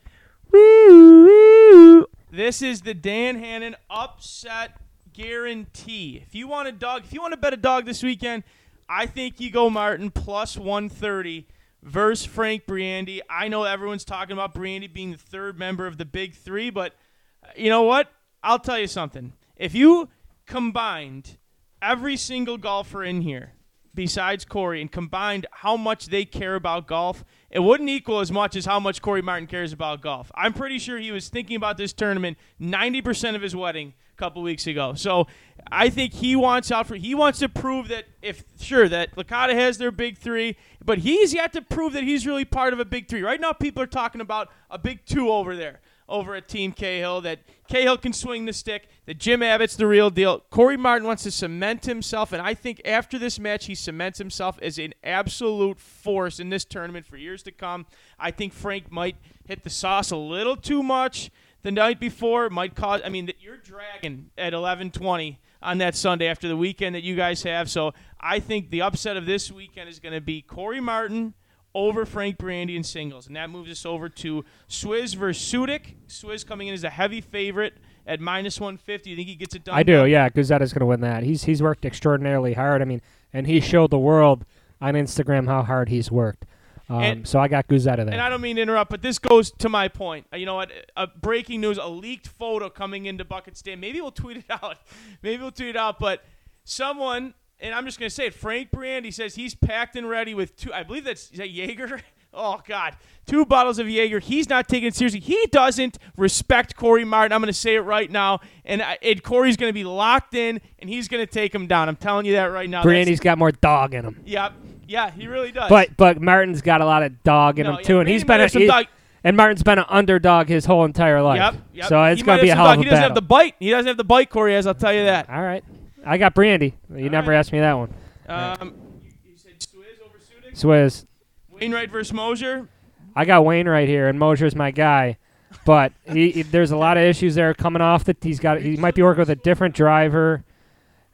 Woo! 0.50 2.06
This 2.30 2.62
is 2.62 2.80
the 2.80 2.94
Dan 2.94 3.38
Hannon 3.38 3.76
upset 3.90 4.78
guarantee. 5.12 6.22
If 6.26 6.34
you 6.34 6.48
want 6.48 6.68
a 6.68 6.72
dog, 6.72 7.04
if 7.04 7.12
you 7.12 7.20
want 7.20 7.32
to 7.32 7.38
bet 7.38 7.52
a 7.52 7.56
dog 7.56 7.84
this 7.84 8.02
weekend, 8.02 8.44
I 8.88 9.06
think 9.06 9.40
you 9.40 9.50
go 9.50 9.70
Martin 9.70 10.10
plus 10.10 10.56
130 10.56 11.46
versus 11.82 12.26
Frank 12.26 12.66
Briandy. 12.66 13.20
I 13.28 13.48
know 13.48 13.64
everyone's 13.64 14.04
talking 14.04 14.32
about 14.32 14.54
Briandy 14.54 14.92
being 14.92 15.12
the 15.12 15.18
third 15.18 15.58
member 15.58 15.86
of 15.86 15.98
the 15.98 16.04
Big 16.04 16.34
Three, 16.34 16.70
but 16.70 16.94
uh, 17.42 17.48
you 17.56 17.70
know 17.70 17.82
what? 17.82 18.12
I'll 18.42 18.58
tell 18.58 18.78
you 18.78 18.86
something. 18.86 19.32
If 19.56 19.74
you 19.74 20.08
combined 20.46 21.38
every 21.80 22.16
single 22.16 22.58
golfer 22.58 23.04
in 23.04 23.22
here, 23.22 23.52
besides 23.94 24.44
Corey, 24.44 24.80
and 24.80 24.90
combined 24.90 25.46
how 25.50 25.76
much 25.76 26.06
they 26.06 26.24
care 26.24 26.54
about 26.54 26.86
golf, 26.86 27.24
it 27.50 27.60
wouldn't 27.60 27.90
equal 27.90 28.20
as 28.20 28.32
much 28.32 28.56
as 28.56 28.64
how 28.64 28.80
much 28.80 29.02
Corey 29.02 29.22
Martin 29.22 29.46
cares 29.46 29.72
about 29.72 30.00
golf. 30.00 30.30
I'm 30.34 30.52
pretty 30.52 30.78
sure 30.78 30.98
he 30.98 31.12
was 31.12 31.28
thinking 31.28 31.56
about 31.56 31.76
this 31.76 31.92
tournament 31.92 32.38
90% 32.60 33.34
of 33.34 33.42
his 33.42 33.54
wedding 33.54 33.94
a 34.12 34.18
couple 34.18 34.42
weeks 34.42 34.66
ago. 34.66 34.94
So 34.94 35.26
I 35.70 35.88
think 35.88 36.12
he 36.12 36.36
wants 36.36 36.70
out 36.70 36.86
for 36.86 36.96
he 36.96 37.14
wants 37.14 37.38
to 37.40 37.48
prove 37.48 37.88
that 37.88 38.04
if 38.20 38.44
sure 38.60 38.88
that 38.88 39.14
Licata 39.16 39.54
has 39.54 39.78
their 39.78 39.90
big 39.90 40.18
three, 40.18 40.56
but 40.84 40.98
he's 40.98 41.32
yet 41.32 41.52
to 41.54 41.62
prove 41.62 41.92
that 41.94 42.04
he's 42.04 42.26
really 42.26 42.44
part 42.44 42.72
of 42.72 42.80
a 42.80 42.84
big 42.84 43.08
three. 43.08 43.22
Right 43.22 43.40
now, 43.40 43.52
people 43.52 43.82
are 43.82 43.86
talking 43.86 44.20
about 44.20 44.48
a 44.70 44.78
big 44.78 45.04
two 45.06 45.30
over 45.30 45.56
there. 45.56 45.80
Over 46.08 46.34
at 46.34 46.46
Team 46.46 46.72
Cahill, 46.72 47.22
that 47.22 47.38
Cahill 47.68 47.96
can 47.96 48.12
swing 48.12 48.44
the 48.44 48.52
stick, 48.52 48.88
that 49.06 49.16
Jim 49.18 49.42
Abbott's 49.42 49.76
the 49.76 49.86
real 49.86 50.10
deal. 50.10 50.40
Corey 50.50 50.76
Martin 50.76 51.06
wants 51.06 51.22
to 51.22 51.30
cement 51.30 51.86
himself, 51.86 52.32
and 52.34 52.42
I 52.42 52.52
think 52.52 52.82
after 52.84 53.18
this 53.18 53.38
match, 53.38 53.64
he 53.64 53.74
cements 53.74 54.18
himself 54.18 54.58
as 54.60 54.78
an 54.78 54.92
absolute 55.02 55.78
force 55.78 56.38
in 56.38 56.50
this 56.50 56.66
tournament 56.66 57.06
for 57.06 57.16
years 57.16 57.42
to 57.44 57.52
come. 57.52 57.86
I 58.18 58.30
think 58.30 58.52
Frank 58.52 58.92
might 58.92 59.16
hit 59.46 59.62
the 59.62 59.70
sauce 59.70 60.10
a 60.10 60.16
little 60.16 60.56
too 60.56 60.82
much 60.82 61.30
the 61.62 61.72
night 61.72 62.00
before. 62.00 62.50
Might 62.50 62.74
cause. 62.74 63.00
I 63.04 63.08
mean, 63.08 63.30
you're 63.40 63.56
dragging 63.56 64.30
at 64.36 64.52
11:20 64.52 65.38
on 65.62 65.78
that 65.78 65.94
Sunday 65.94 66.26
after 66.26 66.48
the 66.48 66.56
weekend 66.56 66.94
that 66.94 67.02
you 67.02 67.16
guys 67.16 67.42
have. 67.42 67.70
So 67.70 67.92
I 68.20 68.40
think 68.40 68.70
the 68.70 68.82
upset 68.82 69.16
of 69.16 69.26
this 69.26 69.50
weekend 69.50 69.88
is 69.88 69.98
going 69.98 70.14
to 70.14 70.20
be 70.20 70.42
Corey 70.42 70.80
Martin 70.80 71.34
over 71.74 72.04
Frank 72.04 72.36
Brandy 72.38 72.76
in 72.76 72.82
singles, 72.82 73.26
and 73.26 73.36
that 73.36 73.48
moves 73.48 73.70
us 73.70 73.86
over 73.86 74.08
to 74.08 74.44
Swizz 74.68 75.16
versus 75.16 75.52
Sudik. 75.52 75.94
Swizz 76.08 76.46
coming 76.46 76.68
in 76.68 76.74
as 76.74 76.84
a 76.84 76.90
heavy 76.90 77.20
favorite 77.20 77.74
at 78.06 78.20
minus 78.20 78.60
150. 78.60 79.10
You 79.10 79.16
think 79.16 79.28
he 79.28 79.34
gets 79.36 79.54
it 79.54 79.64
done? 79.64 79.74
I 79.74 79.82
do. 79.82 80.04
Yeah, 80.04 80.28
Guzetta's 80.28 80.72
going 80.72 80.80
to 80.80 80.86
win 80.86 81.00
that. 81.00 81.22
He's 81.22 81.44
he's 81.44 81.62
worked 81.62 81.84
extraordinarily 81.84 82.54
hard. 82.54 82.82
I 82.82 82.84
mean, 82.84 83.00
and 83.32 83.46
he 83.46 83.60
showed 83.60 83.90
the 83.90 83.98
world 83.98 84.44
on 84.80 84.94
Instagram 84.94 85.46
how 85.46 85.62
hard 85.62 85.88
he's 85.88 86.10
worked. 86.10 86.44
Um, 86.88 87.00
And- 87.02 87.28
so 87.28 87.38
I 87.40 87.48
got 87.48 87.68
Guz 87.68 87.86
out 87.86 87.98
of 88.00 88.06
there. 88.06 88.12
And 88.12 88.20
I 88.22 88.28
don't 88.28 88.40
mean 88.40 88.56
to 88.56 88.62
interrupt, 88.62 88.90
but 88.90 89.02
this 89.02 89.18
goes 89.18 89.50
to 89.58 89.68
my 89.68 89.88
point. 89.88 90.26
You 90.34 90.46
know 90.46 90.54
what? 90.56 90.70
A 90.96 91.06
breaking 91.06 91.60
news: 91.60 91.78
a 91.78 91.86
leaked 91.86 92.28
photo 92.28 92.68
coming 92.68 93.06
into 93.06 93.24
Buckets 93.24 93.60
and 93.60 93.66
Dan. 93.66 93.80
Maybe 93.80 94.00
we'll 94.00 94.10
tweet 94.10 94.38
it 94.38 94.44
out. 94.50 94.78
Maybe 95.22 95.42
we'll 95.42 95.52
tweet 95.52 95.70
it 95.70 95.76
out. 95.76 95.98
But 95.98 96.22
someone, 96.64 97.34
and 97.60 97.74
I'm 97.74 97.84
just 97.84 97.98
going 97.98 98.08
to 98.08 98.14
say 98.14 98.26
it. 98.26 98.34
Frank 98.34 98.70
Brandy 98.70 99.10
says 99.10 99.34
he's 99.34 99.54
packed 99.54 99.96
and 99.96 100.08
ready 100.08 100.34
with 100.34 100.56
two. 100.56 100.72
I 100.72 100.82
believe 100.82 101.04
that's 101.04 101.30
is 101.30 101.38
that 101.38 101.50
Jaeger. 101.50 102.00
Oh 102.34 102.58
God, 102.66 102.96
two 103.26 103.44
bottles 103.44 103.78
of 103.78 103.90
Jaeger. 103.90 104.18
He's 104.18 104.48
not 104.48 104.66
taking 104.66 104.88
it 104.88 104.94
seriously. 104.94 105.20
He 105.20 105.44
doesn't 105.52 105.98
respect 106.16 106.76
Corey 106.76 107.04
Martin. 107.04 107.30
I'm 107.34 107.42
going 107.42 107.52
to 107.52 107.52
say 107.52 107.74
it 107.74 107.80
right 107.80 108.10
now, 108.10 108.40
and, 108.64 108.80
I- 108.80 108.96
and 109.02 109.22
Corey's 109.22 109.58
going 109.58 109.68
to 109.68 109.74
be 109.74 109.84
locked 109.84 110.32
in, 110.32 110.58
and 110.78 110.88
he's 110.88 111.08
going 111.08 111.22
to 111.22 111.30
take 111.30 111.54
him 111.54 111.66
down. 111.66 111.90
I'm 111.90 111.96
telling 111.96 112.24
you 112.24 112.32
that 112.32 112.44
right 112.46 112.70
now. 112.70 112.78
That's- 112.78 112.86
Brandy's 112.86 113.20
got 113.20 113.36
more 113.36 113.52
dog 113.52 113.92
in 113.92 114.06
him. 114.06 114.22
Yep. 114.24 114.54
Yeah, 114.88 115.10
he 115.10 115.26
really 115.26 115.52
does. 115.52 115.68
But 115.68 115.96
but 115.96 116.20
Martin's 116.20 116.62
got 116.62 116.80
a 116.80 116.84
lot 116.84 117.02
of 117.02 117.22
dog 117.22 117.58
in 117.58 117.64
No, 117.66 117.72
him 117.72 117.78
yeah, 117.80 117.86
too, 117.86 118.00
and 118.00 118.08
he's 118.08 118.22
might 118.22 118.34
been 118.34 118.40
a, 118.40 118.42
have 118.44 118.50
some 118.52 118.62
he- 118.62 118.68
dog- 118.68 118.86
and 119.24 119.36
Martin's 119.36 119.62
been 119.62 119.78
an 119.78 119.84
underdog 119.88 120.48
his 120.48 120.64
whole 120.64 120.84
entire 120.84 121.22
life. 121.22 121.36
Yep. 121.38 121.54
yep. 121.74 121.86
So 121.86 122.02
it's 122.04 122.20
He 122.20 122.26
to 122.26 122.38
be 122.42 122.48
a 122.48 122.52
some 122.52 122.56
hell 122.58 122.66
dog. 122.66 122.74
of 122.78 122.80
a 122.80 122.82
He 122.84 122.90
doesn't 122.90 123.02
have 123.02 123.10
battle. 123.10 123.14
the 123.14 123.22
bite. 123.22 123.54
He 123.60 123.70
doesn't 123.70 123.86
have 123.86 123.96
the 123.96 124.04
bite 124.04 124.30
Corey 124.30 124.54
has. 124.54 124.66
I'll 124.66 124.74
tell 124.74 124.92
you 124.92 125.04
that. 125.04 125.30
All 125.30 125.40
right, 125.42 125.62
I 126.04 126.18
got 126.18 126.34
Brandy. 126.34 126.74
You 126.94 127.08
never 127.08 127.30
right. 127.30 127.38
asked 127.38 127.52
me 127.52 127.60
that 127.60 127.74
one. 127.74 127.94
Um, 128.28 128.74
you, 129.02 129.12
you 129.30 129.36
said 129.36 129.58
Swizz 129.60 130.00
over 130.04 130.18
Sudik? 130.18 130.54
Swizz. 130.58 131.06
Wainwright 131.50 131.90
versus 131.90 132.12
Mosier. 132.12 132.68
I 133.14 133.24
got 133.24 133.44
Wainwright 133.44 133.88
here, 133.88 134.08
and 134.08 134.18
Mosier's 134.18 134.56
my 134.56 134.70
guy. 134.72 135.18
But 135.66 135.92
he, 136.10 136.30
he- 136.30 136.42
there's 136.42 136.70
a 136.72 136.76
lot 136.76 136.96
of 136.96 137.04
issues 137.04 137.34
there 137.36 137.52
coming 137.54 137.82
off 137.82 138.04
that 138.04 138.16
he's 138.24 138.40
got. 138.40 138.60
He 138.60 138.76
might 138.76 138.94
be 138.96 139.02
working 139.02 139.20
with 139.20 139.30
a 139.30 139.36
different 139.36 139.74
driver. 139.76 140.42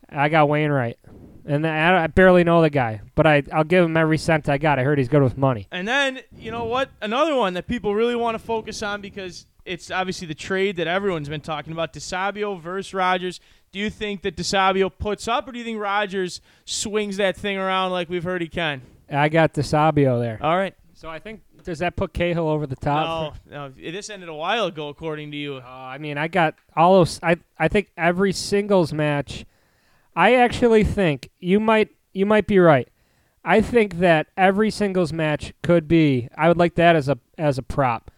I 0.08 0.30
got 0.30 0.48
Wainwright, 0.48 0.96
and 1.48 1.66
I, 1.66 2.04
I 2.04 2.06
barely 2.06 2.44
know 2.44 2.62
the 2.62 2.70
guy, 2.70 3.00
but 3.14 3.26
I 3.26 3.42
I'll 3.52 3.64
give 3.64 3.84
him 3.84 3.96
every 3.96 4.18
cent 4.18 4.48
I 4.48 4.58
got. 4.58 4.78
I 4.78 4.84
heard 4.84 4.98
he's 4.98 5.08
good 5.08 5.22
with 5.22 5.36
money. 5.36 5.66
And 5.72 5.88
then, 5.88 6.20
you 6.36 6.50
know 6.50 6.64
what? 6.64 6.90
Another 7.00 7.34
one 7.34 7.54
that 7.54 7.66
people 7.66 7.94
really 7.94 8.16
want 8.16 8.34
to 8.34 8.38
focus 8.38 8.82
on 8.82 9.00
because 9.00 9.46
it's 9.64 9.90
obviously 9.90 10.26
the 10.26 10.34
trade 10.34 10.76
that 10.76 10.86
everyone's 10.86 11.28
been 11.28 11.40
talking 11.40 11.72
about 11.72 11.92
DeSabio 11.92 12.60
versus 12.60 12.94
Rogers. 12.94 13.40
Do 13.72 13.78
you 13.78 13.90
think 13.90 14.22
that 14.22 14.36
DeSabio 14.36 14.90
puts 14.98 15.28
up, 15.28 15.48
or 15.48 15.52
do 15.52 15.58
you 15.58 15.64
think 15.64 15.80
Rogers 15.80 16.40
swings 16.64 17.18
that 17.18 17.36
thing 17.36 17.58
around 17.58 17.92
like 17.92 18.08
we've 18.08 18.24
heard 18.24 18.40
he 18.40 18.48
can? 18.48 18.82
I 19.10 19.28
got 19.28 19.54
DeSabio 19.54 20.20
there. 20.20 20.38
All 20.40 20.56
right. 20.56 20.74
So 20.94 21.08
I 21.08 21.18
think 21.18 21.42
does 21.64 21.78
that 21.80 21.96
put 21.96 22.12
Cahill 22.12 22.48
over 22.48 22.66
the 22.66 22.76
top? 22.76 23.36
No, 23.48 23.68
no, 23.68 23.68
this 23.68 24.10
ended 24.10 24.28
a 24.28 24.34
while 24.34 24.66
ago, 24.66 24.88
according 24.88 25.30
to 25.30 25.36
you. 25.36 25.56
Uh, 25.56 25.62
I 25.66 25.98
mean, 25.98 26.18
I 26.18 26.28
got 26.28 26.54
all 26.74 26.94
those. 26.94 27.20
I 27.22 27.36
I 27.58 27.68
think 27.68 27.90
every 27.96 28.32
singles 28.32 28.92
match. 28.92 29.44
I 30.18 30.34
actually 30.34 30.82
think 30.84 31.30
you 31.38 31.60
might 31.60 31.90
you 32.12 32.26
might 32.26 32.46
be 32.46 32.58
right. 32.58 32.88
I 33.44 33.60
think 33.60 33.98
that 34.00 34.26
every 34.36 34.70
singles 34.70 35.12
match 35.12 35.52
could 35.62 35.86
be. 35.86 36.28
I 36.36 36.48
would 36.48 36.56
like 36.58 36.74
that 36.74 36.96
as 36.96 37.08
a 37.08 37.18
as 37.38 37.56
a 37.58 37.62
prop. 37.62 38.10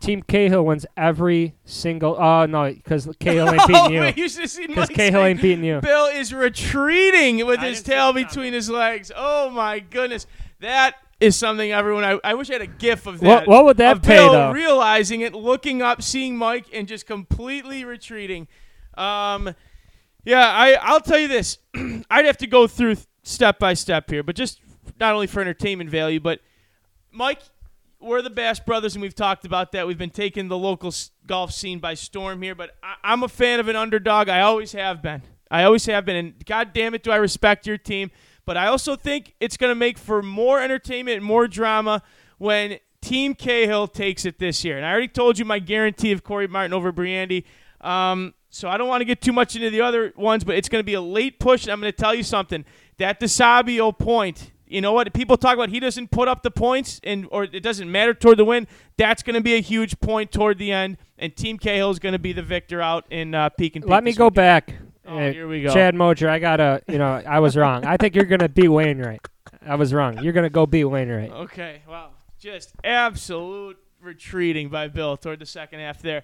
Team 0.00 0.22
Cahill 0.22 0.64
wins 0.64 0.86
every 0.96 1.54
single. 1.64 2.16
Oh 2.18 2.46
no, 2.46 2.72
because 2.72 3.08
Cahill 3.18 3.48
ain't 3.50 3.60
Oh, 3.64 3.66
beating 3.66 3.92
you. 3.92 4.00
wait, 4.00 4.16
you 4.16 4.28
should 4.28 4.48
see 4.48 4.66
Because 4.66 4.88
Cahill 4.88 5.24
ain't 5.24 5.42
beating 5.42 5.64
you. 5.64 5.80
Bill 5.80 6.06
is 6.06 6.32
retreating 6.32 7.44
with 7.44 7.58
I 7.60 7.68
his 7.68 7.82
tail 7.82 8.12
that. 8.12 8.28
between 8.28 8.52
his 8.52 8.70
legs. 8.70 9.10
Oh 9.14 9.50
my 9.50 9.80
goodness, 9.80 10.26
that 10.60 10.94
is 11.20 11.36
something 11.36 11.70
everyone. 11.72 12.04
I, 12.04 12.18
I 12.24 12.34
wish 12.34 12.48
I 12.48 12.54
had 12.54 12.62
a 12.62 12.66
GIF 12.66 13.06
of 13.06 13.20
What- 13.20 13.40
that. 13.40 13.48
what 13.48 13.64
would 13.66 13.76
that 13.78 13.96
of 13.96 14.02
pay, 14.02 14.16
Bill 14.16 14.32
though? 14.32 14.52
realizing 14.52 15.20
it, 15.20 15.34
looking 15.34 15.82
up, 15.82 16.00
seeing 16.00 16.36
Mike, 16.36 16.66
and 16.72 16.88
just 16.88 17.06
completely 17.06 17.84
retreating. 17.84 18.48
Um, 18.96 19.54
yeah, 20.24 20.48
I 20.48 20.74
I'll 20.80 21.00
tell 21.00 21.18
you 21.18 21.28
this. 21.28 21.58
I'd 22.10 22.24
have 22.24 22.38
to 22.38 22.46
go 22.46 22.66
through 22.66 22.96
step 23.22 23.58
by 23.58 23.74
step 23.74 24.10
here, 24.10 24.22
but 24.22 24.36
just 24.36 24.60
not 25.00 25.14
only 25.14 25.26
for 25.26 25.40
entertainment 25.40 25.90
value, 25.90 26.20
but 26.20 26.40
Mike, 27.10 27.40
we're 28.00 28.22
the 28.22 28.30
Bass 28.30 28.60
Brothers, 28.60 28.94
and 28.94 29.02
we've 29.02 29.14
talked 29.14 29.44
about 29.44 29.72
that. 29.72 29.86
We've 29.86 29.98
been 29.98 30.10
taking 30.10 30.48
the 30.48 30.58
local 30.58 30.92
golf 31.26 31.52
scene 31.52 31.78
by 31.78 31.94
storm 31.94 32.42
here, 32.42 32.54
but 32.54 32.76
I- 32.82 32.96
I'm 33.02 33.22
a 33.22 33.28
fan 33.28 33.60
of 33.60 33.68
an 33.68 33.76
underdog. 33.76 34.28
I 34.28 34.40
always 34.40 34.72
have 34.72 35.00
been. 35.02 35.22
I 35.50 35.64
always 35.64 35.86
have 35.86 36.04
been, 36.04 36.16
and 36.16 36.44
God 36.44 36.72
damn 36.72 36.94
it, 36.94 37.02
do 37.02 37.10
I 37.10 37.16
respect 37.16 37.66
your 37.66 37.78
team. 37.78 38.10
But 38.46 38.56
I 38.56 38.66
also 38.66 38.96
think 38.96 39.34
it's 39.40 39.56
going 39.56 39.70
to 39.70 39.74
make 39.74 39.96
for 39.96 40.22
more 40.22 40.60
entertainment 40.60 41.16
and 41.16 41.24
more 41.24 41.48
drama 41.48 42.02
when 42.38 42.78
Team 43.00 43.34
Cahill 43.34 43.86
takes 43.86 44.24
it 44.26 44.38
this 44.38 44.64
year. 44.64 44.76
And 44.76 44.84
I 44.84 44.90
already 44.90 45.08
told 45.08 45.38
you 45.38 45.44
my 45.44 45.58
guarantee 45.60 46.12
of 46.12 46.24
Corey 46.24 46.46
Martin 46.46 46.72
over 46.74 46.92
Briandy. 46.92 47.44
Um, 47.80 48.34
So 48.54 48.68
I 48.68 48.78
don't 48.78 48.86
want 48.86 49.00
to 49.00 49.04
get 49.04 49.20
too 49.20 49.32
much 49.32 49.56
into 49.56 49.68
the 49.68 49.80
other 49.80 50.12
ones, 50.14 50.44
but 50.44 50.54
it's 50.54 50.68
going 50.68 50.78
to 50.78 50.86
be 50.86 50.94
a 50.94 51.00
late 51.00 51.40
push. 51.40 51.64
And 51.64 51.72
I'm 51.72 51.80
going 51.80 51.92
to 51.92 51.98
tell 51.98 52.14
you 52.14 52.22
something. 52.22 52.64
That 52.98 53.18
DeSabio 53.18 53.98
point, 53.98 54.52
you 54.68 54.80
know 54.80 54.92
what? 54.92 55.12
People 55.12 55.36
talk 55.36 55.54
about 55.54 55.70
he 55.70 55.80
doesn't 55.80 56.12
put 56.12 56.28
up 56.28 56.44
the 56.44 56.52
points 56.52 57.00
and 57.02 57.26
or 57.32 57.44
it 57.44 57.64
doesn't 57.64 57.90
matter 57.90 58.14
toward 58.14 58.36
the 58.36 58.44
win. 58.44 58.68
That's 58.96 59.24
going 59.24 59.34
to 59.34 59.40
be 59.40 59.54
a 59.54 59.60
huge 59.60 59.98
point 59.98 60.30
toward 60.30 60.58
the 60.58 60.70
end, 60.70 60.98
and 61.18 61.34
Team 61.34 61.58
Cahill 61.58 61.90
is 61.90 61.98
going 61.98 62.12
to 62.12 62.20
be 62.20 62.32
the 62.32 62.44
victor 62.44 62.80
out 62.80 63.06
in 63.10 63.34
uh, 63.34 63.50
Peek'n 63.50 63.82
Peak. 63.82 63.90
Let 63.90 64.04
me 64.04 64.12
go 64.12 64.26
weekend. 64.26 64.34
back. 64.36 64.74
Oh, 65.04 65.18
Uh, 65.18 65.32
here 65.32 65.48
we 65.48 65.62
go. 65.62 65.74
Chad 65.74 65.96
Mosier, 65.96 66.28
I 66.28 66.38
gotta, 66.38 66.80
you 66.86 66.98
know, 66.98 67.22
I 67.26 67.40
was 67.40 67.56
wrong. 67.56 67.84
I 67.84 67.96
think 67.96 68.14
you're 68.14 68.24
gonna 68.24 68.48
beat 68.48 68.68
Wainwright. 68.68 69.26
I 69.66 69.74
was 69.74 69.92
wrong. 69.92 70.22
You're 70.22 70.32
gonna 70.32 70.48
go 70.48 70.64
beat 70.64 70.84
Wainwright. 70.84 71.32
Okay, 71.32 71.82
wow. 71.88 72.10
Just 72.38 72.72
absolute 72.84 73.78
retreating 74.00 74.68
by 74.68 74.86
Bill 74.86 75.16
toward 75.16 75.40
the 75.40 75.46
second 75.46 75.80
half 75.80 76.00
there. 76.00 76.22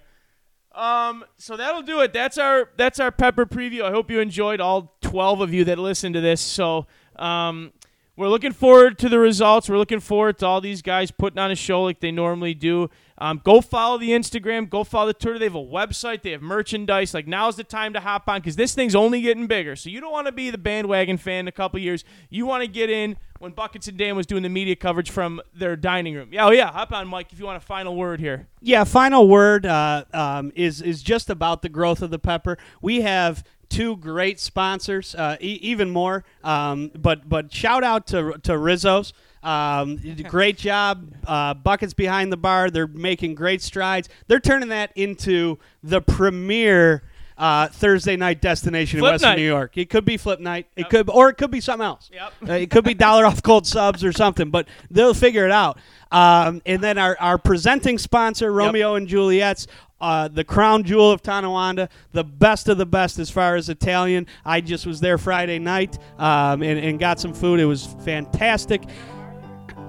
Um, 0.73 1.25
so 1.37 1.57
that'll 1.57 1.81
do 1.81 2.01
it. 2.01 2.13
That's 2.13 2.37
our 2.37 2.69
that's 2.77 2.99
our 2.99 3.11
pepper 3.11 3.45
preview. 3.45 3.81
I 3.83 3.91
hope 3.91 4.09
you 4.09 4.19
enjoyed 4.19 4.61
all 4.61 4.95
12 5.01 5.41
of 5.41 5.53
you 5.53 5.65
that 5.65 5.77
listened 5.77 6.15
to 6.15 6.21
this. 6.21 6.39
So, 6.39 6.87
um, 7.17 7.73
we're 8.15 8.29
looking 8.29 8.51
forward 8.51 8.99
to 8.99 9.09
the 9.09 9.19
results. 9.19 9.69
We're 9.69 9.77
looking 9.77 9.99
forward 9.99 10.37
to 10.39 10.45
all 10.45 10.61
these 10.61 10.81
guys 10.81 11.11
putting 11.11 11.39
on 11.39 11.49
a 11.51 11.55
show 11.55 11.83
like 11.83 11.99
they 11.99 12.11
normally 12.11 12.53
do. 12.53 12.89
Um, 13.21 13.39
go 13.43 13.61
follow 13.61 13.99
the 13.99 14.09
Instagram. 14.09 14.67
Go 14.67 14.83
follow 14.83 15.07
the 15.07 15.13
Twitter. 15.13 15.37
They 15.37 15.45
have 15.45 15.53
a 15.53 15.59
website. 15.59 16.23
They 16.23 16.31
have 16.31 16.41
merchandise. 16.41 17.13
Like 17.13 17.27
now's 17.27 17.55
the 17.55 17.63
time 17.63 17.93
to 17.93 17.99
hop 17.99 18.27
on 18.27 18.39
because 18.39 18.55
this 18.55 18.73
thing's 18.73 18.95
only 18.95 19.21
getting 19.21 19.45
bigger. 19.45 19.75
So 19.75 19.91
you 19.91 20.01
don't 20.01 20.11
want 20.11 20.25
to 20.25 20.31
be 20.31 20.49
the 20.49 20.57
bandwagon 20.57 21.17
fan 21.17 21.41
in 21.41 21.47
a 21.47 21.51
couple 21.51 21.79
years. 21.79 22.03
You 22.31 22.47
want 22.47 22.63
to 22.63 22.67
get 22.67 22.89
in 22.89 23.17
when 23.37 23.51
Buckets 23.51 23.87
and 23.87 23.95
Dan 23.95 24.15
was 24.15 24.25
doing 24.25 24.41
the 24.41 24.49
media 24.49 24.75
coverage 24.75 25.11
from 25.11 25.39
their 25.53 25.75
dining 25.75 26.15
room. 26.15 26.29
Yeah, 26.31 26.47
oh 26.47 26.51
yeah, 26.51 26.71
hop 26.71 26.91
on, 26.91 27.07
Mike. 27.07 27.31
If 27.31 27.39
you 27.39 27.45
want 27.45 27.57
a 27.57 27.65
final 27.65 27.95
word 27.95 28.19
here. 28.19 28.47
Yeah, 28.59 28.83
final 28.85 29.27
word 29.27 29.67
uh, 29.67 30.05
um, 30.13 30.51
is 30.55 30.81
is 30.81 31.03
just 31.03 31.29
about 31.29 31.61
the 31.61 31.69
growth 31.69 32.01
of 32.01 32.09
the 32.09 32.19
pepper. 32.19 32.57
We 32.81 33.01
have 33.01 33.43
two 33.69 33.97
great 33.97 34.39
sponsors, 34.39 35.13
uh, 35.15 35.37
e- 35.39 35.59
even 35.61 35.91
more. 35.91 36.23
Um, 36.43 36.91
but 36.97 37.29
but 37.29 37.53
shout 37.53 37.83
out 37.83 38.07
to 38.07 38.33
to 38.43 38.57
Rizzo's. 38.57 39.13
Um, 39.43 39.99
great 40.27 40.57
job, 40.57 41.13
uh, 41.25 41.53
buckets 41.55 41.93
behind 41.93 42.31
the 42.31 42.37
bar. 42.37 42.69
They're 42.69 42.87
making 42.87 43.35
great 43.35 43.61
strides. 43.61 44.07
They're 44.27 44.39
turning 44.39 44.69
that 44.69 44.91
into 44.95 45.57
the 45.83 46.01
premier. 46.01 47.03
Uh, 47.37 47.67
Thursday 47.69 48.15
night 48.15 48.39
destination 48.39 48.99
Flip 48.99 49.09
in 49.09 49.13
Western 49.13 49.29
night. 49.31 49.37
New 49.37 49.47
York. 49.47 49.75
It 49.75 49.89
could 49.89 50.05
be 50.05 50.15
flip 50.15 50.39
night. 50.39 50.67
It 50.75 50.89
could, 50.89 51.09
or 51.09 51.29
it 51.29 51.37
could 51.37 51.49
be 51.49 51.59
something 51.59 51.85
else. 51.85 52.11
Yep. 52.13 52.33
Uh, 52.47 52.53
it 52.53 52.69
could 52.69 52.83
be 52.83 52.93
dollar 52.93 53.25
off 53.25 53.41
cold 53.41 53.65
subs 53.65 54.03
or 54.03 54.11
something, 54.11 54.51
but 54.51 54.67
they'll 54.91 55.15
figure 55.15 55.43
it 55.43 55.51
out. 55.51 55.79
Um, 56.11 56.61
and 56.67 56.83
then 56.83 56.99
our, 56.99 57.17
our 57.19 57.39
presenting 57.39 57.97
sponsor, 57.97 58.51
Romeo 58.51 58.93
and 58.93 59.07
Juliet's, 59.07 59.65
uh, 59.99 60.27
the 60.27 60.43
crown 60.43 60.83
jewel 60.83 61.09
of 61.09 61.23
Tonawanda, 61.23 61.89
the 62.11 62.23
best 62.23 62.69
of 62.69 62.77
the 62.77 62.85
best 62.85 63.17
as 63.17 63.31
far 63.31 63.55
as 63.55 63.69
Italian. 63.69 64.27
I 64.45 64.61
just 64.61 64.85
was 64.85 64.99
there 64.99 65.17
Friday 65.17 65.57
night 65.57 65.97
um, 66.19 66.61
and, 66.61 66.77
and 66.77 66.99
got 66.99 67.19
some 67.19 67.33
food. 67.33 67.59
It 67.59 67.65
was 67.65 67.87
fantastic. 68.05 68.83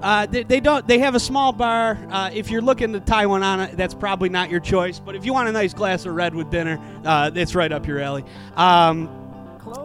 Uh, 0.03 0.25
they, 0.25 0.43
they 0.43 0.59
don't. 0.59 0.85
They 0.85 0.99
have 0.99 1.15
a 1.15 1.19
small 1.19 1.53
bar. 1.53 1.97
Uh, 2.11 2.29
if 2.33 2.51
you're 2.51 2.61
looking 2.61 2.91
to 2.91 2.99
tie 2.99 3.25
one 3.25 3.41
on, 3.41 3.61
it, 3.61 3.77
that's 3.77 3.93
probably 3.93 4.27
not 4.27 4.49
your 4.49 4.59
choice. 4.59 4.99
But 4.99 5.15
if 5.15 5.25
you 5.25 5.31
want 5.31 5.47
a 5.47 5.53
nice 5.53 5.73
glass 5.73 6.05
of 6.05 6.13
red 6.13 6.35
with 6.35 6.51
dinner, 6.51 6.77
uh, 7.05 7.31
it's 7.33 7.55
right 7.55 7.71
up 7.71 7.87
your 7.87 7.99
alley. 7.99 8.25
Um, 8.57 9.22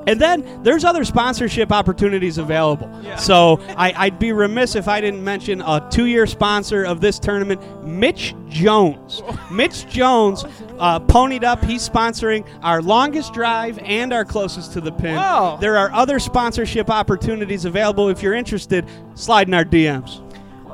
and 0.06 0.20
then 0.20 0.62
there's 0.62 0.84
other 0.84 1.04
sponsorship 1.04 1.70
opportunities 1.72 2.38
available. 2.38 2.88
So 3.18 3.60
I, 3.76 3.92
I'd 3.96 4.18
be 4.18 4.32
remiss 4.32 4.74
if 4.74 4.88
I 4.88 5.00
didn't 5.00 5.22
mention 5.22 5.60
a 5.60 5.86
two-year 5.90 6.26
sponsor 6.26 6.84
of 6.84 7.00
this 7.00 7.18
tournament, 7.18 7.60
Mitch 7.84 8.34
Jones. 8.48 9.22
Mitch 9.52 9.86
Jones 9.88 10.44
uh, 10.78 11.00
ponied 11.00 11.44
up. 11.44 11.64
He's 11.64 11.88
sponsoring 11.88 12.46
our 12.62 12.80
longest 12.80 13.32
drive 13.34 13.78
and 13.80 14.12
our 14.12 14.24
closest 14.24 14.72
to 14.72 14.80
the 14.80 14.92
pin. 14.92 15.16
Wow. 15.16 15.58
There 15.60 15.76
are 15.76 15.92
other 15.92 16.18
sponsorship 16.18 16.90
opportunities 16.90 17.64
available. 17.64 18.08
If 18.08 18.22
you're 18.22 18.34
interested, 18.34 18.86
slide 19.14 19.48
in 19.48 19.54
our 19.54 19.64
DMs. 19.64 20.24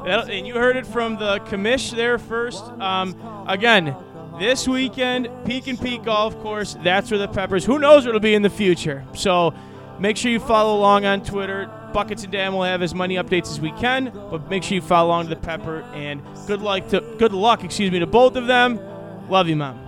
And 0.07 0.47
you 0.47 0.55
heard 0.55 0.77
it 0.77 0.87
from 0.87 1.17
the 1.17 1.41
commish 1.41 1.95
there 1.97 2.19
first. 2.19 2.63
Um, 2.63 3.17
again, 3.49 3.97
this 4.39 4.67
weekend, 4.67 5.29
Peek'n 5.45 5.77
Peak 5.81 6.05
Golf 6.05 6.39
Course. 6.41 6.77
That's 6.83 7.11
where 7.11 7.19
the 7.19 7.29
Peppers. 7.29 7.65
Who 7.65 7.79
knows 7.79 8.05
what 8.05 8.11
it'll 8.11 8.21
be 8.21 8.35
in 8.35 8.43
the 8.43 8.51
future? 8.51 9.05
So 9.15 9.55
make 9.99 10.17
sure 10.17 10.31
you 10.31 10.41
follow 10.41 10.77
along 10.77 11.05
on 11.05 11.23
Twitter. 11.23 11.71
Buckets 11.93 12.25
and 12.25 12.33
Dan 12.33 12.53
will 12.53 12.65
have 12.65 12.83
as 12.83 12.95
many 12.95 13.15
updates 13.15 13.49
as 13.51 13.61
we 13.61 13.71
can, 13.73 14.11
but 14.31 14.51
make 14.51 14.65
sure 14.65 14.75
you 14.75 14.83
follow 14.83 15.09
along 15.09 15.25
to 15.25 15.31
the 15.31 15.41
Pepper. 15.41 15.83
And 15.95 16.23
good 16.47 16.61
luck 16.61 16.89
to 16.89 17.01
good 17.19 17.33
luck, 17.33 17.63
excuse 17.63 17.91
me, 17.91 18.01
to 18.01 18.07
both 18.07 18.35
of 18.37 18.47
them. 18.47 18.81
Love 19.29 19.49
you, 19.49 19.57
mom. 19.57 19.81